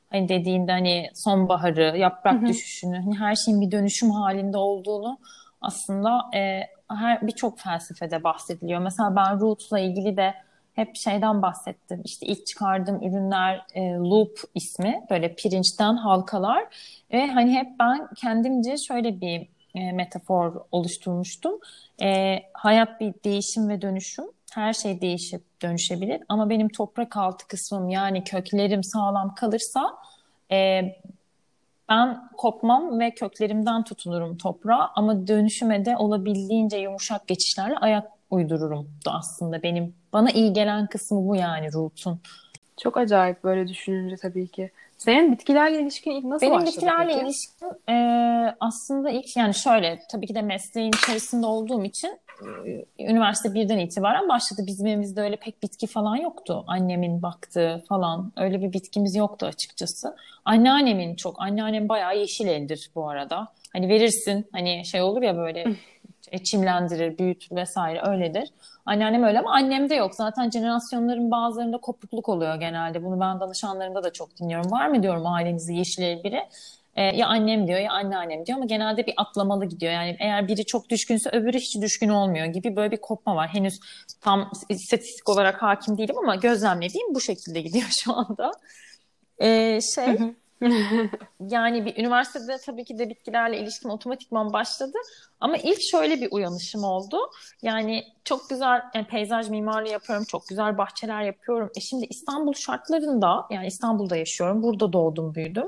hani 0.10 0.30
dediğinde 0.30 0.72
hani 0.72 1.10
sonbaharı, 1.14 1.98
yaprak 1.98 2.34
hı 2.34 2.38
hı. 2.38 2.46
düşüşünü, 2.46 2.98
hani 2.98 3.20
her 3.20 3.36
şeyin 3.36 3.62
bir 3.62 3.72
dönüşüm 3.72 4.12
halinde 4.12 4.58
olduğunu 4.58 5.18
aslında 5.62 6.22
e, 6.36 6.62
her 6.90 7.28
birçok 7.28 7.60
felsefede 7.60 8.24
bahsediliyor. 8.24 8.80
Mesela 8.82 9.16
ben 9.16 9.40
Roots'la 9.40 9.80
ilgili 9.80 10.18
de 10.18 10.34
hep 10.74 10.96
şeyden 10.96 11.42
bahsettim. 11.42 12.02
İşte 12.06 12.26
ilk 12.26 12.48
çıkardığım 12.48 12.96
ürünler 12.96 13.66
e, 13.74 13.92
Loop 13.94 14.40
ismi. 14.56 15.06
Böyle 15.10 15.36
pirinçten 15.36 15.96
halkalar. 15.96 16.66
Ve 17.14 17.28
hani 17.28 17.54
hep 17.54 17.68
ben 17.80 18.08
kendimce 18.16 18.78
şöyle 18.78 19.22
bir 19.22 19.48
e, 19.76 19.92
metafor 19.92 20.62
oluşturmuştum. 20.72 21.60
E, 22.02 22.40
hayat 22.54 23.02
bir 23.02 23.14
değişim 23.24 23.70
ve 23.70 23.82
dönüşüm 23.82 24.26
her 24.52 24.74
şey 24.74 25.02
değişip 25.02 25.62
dönüşebilir. 25.62 26.22
Ama 26.30 26.50
benim 26.50 26.70
toprak 26.70 27.18
altı 27.18 27.48
kısmım 27.48 27.90
yani 27.90 28.24
köklerim 28.24 28.84
sağlam 28.84 29.36
kalırsa 29.36 29.98
e, 30.52 30.82
ben 31.90 32.30
kopmam 32.38 33.00
ve 33.00 33.12
köklerimden 33.12 33.84
tutunurum 33.84 34.38
toprağa 34.38 34.92
ama 34.96 35.28
dönüşüme 35.28 35.86
de 35.86 35.98
olabildiğince 35.98 36.78
yumuşak 36.78 37.28
geçişlerle 37.28 37.76
ayak 37.78 38.12
uydururum 38.30 38.90
da 39.06 39.14
aslında 39.14 39.64
benim. 39.64 39.96
Bana 40.14 40.32
iyi 40.32 40.54
gelen 40.54 40.88
kısmı 40.88 41.28
bu 41.28 41.36
yani 41.36 41.74
root'un. 41.74 42.20
Çok 42.78 42.98
acayip 42.98 43.44
böyle 43.44 43.68
düşününce 43.68 44.16
tabii 44.18 44.48
ki. 44.48 44.72
Senin 45.02 45.32
bitkilerle 45.32 45.82
ilişkin 45.82 46.12
ilk 46.12 46.26
nasıl 46.26 46.46
Benim 46.46 46.56
başladı 46.56 46.76
bitkilerle 46.76 47.14
peki? 47.14 47.26
ilişkim 47.26 47.68
e, 47.90 47.96
aslında 48.60 49.10
ilk 49.10 49.38
yani 49.38 49.54
şöyle 49.54 50.00
tabii 50.12 50.28
ki 50.28 50.36
de 50.36 50.42
mesleğin 50.42 50.92
içerisinde 51.04 51.46
olduğum 51.46 51.84
için 51.84 52.20
e, 52.66 52.86
üniversite 53.00 53.54
birden 53.54 53.78
itibaren 53.78 54.30
başladı. 54.30 54.62
Bizim 54.68 54.88
evimizde 54.88 55.22
öyle 55.22 55.36
pek 55.36 55.64
bitki 55.64 55.88
falan 55.88 56.16
yoktu. 56.16 56.64
Annemin 56.68 57.22
baktığı 57.22 57.84
falan 57.90 58.32
öyle 58.38 58.62
bir 58.62 58.74
bitkimiz 58.74 59.16
yoktu 59.16 59.46
açıkçası. 59.46 60.16
Anneannemin 60.46 61.16
çok, 61.16 61.42
anneannem 61.42 61.90
bayağı 61.90 62.18
yeşil 62.18 62.48
eldir 62.48 62.92
bu 62.96 63.10
arada. 63.10 63.48
Hani 63.74 63.90
verirsin 63.90 64.48
hani 64.52 64.86
şey 64.86 65.02
olur 65.02 65.22
ya 65.22 65.38
böyle 65.38 65.66
çimlendirir, 66.38 67.18
büyütür 67.18 67.56
vesaire 67.56 68.02
öyledir. 68.02 68.50
Anneannem 68.86 69.24
öyle 69.24 69.40
ama 69.40 69.54
annemde 69.54 69.96
yok. 69.96 70.16
Zaten 70.16 70.50
jenerasyonların 70.50 71.32
bazılarında 71.32 71.78
kopukluk 71.78 72.30
oluyor 72.30 72.56
genelde. 72.56 73.04
Bunu 73.04 73.20
ben 73.20 73.40
danışanlarımda 73.40 74.04
da 74.04 74.14
çok 74.14 74.38
dinliyorum. 74.38 74.72
Var 74.72 74.88
mı 74.88 75.04
diyorum 75.04 75.28
ailenizde 75.28 75.74
yeşil 75.74 76.24
biri? 76.24 76.42
Ee, 76.96 77.04
ya 77.04 77.28
annem 77.28 77.68
diyor 77.68 77.80
ya 77.80 77.92
anneannem 77.92 78.46
diyor 78.46 78.58
ama 78.58 78.66
genelde 78.66 79.08
bir 79.08 79.14
atlamalı 79.18 79.66
gidiyor. 79.66 79.94
Yani 79.94 80.18
eğer 80.20 80.48
biri 80.48 80.66
çok 80.66 80.90
düşkünse 80.90 81.30
öbürü 81.30 81.58
hiç 81.58 81.82
düşkün 81.82 82.10
olmuyor 82.10 82.46
gibi 82.46 82.76
böyle 82.76 82.92
bir 82.92 83.02
kopma 83.02 83.36
var. 83.36 83.48
Henüz 83.48 83.80
tam 84.22 84.52
istatistik 84.70 85.30
olarak 85.30 85.62
hakim 85.62 85.98
değilim 85.98 86.18
ama 86.18 86.36
gözlemlediğim 86.36 87.16
bu 87.16 87.22
şekilde 87.22 87.62
gidiyor 87.62 87.88
şu 88.04 88.14
anda. 88.14 88.52
Ee, 89.42 89.80
şey 89.96 90.18
yani 91.40 91.86
bir 91.86 91.98
üniversitede 91.98 92.58
tabii 92.66 92.84
ki 92.84 92.98
de 92.98 93.10
bitkilerle 93.10 93.60
ilişkim 93.60 93.92
otomatikman 93.92 94.54
başladı. 94.54 94.98
Ama 95.40 95.58
ilk 95.58 95.82
şöyle 95.82 96.22
bir 96.22 96.32
uyanışım 96.32 96.84
oldu. 96.84 97.18
Yani 97.62 98.04
çok 98.24 98.50
güzel 98.50 98.82
yani 98.96 99.08
peyzaj 99.08 99.50
mimarlığı 99.50 99.90
yapıyorum. 99.90 100.26
Çok 100.26 100.48
güzel 100.48 100.78
bahçeler 100.78 101.22
yapıyorum. 101.22 101.70
E 101.76 101.80
şimdi 101.80 102.06
İstanbul 102.10 102.54
şartlarında 102.54 103.46
yani 103.50 103.68
İstanbul'da 103.68 104.16
yaşıyorum. 104.16 104.64
Burada 104.64 104.94
doğdum 104.94 105.36
büyüdüm. 105.36 105.68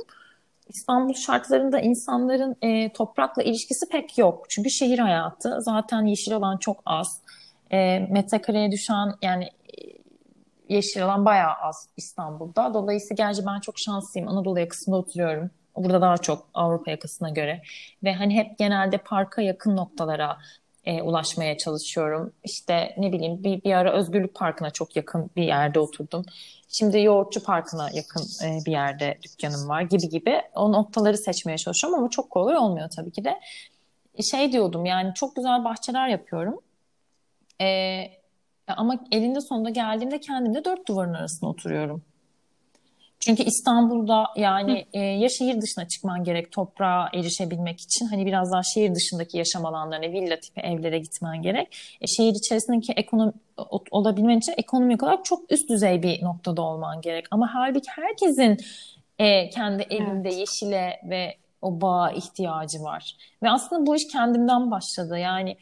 İstanbul 0.68 1.14
şartlarında 1.14 1.80
insanların 1.80 2.56
e, 2.62 2.94
toprakla 2.94 3.44
ilişkisi 3.44 3.90
pek 3.90 4.18
yok. 4.18 4.46
Çünkü 4.50 4.70
şehir 4.70 5.00
hayatı 5.00 5.62
zaten 5.62 6.06
yeşil 6.06 6.36
alan 6.36 6.58
çok 6.58 6.82
az. 6.86 7.22
E, 7.72 8.00
metrekareye 8.00 8.72
düşen 8.72 9.14
yani 9.22 9.50
yeşil 10.70 11.06
alan 11.06 11.26
bayağı 11.26 11.54
az 11.54 11.90
İstanbul'da. 11.98 12.74
Dolayısıyla 12.74 13.28
gerçi 13.28 13.46
ben 13.46 13.60
çok 13.60 13.80
şanslıyım. 13.80 14.30
Anadolu 14.30 14.60
yakasında 14.60 14.96
oturuyorum. 14.96 15.52
Burada 15.76 16.02
daha 16.02 16.18
çok 16.18 16.48
Avrupa 16.54 16.92
yakasına 16.92 17.30
göre. 17.30 17.62
Ve 18.04 18.14
hani 18.14 18.36
hep 18.36 18.58
genelde 18.58 18.98
parka 18.98 19.42
yakın 19.42 19.76
noktalara 19.76 20.38
e, 20.86 21.02
ulaşmaya 21.02 21.58
çalışıyorum. 21.58 22.34
İşte 22.44 22.96
ne 22.98 23.12
bileyim 23.12 23.44
bir, 23.44 23.64
bir 23.64 23.74
ara 23.74 23.94
Özgürlük 23.94 24.36
Parkı'na 24.36 24.70
çok 24.70 24.96
yakın 24.96 25.30
bir 25.36 25.44
yerde 25.44 25.80
oturdum. 25.80 26.26
Şimdi 26.68 27.02
Yoğurtçu 27.02 27.44
Parkı'na 27.44 27.90
yakın 27.94 28.24
e, 28.46 28.66
bir 28.66 28.72
yerde 28.72 29.20
dükkanım 29.24 29.70
var 29.70 29.82
gibi 29.82 30.10
gibi. 30.10 30.42
O 30.56 30.72
noktaları 30.72 31.18
seçmeye 31.18 31.58
çalışıyorum 31.58 32.00
ama 32.00 32.10
çok 32.10 32.30
kolay 32.30 32.58
olmuyor 32.58 32.90
tabii 32.96 33.12
ki 33.12 33.24
de. 33.24 33.40
Şey 34.22 34.52
diyordum 34.52 34.86
yani 34.86 35.14
çok 35.14 35.36
güzel 35.36 35.64
bahçeler 35.64 36.08
yapıyorum. 36.08 36.60
E, 37.62 38.23
ama 38.68 39.00
elinde 39.12 39.42
sonunda 39.42 39.70
geldiğimde 39.70 40.20
kendimde 40.20 40.66
dört 40.66 40.88
duvarın 40.88 41.14
arasında 41.14 41.50
oturuyorum. 41.50 42.04
Çünkü 43.26 43.44
İstanbul'da 43.44 44.26
yani 44.36 44.86
e, 44.94 45.00
ya 45.00 45.30
şehir 45.30 45.62
dışına 45.62 45.88
çıkman 45.88 46.24
gerek 46.24 46.52
toprağa 46.52 47.10
erişebilmek 47.14 47.82
için 47.82 48.06
hani 48.06 48.26
biraz 48.26 48.52
daha 48.52 48.62
şehir 48.76 48.96
dışındaki 48.96 49.38
yaşam 49.38 49.66
alanlarına 49.66 50.12
villa 50.12 50.40
tipi 50.40 50.62
evlere 50.62 51.00
gitmen 51.00 51.42
gerek. 51.42 51.78
E, 52.02 52.08
şehir 52.08 52.34
içerisindeki 52.34 52.94
ekonomi 52.94 53.32
olabilmen 53.92 54.38
için 54.38 54.54
ekonomik 54.58 55.04
olarak 55.04 55.26
çok 55.26 55.52
üst 55.52 55.70
düzey 55.70 56.04
bir 56.04 56.24
noktada 56.24 56.62
olman 56.62 57.02
gerek. 57.02 57.26
Ama 57.32 57.50
halbuki 57.54 57.90
herkesin 57.90 58.58
e, 59.20 59.50
kendi 59.50 59.84
evinde 59.84 60.30
evet. 60.30 60.40
yeşile 60.40 61.02
ve 61.10 61.36
o 61.62 61.82
bağa 61.82 62.12
ihtiyacı 62.12 62.84
var. 62.84 63.16
Ve 63.44 63.50
aslında 63.50 63.86
bu 63.86 63.96
iş 63.96 64.08
kendimden 64.12 64.72
başladı. 64.72 65.18
Yani 65.18 65.58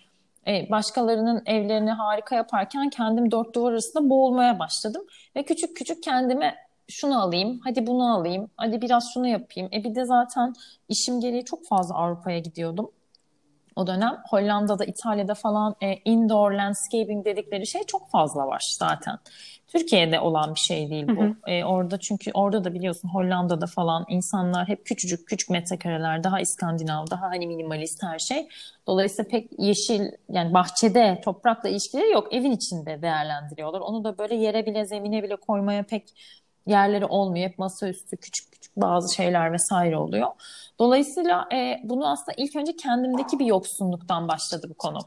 e, 0.48 0.68
başkalarının 0.72 1.44
evlerini 1.46 1.92
harika 1.92 2.36
yaparken 2.36 2.90
kendim 2.90 3.32
dört 3.32 3.56
duvar 3.56 3.72
arasında 3.72 4.10
boğulmaya 4.10 4.60
başladım. 4.60 5.06
Ve 5.36 5.44
küçük 5.44 5.78
küçük 5.78 6.04
kendime 6.04 6.56
şunu 6.88 7.22
alayım, 7.22 7.60
hadi 7.64 7.88
bunu 7.88 8.14
alayım, 8.14 8.52
hadi 8.58 8.82
biraz 8.82 9.12
şunu 9.14 9.28
yapayım. 9.28 9.70
E 9.74 9.84
bir 9.84 9.96
de 9.96 10.06
zaten 10.06 10.54
işim 10.90 11.20
gereği 11.22 11.46
çok 11.46 11.68
fazla 11.68 11.96
Avrupa'ya 11.96 12.40
gidiyordum 12.40 12.92
o 13.76 13.88
dönem. 13.88 14.18
Hollanda'da, 14.30 14.86
İtalya'da 14.86 15.34
falan 15.34 15.76
e, 15.82 15.96
indoor 16.06 16.52
landscaping 16.52 17.26
dedikleri 17.26 17.68
şey 17.68 17.84
çok 17.84 18.10
fazla 18.10 18.48
var 18.48 18.76
zaten. 18.80 19.20
Türkiye'de 19.68 20.20
olan 20.20 20.56
bir 20.56 20.60
şey 20.60 20.90
değil 20.90 21.08
bu. 21.08 21.22
Hı 21.22 21.26
hı. 21.26 21.52
E, 21.52 21.66
orada 21.66 22.00
çünkü 22.00 22.32
orada 22.34 22.64
da 22.64 22.74
biliyorsun 22.74 23.10
Hollanda'da 23.10 23.66
falan 23.66 24.06
insanlar 24.10 24.68
hep 24.68 24.86
küçücük 24.86 25.28
küçük 25.28 25.50
metrekareler, 25.50 26.24
daha 26.24 26.42
İskandinav, 26.42 27.06
daha 27.12 27.22
hani 27.22 27.48
minimalist 27.48 28.04
her 28.04 28.20
şey. 28.20 28.48
Dolayısıyla 28.88 29.30
pek 29.30 29.50
yeşil 29.60 30.02
yani 30.30 30.54
bahçede 30.54 31.22
toprakla 31.24 31.70
ilişkileri 31.70 32.12
yok. 32.12 32.34
Evin 32.34 32.52
içinde 32.52 33.02
değerlendiriyorlar. 33.02 33.80
Onu 33.80 34.04
da 34.04 34.18
böyle 34.18 34.36
yere 34.36 34.66
bile 34.66 34.86
zemine 34.86 35.24
bile 35.24 35.36
koymaya 35.36 35.84
pek 35.84 36.14
yerleri 36.68 37.06
olmuyor. 37.06 37.50
Hep 37.50 37.60
masaüstü 37.60 38.18
küçük 38.18 38.52
küçük 38.52 38.78
bazı 38.78 39.16
şeyler 39.16 39.54
vesaire 39.54 39.98
oluyor. 39.98 40.28
Dolayısıyla 40.80 41.48
e, 41.54 41.82
bunu 41.84 42.12
aslında 42.12 42.32
ilk 42.38 42.56
önce 42.56 42.76
kendimdeki 42.76 43.40
bir 43.40 43.46
yoksunluktan 43.46 44.28
başladı 44.28 44.68
bu 44.70 44.74
konu. 44.74 45.00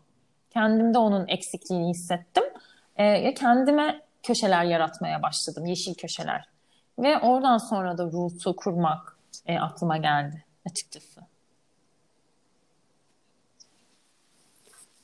Kendimde 0.51 0.99
onun 0.99 1.29
eksikliğini 1.29 1.89
hissettim. 1.89 2.45
E, 2.97 3.05
ya 3.05 3.35
kendime 3.35 4.01
köşeler 4.23 4.65
yaratmaya 4.65 5.23
başladım. 5.23 5.67
Yeşil 5.67 5.95
köşeler. 5.95 6.49
Ve 6.99 7.19
oradan 7.19 7.59
sonra 7.59 7.99
da 7.99 8.05
root'u 8.05 8.57
kurmak 8.57 9.19
e, 9.47 9.59
aklıma 9.59 9.97
geldi 9.97 10.45
açıkçası. 10.67 11.21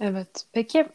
Evet. 0.00 0.44
Peki 0.52 0.88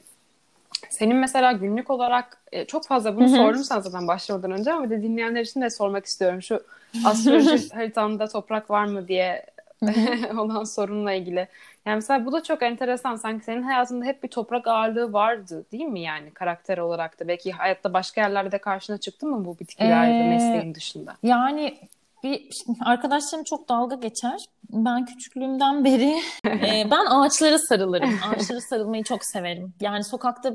senin 0.89 1.15
mesela 1.15 1.51
günlük 1.51 1.89
olarak 1.89 2.41
e, 2.51 2.65
çok 2.65 2.87
fazla 2.87 3.15
bunu 3.15 3.29
sordum 3.29 3.63
sana 3.63 3.81
zaten 3.81 4.07
başlamadan 4.07 4.51
önce 4.51 4.73
ama 4.73 4.89
de 4.89 5.03
dinleyenler 5.03 5.41
için 5.41 5.61
de 5.61 5.69
sormak 5.69 6.05
istiyorum. 6.05 6.41
Şu 6.41 6.63
astroloji 7.05 7.69
haritamda 7.69 8.27
toprak 8.27 8.69
var 8.69 8.85
mı 8.85 9.07
diye 9.07 9.45
olan 10.37 10.63
sorunla 10.63 11.13
ilgili. 11.13 11.47
Yani 11.85 11.95
mesela 11.95 12.25
bu 12.25 12.31
da 12.31 12.43
çok 12.43 12.63
enteresan. 12.63 13.15
Sanki 13.15 13.45
senin 13.45 13.61
hayatında 13.61 14.05
hep 14.05 14.23
bir 14.23 14.27
toprak 14.27 14.67
ağırlığı 14.67 15.13
vardı 15.13 15.65
değil 15.71 15.85
mi 15.85 16.01
yani 16.01 16.31
karakter 16.31 16.77
olarak 16.77 17.19
da? 17.19 17.27
Belki 17.27 17.51
hayatta 17.51 17.93
başka 17.93 18.21
yerlerde 18.21 18.51
de 18.51 18.57
karşına 18.57 18.97
çıktı 18.97 19.27
mı 19.27 19.45
bu 19.45 19.59
bitkilerde 19.59 20.19
ee, 20.19 20.29
mesleğin 20.29 20.75
dışında? 20.75 21.17
Yani 21.23 21.77
bir 22.23 22.49
arkadaşlarım 22.85 23.43
çok 23.43 23.69
dalga 23.69 23.95
geçer. 23.95 24.45
Ben 24.69 25.05
küçüklüğümden 25.05 25.85
beri 25.85 26.15
e, 26.45 26.91
ben 26.91 27.05
ağaçlara 27.05 27.59
sarılırım. 27.59 28.19
Ağaçlara 28.29 28.61
sarılmayı 28.61 29.03
çok 29.03 29.25
severim. 29.25 29.73
Yani 29.81 30.03
sokakta 30.03 30.53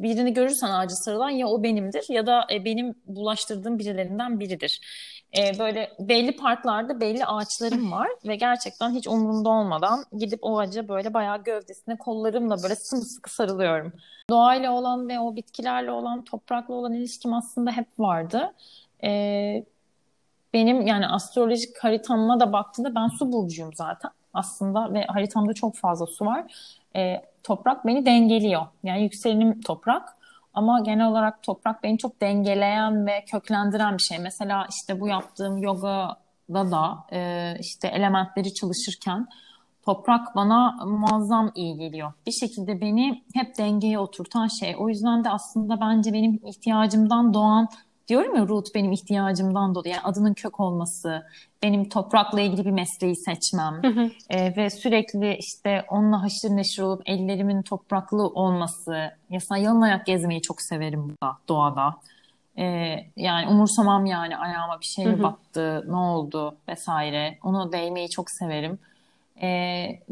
birini 0.00 0.34
görürsen 0.34 0.70
ağacı 0.70 0.94
sarılan 0.94 1.30
ya 1.30 1.46
o 1.46 1.62
benimdir 1.62 2.04
ya 2.08 2.26
da 2.26 2.46
e, 2.52 2.64
benim 2.64 2.94
bulaştırdığım 3.06 3.78
birilerinden 3.78 4.40
biridir. 4.40 4.80
E, 5.36 5.58
böyle 5.58 5.92
belli 5.98 6.36
parklarda 6.36 7.00
belli 7.00 7.26
ağaçlarım 7.26 7.92
var 7.92 8.08
ve 8.26 8.36
gerçekten 8.36 8.90
hiç 8.90 9.08
umurumda 9.08 9.48
olmadan 9.48 10.04
gidip 10.18 10.38
o 10.42 10.58
ağaca 10.58 10.88
böyle 10.88 11.14
bayağı 11.14 11.42
gövdesine 11.42 11.98
kollarımla 11.98 12.62
böyle 12.62 12.76
sımsıkı 12.76 13.34
sarılıyorum. 13.34 13.92
Doğayla 14.30 14.72
olan 14.72 15.08
ve 15.08 15.20
o 15.20 15.36
bitkilerle 15.36 15.90
olan, 15.90 16.24
toprakla 16.24 16.74
olan 16.74 16.92
ilişkim 16.92 17.34
aslında 17.34 17.70
hep 17.70 17.86
vardı. 17.98 18.54
E, 19.04 19.64
benim 20.54 20.86
yani 20.86 21.06
astrolojik 21.06 21.78
haritamma 21.78 22.40
da 22.40 22.52
baktığında 22.52 22.94
ben 22.94 23.08
su 23.08 23.32
burcuyum 23.32 23.70
zaten 23.74 24.10
aslında 24.34 24.94
ve 24.94 25.04
haritamda 25.04 25.52
çok 25.52 25.76
fazla 25.76 26.06
su 26.06 26.26
var. 26.26 26.44
E, 26.96 27.22
toprak 27.42 27.86
beni 27.86 28.06
dengeliyor. 28.06 28.66
Yani 28.82 29.02
yükselenim 29.02 29.60
toprak 29.60 30.17
ama 30.58 30.80
genel 30.80 31.08
olarak 31.08 31.42
toprak 31.42 31.82
beni 31.82 31.98
çok 31.98 32.20
dengeleyen 32.20 33.06
ve 33.06 33.24
köklendiren 33.24 33.98
bir 33.98 34.02
şey. 34.02 34.18
Mesela 34.18 34.66
işte 34.70 35.00
bu 35.00 35.08
yaptığım 35.08 35.58
yogada 35.58 36.70
da 36.70 36.98
e, 37.12 37.52
işte 37.60 37.88
elementleri 37.88 38.54
çalışırken 38.54 39.26
toprak 39.82 40.36
bana 40.36 40.70
muazzam 40.86 41.52
iyi 41.54 41.76
geliyor. 41.76 42.12
Bir 42.26 42.32
şekilde 42.32 42.80
beni 42.80 43.24
hep 43.34 43.58
dengeye 43.58 43.98
oturtan 43.98 44.46
şey. 44.46 44.74
O 44.78 44.88
yüzden 44.88 45.24
de 45.24 45.30
aslında 45.30 45.80
bence 45.80 46.12
benim 46.12 46.40
ihtiyacımdan 46.46 47.34
doğan 47.34 47.68
diyorum 48.08 48.36
ya 48.36 48.48
root 48.48 48.74
benim 48.74 48.92
ihtiyacımdan 48.92 49.74
dolayı 49.74 49.94
yani 49.94 50.02
adının 50.04 50.34
kök 50.34 50.60
olması, 50.60 51.26
benim 51.62 51.88
toprakla 51.88 52.40
ilgili 52.40 52.64
bir 52.64 52.70
mesleği 52.70 53.16
seçmem 53.16 53.80
E, 54.30 54.56
ve 54.56 54.70
sürekli 54.70 55.36
işte 55.36 55.84
onunla 55.90 56.22
haşır 56.22 56.56
neşir 56.56 56.82
olup 56.82 57.02
ellerimin 57.06 57.62
topraklı 57.62 58.26
olması. 58.26 59.10
Mesela 59.30 59.58
yalın 59.58 59.80
ayak 59.80 60.06
gezmeyi 60.06 60.42
çok 60.42 60.62
severim 60.62 61.08
burada 61.08 61.36
doğada. 61.48 61.94
E, 62.58 62.64
yani 63.16 63.48
umursamam 63.48 64.06
yani 64.06 64.36
ayağıma 64.36 64.80
bir 64.80 64.86
şey 64.86 65.06
mi 65.06 65.22
battı, 65.22 65.84
ne 65.88 65.96
oldu 65.96 66.56
vesaire. 66.68 67.38
Onu 67.44 67.72
değmeyi 67.72 68.10
çok 68.10 68.30
severim. 68.30 68.78
E, 69.42 69.48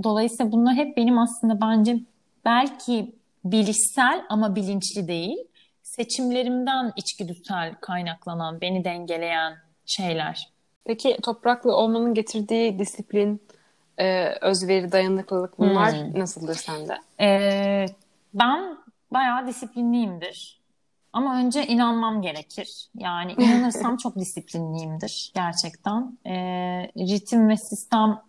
dolayısıyla 0.03 0.53
bunlar 0.53 0.75
hep 0.75 0.97
benim 0.97 1.19
aslında 1.19 1.61
bence 1.61 2.01
belki 2.45 3.15
bilişsel 3.45 4.25
ama 4.29 4.57
bilinçli 4.57 5.09
değil 5.09 5.37
seçimlerimden 5.87 6.93
içgüdüsel 6.97 7.74
kaynaklanan, 7.80 8.61
beni 8.61 8.84
dengeleyen 8.84 9.57
şeyler. 9.87 10.51
Peki 10.84 11.16
topraklı 11.22 11.76
olmanın 11.76 12.14
getirdiği 12.14 12.78
disiplin, 12.78 13.43
e, 13.99 14.26
özveri, 14.41 14.93
dayanıklılık 14.93 15.59
bunlar 15.59 15.93
hmm. 15.93 16.20
nasıldır 16.20 16.55
sende? 16.55 16.99
Ee, 17.20 17.87
ben 18.34 18.78
bayağı 19.11 19.47
disiplinliyimdir. 19.47 20.61
Ama 21.12 21.39
önce 21.39 21.66
inanmam 21.66 22.22
gerekir. 22.22 22.89
Yani 22.95 23.32
inanırsam 23.39 23.97
çok 23.97 24.16
disiplinliyimdir 24.16 25.32
gerçekten. 25.34 26.18
E, 26.26 26.34
ritim 26.99 27.49
ve 27.49 27.57
sistem 27.57 28.20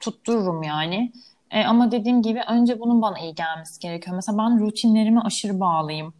tuttururum 0.00 0.62
yani. 0.62 1.12
E, 1.50 1.64
ama 1.64 1.90
dediğim 1.90 2.22
gibi 2.22 2.40
önce 2.48 2.80
bunun 2.80 3.02
bana 3.02 3.18
iyi 3.18 3.34
gelmesi 3.34 3.80
gerekiyor. 3.80 4.16
Mesela 4.16 4.38
ben 4.38 4.60
rutinlerime 4.60 5.20
aşırı 5.20 5.60
bağlıyım. 5.60 6.14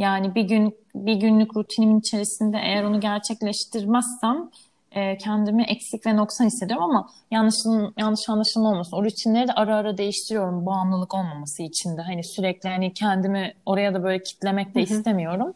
Yani 0.00 0.34
bir 0.34 0.42
gün 0.42 0.76
bir 0.94 1.14
günlük 1.14 1.56
rutinimin 1.56 2.00
içerisinde 2.00 2.58
eğer 2.58 2.84
onu 2.84 3.00
gerçekleştirmezsem 3.00 4.50
e, 4.92 5.18
kendimi 5.18 5.62
eksik 5.62 6.06
ve 6.06 6.16
noksan 6.16 6.44
hissediyorum 6.44 6.84
ama 6.84 7.10
yanlışın, 7.30 7.94
yanlış 7.98 8.28
anlaşılma 8.28 8.68
olmasın. 8.68 8.96
O 8.96 9.04
rutinleri 9.04 9.48
de 9.48 9.52
ara 9.52 9.76
ara 9.76 9.98
değiştiriyorum 9.98 10.66
bağımlılık 10.66 11.14
olmaması 11.14 11.62
için 11.62 11.96
de. 11.96 12.02
Hani 12.02 12.24
sürekli 12.24 12.68
hani 12.68 12.94
kendimi 12.94 13.54
oraya 13.66 13.94
da 13.94 14.02
böyle 14.02 14.22
kitlemek 14.22 14.74
de 14.74 14.82
istemiyorum. 14.82 15.54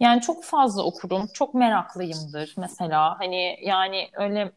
Yani 0.00 0.20
çok 0.20 0.44
fazla 0.44 0.82
okurum. 0.82 1.26
Çok 1.34 1.54
meraklıyımdır 1.54 2.54
mesela. 2.56 3.18
Hani 3.18 3.56
yani 3.62 4.08
öyle 4.12 4.52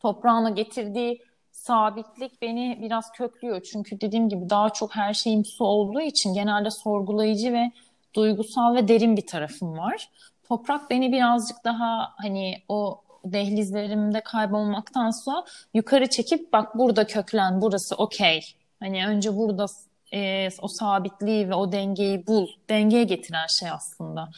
toprağına 0.00 0.50
getirdiği 0.50 1.22
sabitlik 1.50 2.42
beni 2.42 2.78
biraz 2.82 3.12
köklüyor. 3.12 3.62
Çünkü 3.72 4.00
dediğim 4.00 4.28
gibi 4.28 4.50
daha 4.50 4.70
çok 4.70 4.96
her 4.96 5.14
şeyim 5.14 5.44
su 5.44 5.64
olduğu 5.64 6.00
için 6.00 6.34
genelde 6.34 6.70
sorgulayıcı 6.70 7.52
ve 7.52 7.72
duygusal 8.14 8.74
ve 8.74 8.88
derin 8.88 9.16
bir 9.16 9.26
tarafım 9.26 9.78
var. 9.78 10.10
Toprak 10.48 10.90
beni 10.90 11.12
birazcık 11.12 11.64
daha 11.64 12.12
hani 12.16 12.62
o 12.68 13.00
dehlizlerimde 13.24 14.20
kaybolmaktansa 14.20 15.44
yukarı 15.74 16.10
çekip 16.10 16.52
bak 16.52 16.78
burada 16.78 17.06
köklen, 17.06 17.62
burası 17.62 17.94
okey. 17.94 18.40
Hani 18.80 19.06
önce 19.06 19.36
burada 19.36 19.66
e, 20.14 20.48
o 20.62 20.68
sabitliği 20.68 21.48
ve 21.48 21.54
o 21.54 21.72
dengeyi 21.72 22.26
bul. 22.26 22.48
Dengeye 22.68 23.04
getiren 23.04 23.46
şey 23.60 23.70
aslında. 23.70 24.28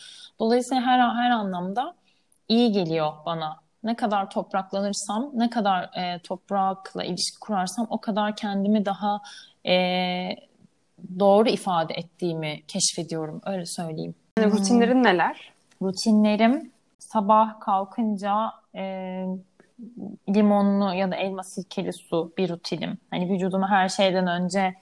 Dolayısıyla 0.41 0.83
her 0.83 0.99
her 0.99 1.31
anlamda 1.31 1.95
iyi 2.49 2.72
geliyor 2.72 3.12
bana. 3.27 3.57
Ne 3.83 3.97
kadar 3.97 4.31
topraklanırsam, 4.31 5.31
ne 5.35 5.51
kadar 5.51 5.83
e, 5.83 6.18
toprakla 6.18 7.05
ilişki 7.05 7.39
kurarsam 7.41 7.87
o 7.91 8.01
kadar 8.01 8.37
kendimi 8.37 8.85
daha 8.85 9.20
e, 9.66 9.75
doğru 11.19 11.49
ifade 11.49 11.95
ettiğimi 11.95 12.63
keşfediyorum. 12.69 13.41
Öyle 13.47 13.67
söyleyeyim. 13.67 14.15
Yani 14.39 14.53
rutinlerin 14.53 14.95
hmm. 14.95 15.03
neler? 15.03 15.53
Rutinlerim 15.83 16.71
sabah 16.99 17.61
kalkınca 17.61 18.53
e, 18.75 19.25
limonlu 20.29 20.95
ya 20.95 21.11
da 21.11 21.17
elma 21.17 21.43
sirkeli 21.43 21.93
su 21.93 22.33
bir 22.39 22.49
rutinim. 22.49 22.99
Hani 23.11 23.31
vücuduma 23.31 23.71
her 23.71 23.89
şeyden 23.89 24.27
önce 24.27 24.75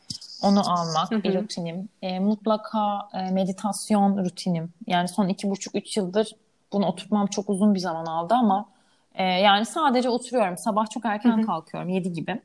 onu 0.43 0.61
almak 0.71 1.25
bir 1.25 1.35
rutinim. 1.35 1.89
E, 2.03 2.19
mutlaka 2.19 3.09
e, 3.15 3.31
meditasyon 3.31 4.25
rutinim. 4.25 4.73
Yani 4.87 5.09
son 5.09 5.29
iki 5.29 5.51
buçuk 5.51 5.75
üç 5.75 5.97
yıldır 5.97 6.33
bunu 6.73 6.87
oturtmam 6.87 7.27
çok 7.27 7.51
uzun 7.51 7.75
bir 7.75 7.79
zaman 7.79 8.07
aldı 8.07 8.35
ama 8.35 8.69
e, 9.15 9.25
yani 9.25 9.67
sadece 9.67 10.09
oturuyorum. 10.09 10.59
Sabah 10.59 10.91
çok 10.91 11.05
erken 11.05 11.43
kalkıyorum 11.43 11.89
yedi 11.89 12.13
gibi. 12.13 12.41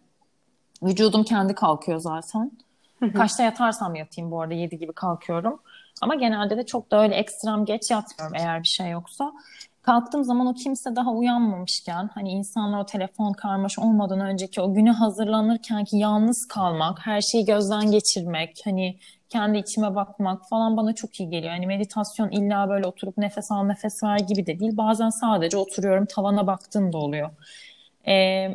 Vücudum 0.83 1.23
kendi 1.23 1.55
kalkıyor 1.55 1.99
zaten. 1.99 2.51
Kaçta 3.15 3.43
yatarsam 3.43 3.95
yatayım 3.95 4.31
bu 4.31 4.41
arada 4.41 4.53
7 4.53 4.77
gibi 4.77 4.93
kalkıyorum. 4.93 5.59
Ama 6.01 6.15
genelde 6.15 6.57
de 6.57 6.65
çok 6.65 6.91
da 6.91 7.01
öyle 7.01 7.15
ekstrem 7.15 7.65
geç 7.65 7.91
yatmıyorum 7.91 8.35
eğer 8.35 8.63
bir 8.63 8.67
şey 8.67 8.89
yoksa. 8.89 9.31
Kalktığım 9.81 10.23
zaman 10.23 10.47
o 10.47 10.53
kimse 10.53 10.95
daha 10.95 11.11
uyanmamışken 11.11 12.09
hani 12.13 12.29
insanlar 12.29 12.79
o 12.79 12.85
telefon 12.85 13.33
karmaş 13.33 13.79
olmadan 13.79 14.19
önceki 14.19 14.61
o 14.61 14.73
güne 14.73 14.91
hazırlanırken 14.91 15.83
ki 15.83 15.97
yalnız 15.97 16.47
kalmak, 16.47 17.05
her 17.05 17.21
şeyi 17.21 17.45
gözden 17.45 17.91
geçirmek, 17.91 18.61
hani 18.65 18.99
kendi 19.29 19.57
içime 19.57 19.95
bakmak 19.95 20.49
falan 20.49 20.77
bana 20.77 20.95
çok 20.95 21.19
iyi 21.19 21.29
geliyor. 21.29 21.53
Hani 21.53 21.67
meditasyon 21.67 22.29
illa 22.29 22.69
böyle 22.69 22.87
oturup 22.87 23.17
nefes 23.17 23.51
al 23.51 23.63
nefes 23.63 24.03
ver 24.03 24.19
gibi 24.19 24.45
de 24.45 24.59
değil. 24.59 24.77
Bazen 24.77 25.09
sadece 25.09 25.57
oturuyorum 25.57 26.05
tavana 26.05 26.47
baktığım 26.47 26.93
da 26.93 26.97
oluyor. 26.97 27.29
Ee, 28.07 28.47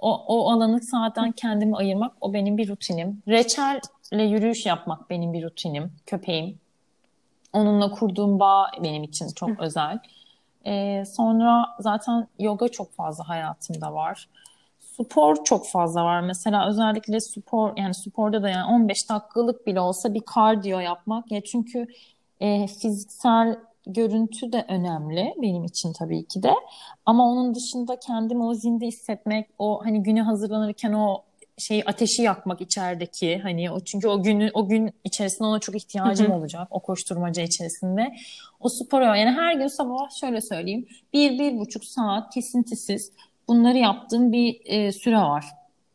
o, 0.00 0.24
o 0.26 0.50
alanı 0.50 0.80
zaten 0.80 1.32
kendimi 1.32 1.76
ayırmak 1.76 2.12
o 2.20 2.32
benim 2.32 2.58
bir 2.58 2.68
rutinim. 2.68 3.22
Reçelle 3.28 4.22
yürüyüş 4.22 4.66
yapmak 4.66 5.10
benim 5.10 5.32
bir 5.32 5.42
rutinim. 5.42 5.92
Köpeğim. 6.06 6.58
Onunla 7.52 7.90
kurduğum 7.90 8.40
bağ 8.40 8.70
benim 8.82 9.02
için 9.02 9.28
çok 9.28 9.60
özel. 9.60 9.98
Ee, 10.66 11.04
sonra 11.06 11.66
zaten 11.80 12.28
yoga 12.38 12.68
çok 12.68 12.92
fazla 12.92 13.28
hayatımda 13.28 13.94
var. 13.94 14.28
Spor 14.80 15.44
çok 15.44 15.68
fazla 15.68 16.04
var. 16.04 16.20
Mesela 16.20 16.68
özellikle 16.68 17.20
spor 17.20 17.72
yani 17.76 17.94
sporda 17.94 18.42
da 18.42 18.48
yani 18.48 18.64
15 18.64 19.10
dakikalık 19.10 19.66
bile 19.66 19.80
olsa 19.80 20.14
bir 20.14 20.20
kardiyo 20.20 20.78
yapmak. 20.78 21.32
Ya 21.32 21.40
çünkü 21.40 21.86
e, 22.40 22.66
fiziksel 22.66 23.58
görüntü 23.86 24.52
de 24.52 24.64
önemli 24.68 25.34
benim 25.42 25.64
için 25.64 25.92
tabii 25.92 26.24
ki 26.24 26.42
de. 26.42 26.52
Ama 27.06 27.24
onun 27.24 27.54
dışında 27.54 27.98
kendimi 28.00 28.44
o 28.44 28.54
zinde 28.54 28.86
hissetmek, 28.86 29.46
o 29.58 29.80
hani 29.84 30.02
güne 30.02 30.22
hazırlanırken 30.22 30.92
o 30.92 31.22
şey 31.58 31.82
ateşi 31.86 32.22
yakmak 32.22 32.60
içerideki 32.60 33.38
hani 33.38 33.70
o 33.70 33.80
çünkü 33.80 34.08
o 34.08 34.22
gün 34.22 34.50
o 34.54 34.68
gün 34.68 34.90
içerisinde 35.04 35.48
ona 35.48 35.58
çok 35.58 35.76
ihtiyacım 35.76 36.32
olacak 36.32 36.68
o 36.70 36.80
koşturmaca 36.80 37.42
içerisinde. 37.42 38.14
O 38.60 38.68
spor 38.68 39.00
yani 39.02 39.30
her 39.30 39.54
gün 39.54 39.66
sabah 39.66 40.10
şöyle 40.20 40.40
söyleyeyim 40.40 40.86
bir 41.12 41.38
bir 41.38 41.58
buçuk 41.58 41.84
saat 41.84 42.34
kesintisiz 42.34 43.12
bunları 43.48 43.78
yaptığım 43.78 44.32
bir 44.32 44.60
e, 44.64 44.92
süre 44.92 45.18
var. 45.18 45.44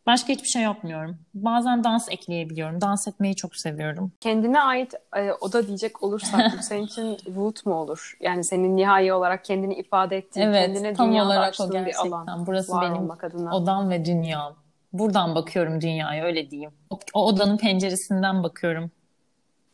Başka 0.09 0.33
hiçbir 0.33 0.47
şey 0.47 0.61
yapmıyorum. 0.61 1.17
Bazen 1.33 1.83
dans 1.83 2.09
ekleyebiliyorum. 2.11 2.81
Dans 2.81 3.07
etmeyi 3.07 3.35
çok 3.35 3.55
seviyorum. 3.55 4.11
Kendine 4.19 4.61
ait 4.61 4.93
e, 5.15 5.31
oda 5.31 5.67
diyecek 5.67 6.03
olursak 6.03 6.51
bu 6.57 6.57
senin 6.63 6.83
için 6.83 7.17
root 7.35 7.65
mu 7.65 7.75
olur? 7.75 8.17
Yani 8.19 8.43
senin 8.43 8.77
nihai 8.77 9.13
olarak 9.13 9.45
kendini 9.45 9.73
ifade 9.75 10.17
ettiğin, 10.17 10.47
evet, 10.47 10.65
kendine 10.65 10.93
tam 10.93 11.07
dünyada 11.07 11.27
olarak 11.27 11.49
açtığın 11.49 11.69
o 11.69 11.71
gerçekten. 11.71 12.05
bir 12.05 12.09
alan. 12.09 12.45
Burası 12.45 12.71
var 12.71 12.95
benim 12.95 13.11
adına. 13.11 13.55
odam 13.55 13.89
ve 13.89 14.05
dünyam. 14.05 14.55
Buradan 14.93 15.35
bakıyorum 15.35 15.81
dünyaya 15.81 16.25
öyle 16.25 16.49
diyeyim. 16.49 16.71
O, 16.89 16.99
o 17.13 17.25
odanın 17.25 17.57
penceresinden 17.57 18.43
bakıyorum. 18.43 18.91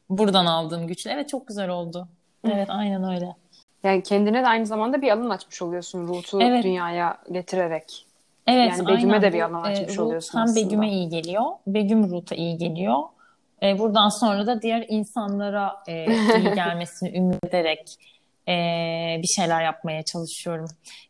Buradan 0.09 0.45
aldığım 0.45 0.87
güçle. 0.87 1.11
Evet 1.11 1.29
çok 1.29 1.47
güzel 1.47 1.69
oldu. 1.69 2.07
Evet 2.45 2.67
aynen 2.69 3.13
öyle. 3.13 3.35
Yani 3.83 4.03
kendine 4.03 4.43
de 4.43 4.47
aynı 4.47 4.65
zamanda 4.65 5.01
bir 5.01 5.11
alan 5.11 5.29
açmış 5.29 5.61
oluyorsun 5.61 6.07
Ruth'u 6.07 6.41
Evet. 6.41 6.63
dünyaya 6.63 7.17
getirerek. 7.31 8.04
Evet, 8.47 8.71
Yani 8.71 8.87
Begüm'e 8.87 9.13
aynen. 9.13 9.31
de 9.31 9.33
bir 9.33 9.41
alan 9.41 9.63
e, 9.63 9.67
açmış 9.67 9.89
Ruth 9.97 9.99
oluyorsun 9.99 10.37
hem 10.37 10.43
aslında. 10.43 10.65
Begüm'e 10.65 10.91
iyi 10.91 11.09
geliyor, 11.09 11.43
Begüm 11.67 12.09
Ruth'a 12.11 12.35
iyi 12.35 12.57
geliyor. 12.57 13.03
E, 13.63 13.79
buradan 13.79 14.09
sonra 14.09 14.47
da 14.47 14.61
diğer 14.61 14.85
insanlara 14.89 15.75
e, 15.87 16.05
iyi 16.37 16.53
gelmesini 16.55 17.17
ümit 17.17 17.43
ederek 17.43 17.95
e, 18.47 18.53
bir 19.21 19.27
şeyler 19.27 19.63
yapmaya 19.63 20.03
çalışıyorum. 20.03 20.67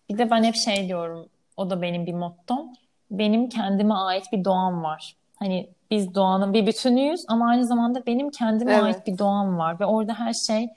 Bir 0.10 0.18
de 0.18 0.32
ben 0.32 0.44
hep 0.44 0.56
şey 0.56 0.88
diyorum, 0.88 1.30
o 1.58 1.70
da 1.70 1.82
benim 1.82 2.06
bir 2.06 2.14
mottom. 2.14 2.70
Benim 3.12 3.50
kendime 3.50 3.94
ait 3.94 4.26
bir 4.32 4.46
doğam 4.46 4.84
var. 4.84 5.16
Hani 5.36 5.70
biz 5.92 6.16
doğanın 6.16 6.54
bir 6.54 6.68
bütünüyüz 6.68 7.26
ama 7.28 7.50
aynı 7.50 7.66
zamanda 7.66 8.06
benim 8.06 8.30
kendime 8.32 8.72
Evet. 8.74 8.84
ait 8.84 9.08
bir 9.08 9.18
doğam 9.18 9.58
var 9.58 9.80
ve 9.80 9.86
orada 9.86 10.14
her 10.20 10.34
şey 10.34 10.70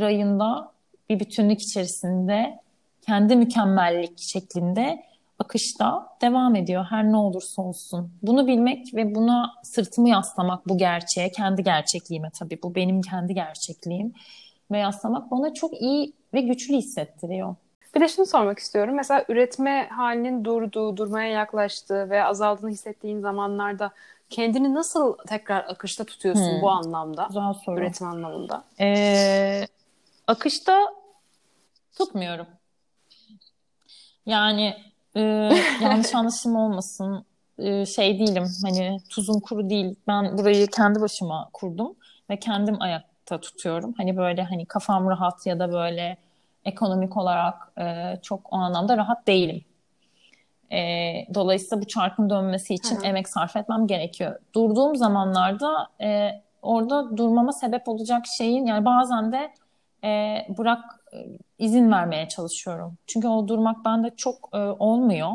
rayında 0.00 0.72
bir 1.10 1.20
bütünlük 1.20 1.60
içerisinde 1.62 2.60
kendi 3.02 3.36
mükemmellik 3.36 4.18
şeklinde 4.18 5.02
akışta 5.38 6.16
devam 6.22 6.54
ediyor 6.54 6.84
her 6.90 7.04
ne 7.04 7.16
olursa 7.16 7.62
olsun. 7.62 8.12
Bunu 8.22 8.46
bilmek 8.46 8.94
ve 8.94 9.14
buna 9.14 9.54
sırtımı 9.62 10.08
yaslamak 10.08 10.68
bu 10.68 10.78
gerçeğe, 10.78 11.30
kendi 11.32 11.62
gerçekliğime 11.64 12.30
tabii 12.38 12.58
bu 12.62 12.74
benim 12.74 13.02
kendi 13.02 13.34
gerçekliğim 13.34 14.14
ve 14.70 14.78
yaslamak 14.78 15.30
bana 15.30 15.54
çok 15.54 15.80
iyi 15.80 16.12
ve 16.34 16.40
güçlü 16.40 16.74
hissettiriyor. 16.74 17.54
Bir 17.94 18.00
de 18.00 18.08
şunu 18.08 18.26
sormak 18.26 18.58
istiyorum. 18.58 18.94
Mesela 18.94 19.24
üretme 19.28 19.88
halinin 19.88 20.44
durduğu, 20.44 20.96
durmaya 20.96 21.28
yaklaştığı 21.28 22.10
ve 22.10 22.24
azaldığını 22.24 22.70
hissettiğin 22.70 23.20
zamanlarda 23.20 23.90
kendini 24.30 24.74
nasıl 24.74 25.16
tekrar 25.28 25.64
akışta 25.68 26.04
tutuyorsun 26.04 26.54
Hmm. 26.54 26.62
bu 26.62 26.70
anlamda? 26.70 27.24
Güzel 27.28 27.52
soru. 27.64 27.78
Üretim 27.80 28.06
anlamında. 28.06 28.64
Ee, 28.80 29.66
akışta 30.26 30.78
tutmuyorum. 31.98 32.46
Yani 34.26 34.76
e, 35.18 35.22
yanlış 35.82 36.14
anlaşılma 36.14 36.66
olmasın. 36.66 37.24
E, 37.58 37.86
şey 37.86 38.18
değilim 38.18 38.44
hani 38.62 39.00
tuzum 39.10 39.40
kuru 39.40 39.70
değil. 39.70 39.94
Ben 40.08 40.38
burayı 40.38 40.66
kendi 40.66 41.00
başıma 41.00 41.48
kurdum 41.52 41.94
ve 42.30 42.38
kendim 42.38 42.82
ayakta 42.82 43.40
tutuyorum. 43.40 43.94
Hani 43.96 44.16
böyle 44.16 44.42
hani 44.42 44.66
kafam 44.66 45.10
rahat 45.10 45.46
ya 45.46 45.58
da 45.58 45.72
böyle 45.72 46.16
ekonomik 46.64 47.16
olarak 47.16 47.72
e, 47.78 48.14
çok 48.22 48.52
o 48.52 48.56
anlamda 48.56 48.96
rahat 48.96 49.26
değilim. 49.26 49.64
E, 50.72 50.78
dolayısıyla 51.34 51.82
bu 51.82 51.86
çarkın 51.86 52.30
dönmesi 52.30 52.74
için 52.74 52.96
Hı 52.96 53.06
emek 53.06 53.28
sarf 53.28 53.56
etmem 53.56 53.86
gerekiyor. 53.86 54.38
Durduğum 54.54 54.96
zamanlarda 54.96 55.88
e, 56.00 56.30
orada 56.62 57.16
durmama 57.16 57.52
sebep 57.52 57.88
olacak 57.88 58.26
şeyin 58.26 58.66
yani 58.66 58.84
bazen 58.84 59.32
de 59.32 59.52
e, 60.04 60.38
bırak 60.58 60.97
izin 61.58 61.90
vermeye 61.92 62.28
çalışıyorum. 62.28 62.98
Çünkü 63.06 63.28
o 63.28 63.48
durmak 63.48 63.84
bende 63.84 64.10
çok 64.16 64.48
e, 64.52 64.58
olmuyor. 64.58 65.32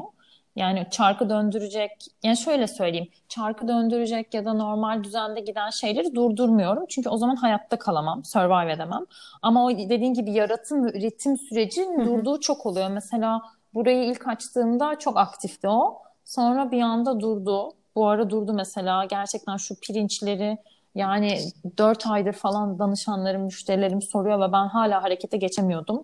Yani 0.56 0.88
çarkı 0.92 1.30
döndürecek, 1.30 1.92
yani 2.24 2.38
şöyle 2.38 2.68
söyleyeyim, 2.68 3.10
çarkı 3.30 3.68
döndürecek 3.68 4.34
ya 4.34 4.46
da 4.46 4.54
normal 4.54 5.04
düzende 5.04 5.40
giden 5.40 5.70
şeyleri 5.70 6.16
durdurmuyorum. 6.16 6.86
Çünkü 6.90 7.10
o 7.10 7.18
zaman 7.18 7.36
hayatta 7.36 7.80
kalamam, 7.80 8.24
survive 8.26 8.72
edemem. 8.74 9.06
Ama 9.42 9.66
o 9.66 9.72
dediğin 9.72 10.14
gibi 10.14 10.32
yaratım 10.32 10.86
ve 10.86 10.98
üretim 10.98 11.38
sürecinin 11.38 12.06
durduğu 12.06 12.40
çok 12.40 12.66
oluyor. 12.66 12.90
Mesela 12.90 13.42
burayı 13.74 14.04
ilk 14.04 14.28
açtığımda 14.28 15.00
çok 15.00 15.18
aktifti 15.18 15.68
o. 15.68 16.02
Sonra 16.26 16.72
bir 16.72 16.82
anda 16.82 17.20
durdu. 17.20 17.74
Bu 17.96 18.08
ara 18.08 18.30
durdu 18.30 18.54
mesela. 18.54 19.06
Gerçekten 19.06 19.58
şu 19.58 19.80
pirinçleri 19.80 20.58
yani 20.96 21.40
4 21.78 22.08
aydır 22.08 22.34
falan 22.34 22.80
danışanlarım, 22.80 23.42
müşterilerim 23.42 24.02
soruyor 24.02 24.40
ve 24.40 24.52
ben 24.52 24.68
hala 24.68 25.04
harekete 25.04 25.38
geçemiyordum. 25.38 26.04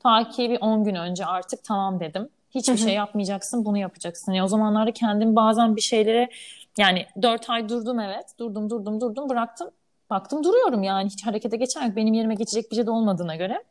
Ta 0.00 0.28
ki 0.28 0.50
bir 0.50 0.60
10 0.60 0.84
gün 0.84 0.94
önce 0.94 1.26
artık 1.26 1.64
tamam 1.64 2.00
dedim. 2.00 2.28
Hiçbir 2.50 2.76
şey 2.76 2.94
yapmayacaksın, 2.94 3.64
bunu 3.64 3.78
yapacaksın. 3.78 4.32
Ya 4.32 4.44
o 4.44 4.48
zamanlarda 4.48 4.92
kendim 4.92 5.36
bazen 5.36 5.76
bir 5.76 5.80
şeylere 5.80 6.28
yani 6.78 7.06
4 7.22 7.50
ay 7.50 7.68
durdum 7.68 8.00
evet. 8.00 8.24
Durdum, 8.38 8.70
durdum, 8.70 9.00
durdum, 9.00 9.28
bıraktım. 9.28 9.70
Baktım 10.10 10.44
duruyorum 10.44 10.82
yani 10.82 11.10
hiç 11.10 11.26
harekete 11.26 11.56
geçen 11.56 11.86
yok. 11.86 11.96
Benim 11.96 12.14
yerime 12.14 12.34
geçecek 12.34 12.70
bir 12.70 12.76
şey 12.76 12.86
de 12.86 12.90
olmadığına 12.90 13.36
göre. 13.36 13.64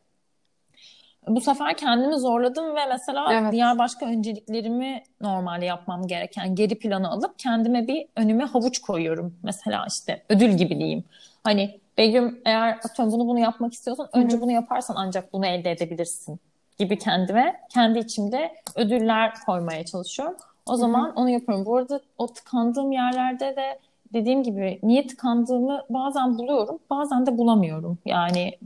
Bu 1.28 1.42
sefer 1.42 1.78
kendimi 1.78 2.20
zorladım 2.20 2.76
ve 2.76 2.86
mesela 2.86 3.34
Evet. 3.34 3.52
diğer 3.52 3.78
başka 3.78 4.06
önceliklerimi 4.06 5.04
normalde 5.22 5.66
yapmam 5.66 6.08
gereken 6.08 6.56
geri 6.56 6.80
plana 6.80 7.10
alıp 7.10 7.40
kendime 7.40 7.88
bir 7.88 8.06
önüme 8.16 8.44
havuç 8.44 8.80
koyuyorum. 8.80 9.36
Mesela 9.44 9.86
işte 9.90 10.24
ödül 10.30 10.50
gibi 10.50 10.80
diyeyim. 10.80 11.04
Hani 11.44 11.80
Begüm 11.98 12.42
eğer 12.46 12.70
atıyorum 12.70 13.14
bunu 13.14 13.28
bunu 13.28 13.40
yapmak 13.40 13.74
istiyorsan 13.74 14.10
önce 14.14 14.42
bunu 14.42 14.52
yaparsan 14.52 14.96
ancak 14.98 15.34
bunu 15.34 15.46
elde 15.46 15.72
edebilirsin 15.72 16.40
gibi 16.78 16.98
kendime 17.00 17.62
kendi 17.74 18.00
içimde 18.00 18.52
ödüller 18.76 19.34
koymaya 19.46 19.86
çalışıyorum. 19.86 20.36
O 20.66 20.76
zaman 20.76 21.14
onu 21.16 21.30
yapıyorum. 21.30 21.66
Bu 21.66 21.78
arada 21.78 22.02
o 22.18 22.28
tıkandığım 22.28 22.92
yerlerde 22.92 23.56
de 23.56 23.80
dediğim 24.14 24.44
gibi 24.44 24.80
niye 24.84 25.08
tıkandığımı 25.08 25.82
bazen 25.90 26.38
buluyorum, 26.38 26.80
bazen 26.90 27.26
de 27.26 27.38
bulamıyorum. 27.38 27.98
Yani 28.06 28.58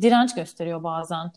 direnç 0.00 0.34
gösteriyor 0.34 0.82
bazen 0.82 1.30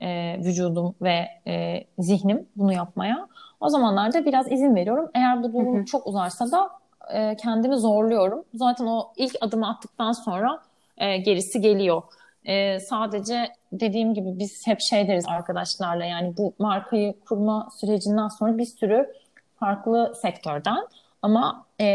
e, 0.00 0.38
vücudum 0.44 0.94
ve 1.02 1.28
e, 1.46 1.84
zihnim 1.98 2.48
bunu 2.56 2.72
yapmaya. 2.72 3.28
O 3.60 3.68
zamanlarda 3.68 4.24
biraz 4.24 4.52
izin 4.52 4.74
veriyorum. 4.74 5.10
Eğer 5.14 5.42
bu 5.42 5.52
durum 5.52 5.84
çok 5.84 6.06
uzarsa 6.06 6.52
da 6.52 6.70
e, 7.12 7.36
kendimi 7.36 7.76
zorluyorum. 7.76 8.44
Zaten 8.54 8.86
o 8.86 9.12
ilk 9.16 9.36
adımı 9.40 9.68
attıktan 9.68 10.12
sonra 10.12 10.60
e, 10.98 11.16
gerisi 11.16 11.60
geliyor. 11.60 12.02
E, 12.44 12.80
sadece 12.80 13.48
dediğim 13.72 14.14
gibi 14.14 14.38
biz 14.38 14.66
hep 14.66 14.80
şey 14.80 15.08
deriz 15.08 15.24
arkadaşlarla 15.28 16.04
yani 16.04 16.36
bu 16.36 16.54
markayı 16.58 17.20
kurma 17.20 17.68
sürecinden 17.80 18.28
sonra 18.28 18.58
bir 18.58 18.64
sürü 18.64 19.12
farklı 19.56 20.14
sektörden 20.22 20.86
ama 21.24 21.66
e, 21.80 21.86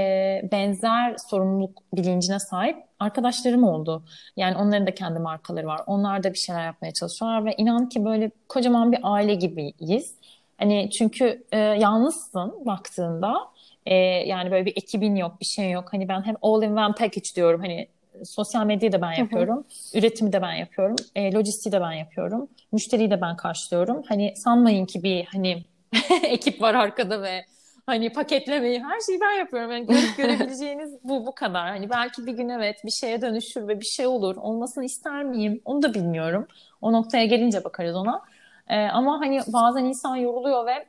benzer 0.52 1.16
sorumluluk 1.30 1.84
bilincine 1.94 2.40
sahip 2.40 2.78
arkadaşlarım 3.00 3.64
oldu. 3.64 4.04
Yani 4.38 4.58
onların 4.58 4.88
da 4.88 4.96
kendi 4.96 5.20
markaları 5.20 5.68
var. 5.68 5.82
Onlar 5.88 6.24
da 6.24 6.34
bir 6.34 6.38
şeyler 6.38 6.66
yapmaya 6.66 6.94
çalışıyorlar 6.94 7.46
ve 7.46 7.56
inan 7.58 7.90
ki 7.90 8.06
böyle 8.06 8.32
kocaman 8.48 8.92
bir 8.92 9.00
aile 9.04 9.36
gibiyiz. 9.36 10.16
Hani 10.58 10.90
çünkü 10.98 11.44
e, 11.52 11.58
yalnızsın 11.58 12.66
baktığında. 12.66 13.36
E, 13.86 13.96
yani 13.96 14.52
böyle 14.52 14.66
bir 14.66 14.72
ekibin 14.72 15.16
yok, 15.16 15.40
bir 15.40 15.46
şey 15.46 15.72
yok. 15.72 15.94
Hani 15.94 16.08
ben 16.08 16.22
hep 16.22 16.36
all 16.42 16.64
in 16.64 16.72
one 16.72 16.94
package 16.94 17.36
diyorum. 17.36 17.62
Hani 17.62 17.88
sosyal 18.24 18.66
medyayı 18.66 18.92
da 18.92 19.02
ben 19.02 19.14
yapıyorum. 19.14 19.66
Üretimi 19.94 20.34
de 20.34 20.42
ben 20.42 20.54
yapıyorum. 20.54 20.96
E, 21.16 21.34
lojistiği 21.34 21.74
de 21.74 21.82
ben 21.82 21.92
yapıyorum. 21.92 22.48
Müşteriyi 22.72 23.12
de 23.12 23.22
ben 23.22 23.38
karşılıyorum. 23.38 24.04
Hani 24.10 24.34
sanmayın 24.36 24.86
ki 24.86 25.04
bir 25.04 25.26
hani 25.26 25.64
ekip 26.24 26.62
var 26.62 26.74
arkada 26.74 27.22
ve 27.22 27.46
hani 27.90 28.14
paketlemeyi 28.14 28.84
her 28.84 29.00
şeyi 29.00 29.22
ben 29.22 29.32
yapıyorum. 29.32 29.72
Yani 29.72 29.86
görüp 29.86 30.18
görebileceğiniz 30.18 30.98
bu 31.04 31.26
bu 31.26 31.36
kadar. 31.36 31.68
Hani 31.68 31.90
belki 31.90 32.26
bir 32.26 32.34
gün 32.34 32.50
evet 32.50 32.82
bir 32.86 32.92
şeye 32.92 33.22
dönüşür 33.22 33.68
ve 33.68 33.80
bir 33.80 33.86
şey 33.86 34.08
olur. 34.08 34.36
Olmasını 34.36 34.86
ister 34.86 35.24
miyim? 35.24 35.62
Onu 35.66 35.82
da 35.82 35.94
bilmiyorum. 35.94 36.48
O 36.82 36.94
noktaya 36.94 37.26
gelince 37.26 37.64
bakarız 37.64 37.96
ona. 37.96 38.22
E, 38.68 38.88
ama 38.88 39.20
hani 39.20 39.42
bazen 39.48 39.86
insan 39.86 40.16
yoruluyor 40.16 40.66
ve 40.66 40.86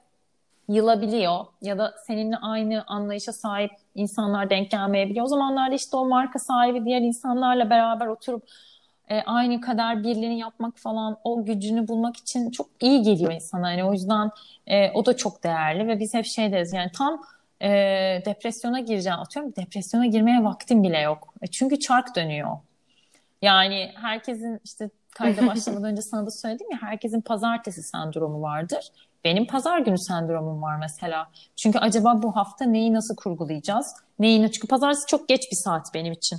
yılabiliyor 0.68 1.46
ya 1.62 1.78
da 1.78 1.94
seninle 2.07 2.36
aynı 2.36 2.84
anlayışa 2.86 3.32
sahip 3.32 3.70
insanlar 3.94 4.51
denk 4.51 4.70
gelmeyebiliyor. 4.70 5.24
O 5.24 5.28
zamanlarda 5.28 5.74
işte 5.74 5.96
o 5.96 6.09
marka 6.09 6.38
sahibi 6.38 6.84
diğer 6.84 7.01
insanlarla 7.01 7.70
beraber 7.70 8.07
oturup 8.07 8.42
e, 9.11 9.22
aynı 9.22 9.61
kadar 9.61 10.02
birliğini 10.02 10.38
yapmak 10.38 10.78
falan 10.78 11.16
o 11.24 11.44
gücünü 11.44 11.88
bulmak 11.88 12.16
için 12.16 12.50
çok 12.50 12.66
iyi 12.80 13.02
geliyor 13.02 13.32
insana. 13.32 13.70
Yani 13.70 13.84
o 13.84 13.92
yüzden 13.92 14.30
e, 14.66 14.90
o 14.90 15.06
da 15.06 15.16
çok 15.16 15.44
değerli 15.44 15.88
ve 15.88 16.00
biz 16.00 16.14
hep 16.14 16.24
şey 16.26 16.52
deriz 16.52 16.72
yani 16.72 16.90
tam 16.92 17.22
e, 17.62 17.68
depresyona 18.26 18.80
gireceğim 18.80 19.18
atıyorum 19.18 19.56
depresyona 19.56 20.06
girmeye 20.06 20.44
vaktim 20.44 20.82
bile 20.82 20.98
yok. 20.98 21.34
E, 21.42 21.46
çünkü 21.46 21.78
çark 21.78 22.16
dönüyor. 22.16 22.56
Yani 23.42 23.92
herkesin 23.94 24.61
işte 24.64 24.90
kayda 25.14 25.46
başlamadan 25.46 25.84
önce 25.84 26.02
sana 26.02 26.26
da 26.26 26.30
söyledim 26.30 26.66
ya 26.72 26.78
herkesin 26.82 27.20
pazartesi 27.20 27.82
sendromu 27.82 28.42
vardır. 28.42 28.88
Benim 29.24 29.46
pazar 29.46 29.78
günü 29.78 29.98
sendromum 29.98 30.62
var 30.62 30.76
mesela. 30.76 31.30
Çünkü 31.56 31.78
acaba 31.78 32.22
bu 32.22 32.36
hafta 32.36 32.64
neyi 32.64 32.92
nasıl 32.92 33.16
kurgulayacağız? 33.16 33.94
Neyi? 34.18 34.52
Çünkü 34.52 34.68
pazartesi 34.68 35.06
çok 35.06 35.28
geç 35.28 35.50
bir 35.50 35.56
saat 35.56 35.94
benim 35.94 36.12
için. 36.12 36.38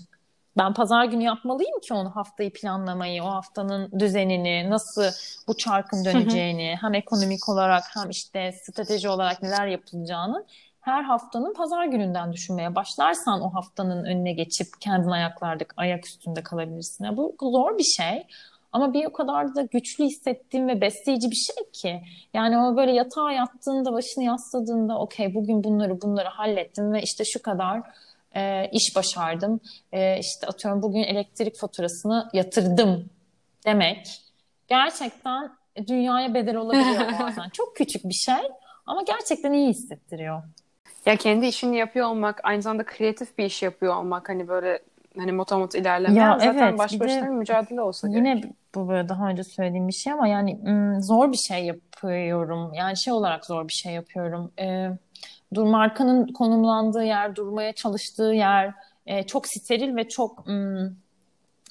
Ben 0.57 0.73
pazar 0.73 1.05
günü 1.05 1.23
yapmalıyım 1.23 1.79
ki 1.79 1.93
onu 1.93 2.15
haftayı 2.15 2.53
planlamayı, 2.53 3.23
o 3.23 3.27
haftanın 3.27 3.99
düzenini, 3.99 4.69
nasıl 4.69 5.03
bu 5.47 5.57
çarkın 5.57 6.05
döneceğini, 6.05 6.77
hem 6.81 6.93
ekonomik 6.93 7.49
olarak 7.49 7.83
hem 7.95 8.09
işte 8.09 8.51
strateji 8.51 9.09
olarak 9.09 9.41
neler 9.43 9.67
yapılacağını 9.67 10.45
her 10.81 11.03
haftanın 11.03 11.53
pazar 11.53 11.85
gününden 11.85 12.33
düşünmeye 12.33 12.75
başlarsan 12.75 13.41
o 13.41 13.53
haftanın 13.53 14.05
önüne 14.05 14.33
geçip 14.33 14.67
kendin 14.79 15.09
ayaklarda 15.09 15.63
ayak 15.77 16.07
üstünde 16.07 16.43
kalabilirsin. 16.43 17.17
bu 17.17 17.35
zor 17.41 17.77
bir 17.77 17.83
şey. 17.83 18.27
Ama 18.73 18.93
bir 18.93 19.05
o 19.05 19.13
kadar 19.13 19.55
da 19.55 19.61
güçlü 19.61 20.03
hissettiğim 20.03 20.67
ve 20.67 20.81
besleyici 20.81 21.31
bir 21.31 21.35
şey 21.35 21.71
ki. 21.73 22.01
Yani 22.33 22.57
o 22.57 22.77
böyle 22.77 22.91
yatağa 22.91 23.31
yattığında, 23.31 23.93
başını 23.93 24.23
yasladığında 24.23 24.99
okey 24.99 25.33
bugün 25.35 25.63
bunları 25.63 26.01
bunları 26.01 26.27
hallettim 26.27 26.93
ve 26.93 27.01
işte 27.01 27.23
şu 27.25 27.41
kadar 27.41 27.81
e, 28.35 28.69
iş 28.71 28.95
başardım. 28.95 29.59
E, 29.91 30.19
işte 30.19 30.47
atıyorum 30.47 30.81
bugün 30.81 31.03
elektrik 31.03 31.59
faturasını 31.59 32.29
yatırdım 32.33 33.09
demek 33.65 34.21
gerçekten 34.67 35.51
dünyaya 35.87 36.33
bedel 36.33 36.55
olabiliyor 36.55 37.01
bazen. 37.19 37.49
Çok 37.49 37.75
küçük 37.75 38.03
bir 38.03 38.13
şey 38.13 38.49
ama 38.85 39.01
gerçekten 39.03 39.53
iyi 39.53 39.69
hissettiriyor. 39.69 40.43
Ya 41.05 41.15
kendi 41.15 41.45
işini 41.45 41.77
yapıyor 41.77 42.07
olmak, 42.07 42.39
aynı 42.43 42.61
zamanda 42.61 42.85
kreatif 42.85 43.37
bir 43.37 43.45
iş 43.45 43.63
yapıyor 43.63 43.95
olmak 43.95 44.29
hani 44.29 44.47
böyle 44.47 44.79
hani 45.17 45.31
motomot 45.31 45.75
ilerleme 45.75 46.19
ya, 46.19 46.39
zaten 46.39 46.67
evet, 46.67 46.79
baş 46.79 46.99
başına 46.99 47.23
bir 47.23 47.29
mücadele 47.29 47.81
olsa 47.81 48.07
Yine 48.07 48.33
gerek. 48.33 48.53
bu 48.75 48.89
böyle 48.89 49.09
daha 49.09 49.29
önce 49.29 49.43
söylediğim 49.43 49.87
bir 49.87 49.93
şey 49.93 50.13
ama 50.13 50.27
yani 50.27 50.59
zor 51.01 51.31
bir 51.31 51.37
şey 51.37 51.65
yapıyorum. 51.65 52.73
Yani 52.73 52.97
şey 52.97 53.13
olarak 53.13 53.45
zor 53.45 53.67
bir 53.67 53.73
şey 53.73 53.93
yapıyorum. 53.93 54.51
Ee, 54.59 54.89
dur 55.53 55.63
markanın 55.63 56.27
konumlandığı 56.27 57.03
yer, 57.03 57.35
durmaya 57.35 57.73
çalıştığı 57.73 58.33
yer 58.33 58.73
e, 59.05 59.23
çok 59.23 59.47
steril 59.47 59.95
ve 59.95 60.09
çok 60.09 60.47
ım, 60.47 60.97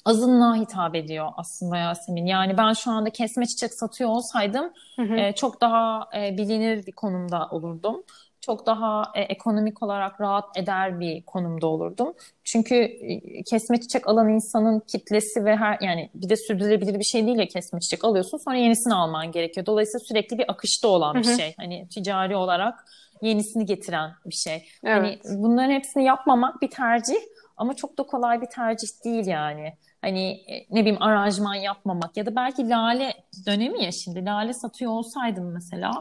azınlığa 0.05 0.55
hitap 0.55 0.95
ediyor 0.95 1.27
aslında 1.37 1.77
Yasemin. 1.77 2.25
Yani 2.25 2.57
ben 2.57 2.73
şu 2.73 2.91
anda 2.91 3.09
kesme 3.09 3.45
çiçek 3.45 3.73
satıyor 3.73 4.09
olsaydım 4.09 4.71
hı 4.95 5.01
hı. 5.01 5.15
E, 5.15 5.33
çok 5.35 5.61
daha 5.61 6.09
e, 6.17 6.37
bilinir 6.37 6.85
bir 6.85 6.91
konumda 6.91 7.47
olurdum 7.51 8.03
çok 8.41 8.65
daha 8.65 9.03
e, 9.15 9.21
ekonomik 9.21 9.83
olarak 9.83 10.21
rahat 10.21 10.57
eder 10.57 10.99
bir 10.99 11.21
konumda 11.21 11.67
olurdum. 11.67 12.13
Çünkü 12.43 12.75
e, 12.75 13.43
kesme 13.43 13.81
çiçek 13.81 14.07
alan 14.07 14.29
insanın 14.29 14.79
kitlesi 14.79 15.45
ve 15.45 15.55
her 15.55 15.77
yani 15.81 16.09
bir 16.15 16.29
de 16.29 16.35
sürdürülebilir 16.35 16.99
bir 16.99 17.03
şey 17.03 17.27
değil 17.27 17.37
ya 17.37 17.47
kesme 17.47 17.79
çiçek 17.79 18.05
alıyorsun 18.05 18.37
sonra 18.37 18.57
yenisini 18.57 18.93
alman 18.93 19.31
gerekiyor. 19.31 19.65
Dolayısıyla 19.65 19.99
sürekli 19.99 20.37
bir 20.37 20.51
akışta 20.51 20.87
olan 20.87 21.15
bir 21.15 21.23
şey. 21.23 21.53
Hani 21.57 21.87
ticari 21.87 22.35
olarak 22.35 22.85
yenisini 23.21 23.65
getiren 23.65 24.11
bir 24.25 24.35
şey. 24.35 24.65
Hani 24.85 25.07
evet. 25.07 25.25
Hani 25.25 25.43
bunların 25.43 25.71
hepsini 25.71 26.03
yapmamak 26.03 26.61
bir 26.61 26.69
tercih 26.69 27.19
ama 27.57 27.73
çok 27.73 27.97
da 27.97 28.03
kolay 28.03 28.41
bir 28.41 28.47
tercih 28.47 28.87
değil 29.05 29.27
yani. 29.27 29.73
Hani 30.01 30.31
e, 30.31 30.65
ne 30.71 30.81
bileyim 30.81 31.01
aranjman 31.01 31.55
yapmamak 31.55 32.17
ya 32.17 32.25
da 32.25 32.35
belki 32.35 32.69
lale 32.69 33.13
dönemi 33.45 33.83
ya 33.83 33.91
şimdi 33.91 34.25
lale 34.25 34.53
satıyor 34.53 34.91
olsaydım 34.91 35.51
mesela 35.51 35.91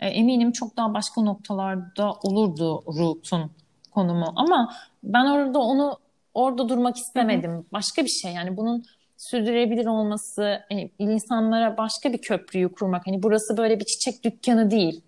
e, 0.00 0.08
eminim 0.08 0.52
çok 0.52 0.76
daha 0.76 0.94
başka 0.94 1.20
noktalarda 1.20 2.12
olurdu 2.12 2.84
Ruth'un 2.86 3.50
konumu. 3.90 4.32
Ama 4.36 4.74
ben 5.02 5.26
orada 5.26 5.58
onu 5.58 5.98
orada 6.34 6.68
durmak 6.68 6.96
istemedim. 6.96 7.52
Hı 7.52 7.58
hı. 7.58 7.64
Başka 7.72 8.02
bir 8.02 8.10
şey 8.22 8.32
yani 8.32 8.56
bunun 8.56 8.84
sürdürülebilir 9.16 9.86
olması, 9.86 10.60
hani 10.68 10.90
insanlara 10.98 11.76
başka 11.76 12.12
bir 12.12 12.18
köprüyü 12.18 12.72
kurmak. 12.72 13.06
Hani 13.06 13.22
burası 13.22 13.56
böyle 13.56 13.80
bir 13.80 13.84
çiçek 13.84 14.24
dükkanı 14.24 14.70
değil. 14.70 15.02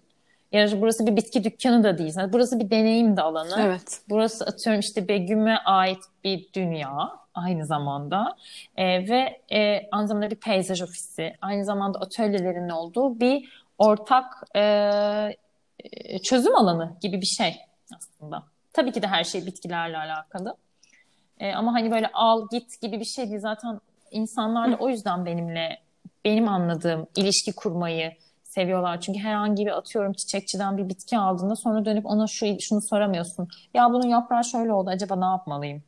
Ya 0.53 0.81
burası 0.81 1.07
bir 1.07 1.17
bitki 1.17 1.45
dükkanı 1.45 1.85
da 1.85 1.99
değil. 1.99 2.15
Yani 2.17 2.33
burası 2.33 2.61
bir 2.61 2.71
deneyim 2.71 3.17
de 3.17 3.23
alanı. 3.23 3.57
Evet. 3.61 4.01
Burası 4.09 4.45
atıyorum 4.45 4.81
işte 4.81 5.09
Begüm'e 5.09 5.59
ait 5.59 5.99
bir 6.25 6.53
dünya 6.55 7.21
aynı 7.35 7.67
zamanda. 7.67 8.37
E, 8.77 8.85
ve 9.09 9.41
e, 9.53 9.89
aynı 9.93 10.09
zamanda 10.09 10.31
bir 10.31 10.37
peyzaj 10.37 10.83
ofisi, 10.83 11.37
aynı 11.41 11.65
zamanda 11.65 11.99
atölyelerin 11.99 12.69
olduğu 12.69 13.21
bir 13.21 13.65
ortak 13.79 14.57
e, 14.57 15.37
çözüm 16.23 16.57
alanı 16.57 16.97
gibi 17.01 17.21
bir 17.21 17.27
şey 17.27 17.57
aslında. 17.97 18.43
Tabii 18.73 18.93
ki 18.93 19.03
de 19.03 19.07
her 19.07 19.25
şey 19.25 19.47
bitkilerle 19.47 19.99
alakalı. 19.99 20.57
E, 21.39 21.53
ama 21.53 21.73
hani 21.75 21.91
böyle 21.91 22.11
al 22.13 22.49
git 22.51 22.81
gibi 22.81 23.01
bir 23.01 23.05
şey 23.05 23.29
değil. 23.29 23.41
Zaten 23.41 23.81
insanlar 24.11 24.73
da 24.73 24.77
o 24.77 24.89
yüzden 24.89 25.27
benimle 25.27 25.79
benim 26.25 26.49
anladığım 26.49 27.07
ilişki 27.17 27.53
kurmayı 27.53 28.13
seviyorlar. 28.51 29.01
Çünkü 29.01 29.19
herhangi 29.19 29.67
bir 29.67 29.79
atıyorum 29.79 30.13
çiçekçiden 30.13 30.79
bir 30.79 30.89
bitki 30.89 31.19
aldığında 31.19 31.57
sonra 31.57 31.85
dönüp 31.85 32.07
ona 32.07 32.27
şu 32.27 32.61
şunu 32.61 32.81
soramıyorsun. 32.81 33.49
Ya 33.75 33.93
bunun 33.93 34.07
yaprağı 34.07 34.45
şöyle 34.45 34.73
oldu 34.73 34.91
acaba 34.91 35.17
ne 35.17 35.25
yapmalıyım? 35.25 35.83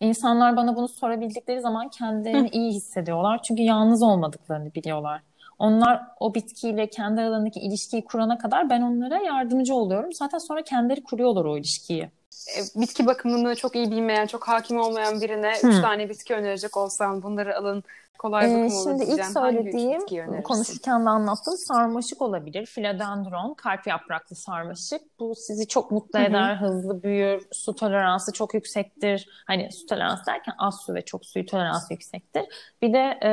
İnsanlar 0.00 0.56
bana 0.56 0.76
bunu 0.76 0.88
sorabildikleri 0.88 1.60
zaman 1.60 1.88
kendilerini 1.88 2.48
iyi 2.48 2.72
hissediyorlar. 2.72 3.42
Çünkü 3.42 3.62
yalnız 3.62 4.02
olmadıklarını 4.02 4.74
biliyorlar. 4.74 5.22
Onlar 5.58 6.02
o 6.20 6.34
bitkiyle 6.34 6.90
kendi 6.90 7.20
aralarındaki 7.20 7.60
ilişkiyi 7.60 8.04
kurana 8.04 8.38
kadar 8.38 8.70
ben 8.70 8.82
onlara 8.82 9.18
yardımcı 9.18 9.74
oluyorum. 9.74 10.12
Zaten 10.12 10.38
sonra 10.38 10.62
kendileri 10.62 11.02
kuruyorlar 11.02 11.44
o 11.44 11.58
ilişkiyi. 11.58 12.10
E, 12.56 12.80
bitki 12.80 13.06
bakımını 13.06 13.54
çok 13.54 13.76
iyi 13.76 13.90
bilmeyen, 13.90 14.26
çok 14.26 14.48
hakim 14.48 14.78
olmayan 14.78 15.20
birine 15.20 15.52
hmm. 15.60 15.70
üç 15.70 15.80
tane 15.80 16.08
bitki 16.08 16.34
önerecek 16.34 16.76
olsam 16.76 17.22
bunları 17.22 17.58
alın 17.58 17.84
kolay 18.18 18.66
ee, 18.66 18.70
Şimdi 18.70 19.04
ilk 19.04 19.24
söylediğim 19.24 20.42
konuşurken 20.42 21.04
de 21.06 21.10
anlattım 21.10 21.56
sarmaşık 21.56 22.22
olabilir. 22.22 22.66
Filodendron, 22.66 23.54
kalp 23.54 23.86
yapraklı 23.86 24.36
sarmaşık. 24.36 25.20
Bu 25.20 25.34
sizi 25.34 25.68
çok 25.68 25.90
mutlu 25.90 26.18
eder, 26.18 26.56
Hı-hı. 26.56 26.66
hızlı 26.66 27.02
büyür, 27.02 27.46
su 27.52 27.74
toleransı 27.74 28.32
çok 28.32 28.54
yüksektir. 28.54 29.28
Hani 29.46 29.72
su 29.72 29.86
toleransı 29.86 30.26
derken 30.26 30.54
az 30.58 30.80
su 30.80 30.94
ve 30.94 31.02
çok 31.02 31.26
suyu 31.26 31.46
toleransı 31.46 31.92
yüksektir. 31.92 32.44
Bir 32.82 32.92
de 32.92 33.18
e, 33.22 33.30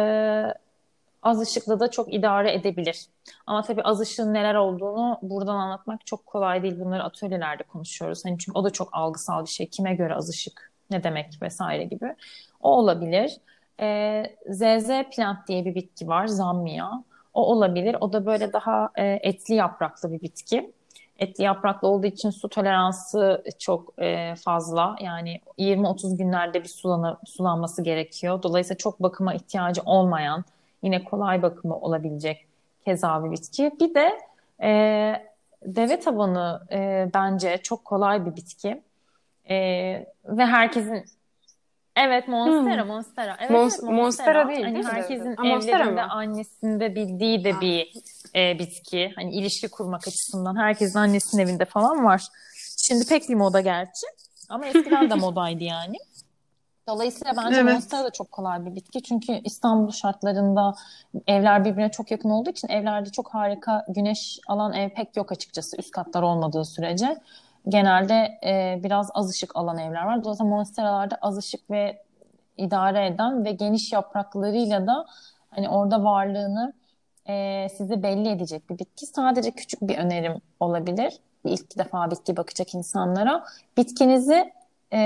az 1.23 1.41
ışıkla 1.41 1.79
da 1.79 1.91
çok 1.91 2.13
idare 2.13 2.53
edebilir. 2.53 3.05
Ama 3.47 3.61
tabii 3.61 3.81
az 3.81 3.99
ışığın 3.99 4.33
neler 4.33 4.55
olduğunu 4.55 5.19
buradan 5.21 5.55
anlatmak 5.55 6.05
çok 6.05 6.25
kolay 6.25 6.63
değil. 6.63 6.79
Bunları 6.79 7.03
atölyelerde 7.03 7.63
konuşuyoruz. 7.63 8.25
Hani 8.25 8.37
çünkü 8.37 8.59
o 8.59 8.63
da 8.63 8.69
çok 8.69 8.89
algısal 8.91 9.45
bir 9.45 9.49
şey. 9.49 9.69
Kime 9.69 9.95
göre 9.95 10.15
az 10.15 10.29
ışık 10.29 10.71
ne 10.89 11.03
demek 11.03 11.41
vesaire 11.41 11.83
gibi. 11.83 12.15
O 12.61 12.77
olabilir. 12.77 13.37
Ee, 13.81 14.35
ZZ 14.49 14.87
plant 15.15 15.47
diye 15.47 15.65
bir 15.65 15.75
bitki 15.75 16.07
var. 16.07 16.27
Zammia. 16.27 16.91
O 17.33 17.51
olabilir. 17.51 17.97
O 18.01 18.13
da 18.13 18.25
böyle 18.25 18.53
daha 18.53 18.89
e, 18.95 19.19
etli 19.23 19.55
yapraklı 19.55 20.11
bir 20.11 20.21
bitki. 20.21 20.71
Etli 21.19 21.43
yapraklı 21.43 21.87
olduğu 21.87 22.07
için 22.07 22.29
su 22.29 22.49
toleransı 22.49 23.43
çok 23.59 23.93
e, 24.01 24.35
fazla. 24.35 24.95
Yani 25.01 25.41
20-30 25.59 26.17
günlerde 26.17 26.63
bir 26.63 26.69
sulana, 26.69 27.19
sulanması 27.25 27.83
gerekiyor. 27.83 28.43
Dolayısıyla 28.43 28.77
çok 28.77 29.03
bakıma 29.03 29.33
ihtiyacı 29.33 29.81
olmayan, 29.85 30.45
Yine 30.83 31.03
kolay 31.03 31.41
bakımı 31.41 31.79
olabilecek 31.79 32.45
keza 32.85 33.23
bir 33.23 33.31
bitki. 33.31 33.71
Bir 33.79 33.93
de 33.93 34.19
e, 34.63 34.71
deve 35.65 35.99
tabanı 35.99 36.67
e, 36.71 37.09
bence 37.13 37.57
çok 37.63 37.85
kolay 37.85 38.25
bir 38.25 38.35
bitki. 38.35 38.81
E, 39.49 39.55
ve 40.25 40.45
herkesin 40.45 41.05
Evet 41.95 42.27
Monstera, 42.27 42.81
hmm. 42.81 42.87
Monstera. 42.87 43.37
Evet, 43.39 43.51
Mon- 43.51 43.61
Monstera. 43.61 43.91
Monstera 43.91 44.47
değil. 44.47 44.63
Hani 44.63 44.83
herkesin 44.83 45.35
ha, 45.35 45.47
evlerinde, 45.47 46.01
annesinde 46.01 46.95
bildiği 46.95 47.43
de 47.43 47.61
bir 47.61 47.93
e, 48.35 48.59
bitki. 48.59 49.11
Hani 49.15 49.35
ilişki 49.35 49.69
kurmak 49.69 50.07
açısından 50.07 50.55
herkesin 50.55 50.99
annesinin 50.99 51.41
evinde 51.41 51.65
falan 51.65 52.05
var. 52.05 52.23
Şimdi 52.77 53.07
pek 53.07 53.29
bir 53.29 53.35
moda 53.35 53.61
gerçi. 53.61 54.07
Ama 54.49 54.65
eskiden 54.65 55.09
de 55.09 55.15
modaydı 55.15 55.63
yani. 55.63 55.97
Dolayısıyla 56.87 57.33
bence 57.37 57.59
evet. 57.59 57.73
Monstera 57.73 58.03
da 58.03 58.09
çok 58.09 58.31
kolay 58.31 58.65
bir 58.65 58.75
bitki. 58.75 59.03
Çünkü 59.03 59.41
İstanbul 59.43 59.91
şartlarında 59.91 60.75
evler 61.27 61.65
birbirine 61.65 61.91
çok 61.91 62.11
yakın 62.11 62.29
olduğu 62.29 62.49
için 62.49 62.67
evlerde 62.67 63.09
çok 63.09 63.33
harika 63.33 63.85
güneş 63.89 64.39
alan 64.47 64.73
ev 64.73 64.89
pek 64.89 65.17
yok 65.17 65.31
açıkçası 65.31 65.77
üst 65.77 65.91
katlar 65.91 66.21
olmadığı 66.21 66.65
sürece. 66.65 67.17
Genelde 67.67 68.39
e, 68.45 68.79
biraz 68.83 69.09
az 69.13 69.29
ışık 69.29 69.55
alan 69.55 69.77
evler 69.77 70.05
var. 70.05 70.23
Dolayısıyla 70.23 70.49
monsteralarda 70.49 71.17
az 71.21 71.37
ışık 71.37 71.69
ve 71.71 72.03
idare 72.57 73.07
eden 73.07 73.45
ve 73.45 73.51
geniş 73.51 73.93
yapraklarıyla 73.93 74.87
da 74.87 75.05
hani 75.49 75.69
orada 75.69 76.03
varlığını 76.03 76.73
e, 77.29 77.67
size 77.69 78.03
belli 78.03 78.29
edecek 78.29 78.69
bir 78.69 78.79
bitki. 78.79 79.05
Sadece 79.05 79.51
küçük 79.51 79.81
bir 79.81 79.97
önerim 79.97 80.41
olabilir. 80.59 81.19
İlk 81.45 81.77
defa 81.77 82.11
bitki 82.11 82.37
bakacak 82.37 82.75
insanlara. 82.75 83.43
Bitkinizi 83.77 84.53
e, 84.93 84.99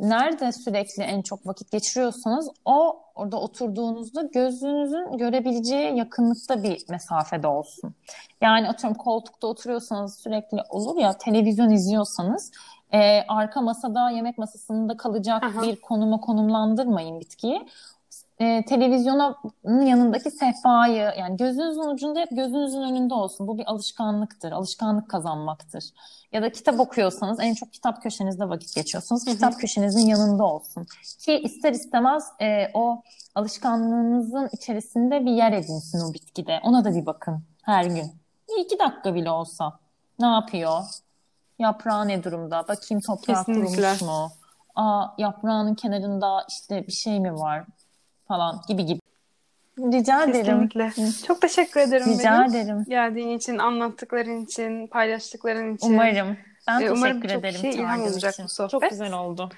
nerede 0.00 0.52
sürekli 0.52 1.02
en 1.02 1.22
çok 1.22 1.46
vakit 1.46 1.70
geçiriyorsanız 1.72 2.50
o 2.64 3.00
orada 3.14 3.40
oturduğunuzda 3.40 4.22
gözünüzün 4.22 5.18
görebileceği 5.18 5.96
yakınlıkta 5.96 6.62
bir 6.62 6.84
mesafede 6.88 7.46
olsun. 7.46 7.94
Yani 8.40 8.68
atıyorum 8.68 8.98
koltukta 8.98 9.46
oturuyorsanız 9.46 10.18
sürekli 10.18 10.58
olur 10.68 11.00
ya 11.00 11.18
televizyon 11.18 11.70
izliyorsanız 11.70 12.52
e, 12.92 13.24
arka 13.28 13.60
masada 13.60 14.10
yemek 14.10 14.38
masasında 14.38 14.96
kalacak 14.96 15.44
Aha. 15.44 15.62
bir 15.62 15.76
konuma 15.76 16.20
konumlandırmayın 16.20 17.20
bitkiyi. 17.20 17.66
E, 18.38 18.64
televizyonun 18.64 19.80
yanındaki 19.86 20.30
sehpayı 20.30 21.12
yani 21.18 21.36
gözünüzün 21.36 21.94
ucunda 21.94 22.20
hep 22.20 22.30
gözünüzün 22.30 22.82
önünde 22.82 23.14
olsun. 23.14 23.48
Bu 23.48 23.58
bir 23.58 23.70
alışkanlıktır. 23.70 24.52
Alışkanlık 24.52 25.10
kazanmaktır. 25.10 25.84
Ya 26.32 26.42
da 26.42 26.52
kitap 26.52 26.80
okuyorsanız 26.80 27.40
en 27.40 27.54
çok 27.54 27.72
kitap 27.72 28.02
köşenizde 28.02 28.48
vakit 28.48 28.74
geçiyorsunuz. 28.74 29.24
Kitap 29.24 29.60
köşenizin 29.60 30.06
yanında 30.06 30.44
olsun. 30.44 30.86
Ki 31.18 31.38
ister 31.38 31.72
istemez 31.72 32.24
e, 32.40 32.70
o 32.74 33.02
alışkanlığınızın 33.34 34.48
içerisinde 34.52 35.24
bir 35.24 35.32
yer 35.32 35.52
edinsin 35.52 36.00
o 36.10 36.14
bitkide. 36.14 36.60
Ona 36.64 36.84
da 36.84 36.94
bir 36.94 37.06
bakın 37.06 37.42
her 37.62 37.84
gün. 37.84 38.12
Bir 38.48 38.64
iki 38.64 38.78
dakika 38.78 39.14
bile 39.14 39.30
olsa. 39.30 39.72
Ne 40.18 40.26
yapıyor? 40.26 40.84
Yaprağı 41.58 42.08
ne 42.08 42.24
durumda? 42.24 42.64
Bakayım 42.68 43.00
Kesinlikle. 43.00 43.44
kurumuş 43.44 44.02
mu? 44.02 44.30
Aa, 44.74 45.06
yaprağının 45.18 45.74
kenarında 45.74 46.46
işte 46.48 46.86
bir 46.86 46.92
şey 46.92 47.20
mi 47.20 47.34
var? 47.34 47.64
Falan 48.28 48.60
gibi 48.68 48.86
gibi. 48.86 49.00
Rica 49.78 50.24
ederim. 50.24 50.68
Kesinlikle. 50.68 51.26
Çok 51.26 51.40
teşekkür 51.40 51.80
ederim. 51.80 52.06
Rica 52.06 52.30
benim. 52.32 52.50
ederim. 52.50 52.84
Geldiğin 52.88 53.38
için, 53.38 53.58
anlattıkların 53.58 54.44
için, 54.44 54.86
paylaştıkların 54.86 55.74
için. 55.76 55.92
Umarım. 55.92 56.36
Ben 56.68 56.80
Ee, 56.80 56.90
umarım 56.90 57.20
teşekkür 57.20 57.28
çok 57.28 57.38
ederim. 57.38 57.54
kişiye 57.54 57.72
ilham 57.72 57.86
çağırdığın 57.96 58.12
olacak 58.12 58.32
için. 58.34 58.44
bu 58.44 58.48
sohbet. 58.48 58.70
Çok 58.70 58.90
güzel 58.90 59.12
oldu. 59.12 59.48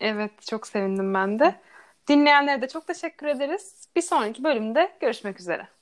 Evet, 0.00 0.30
çok 0.46 0.66
sevindim 0.66 1.14
ben 1.14 1.38
de. 1.38 1.54
Dinleyenlere 2.08 2.62
de 2.62 2.68
çok 2.68 2.86
teşekkür 2.86 3.26
ederiz. 3.26 3.88
Bir 3.96 4.02
sonraki 4.02 4.44
bölümde 4.44 4.92
görüşmek 5.00 5.40
üzere. 5.40 5.68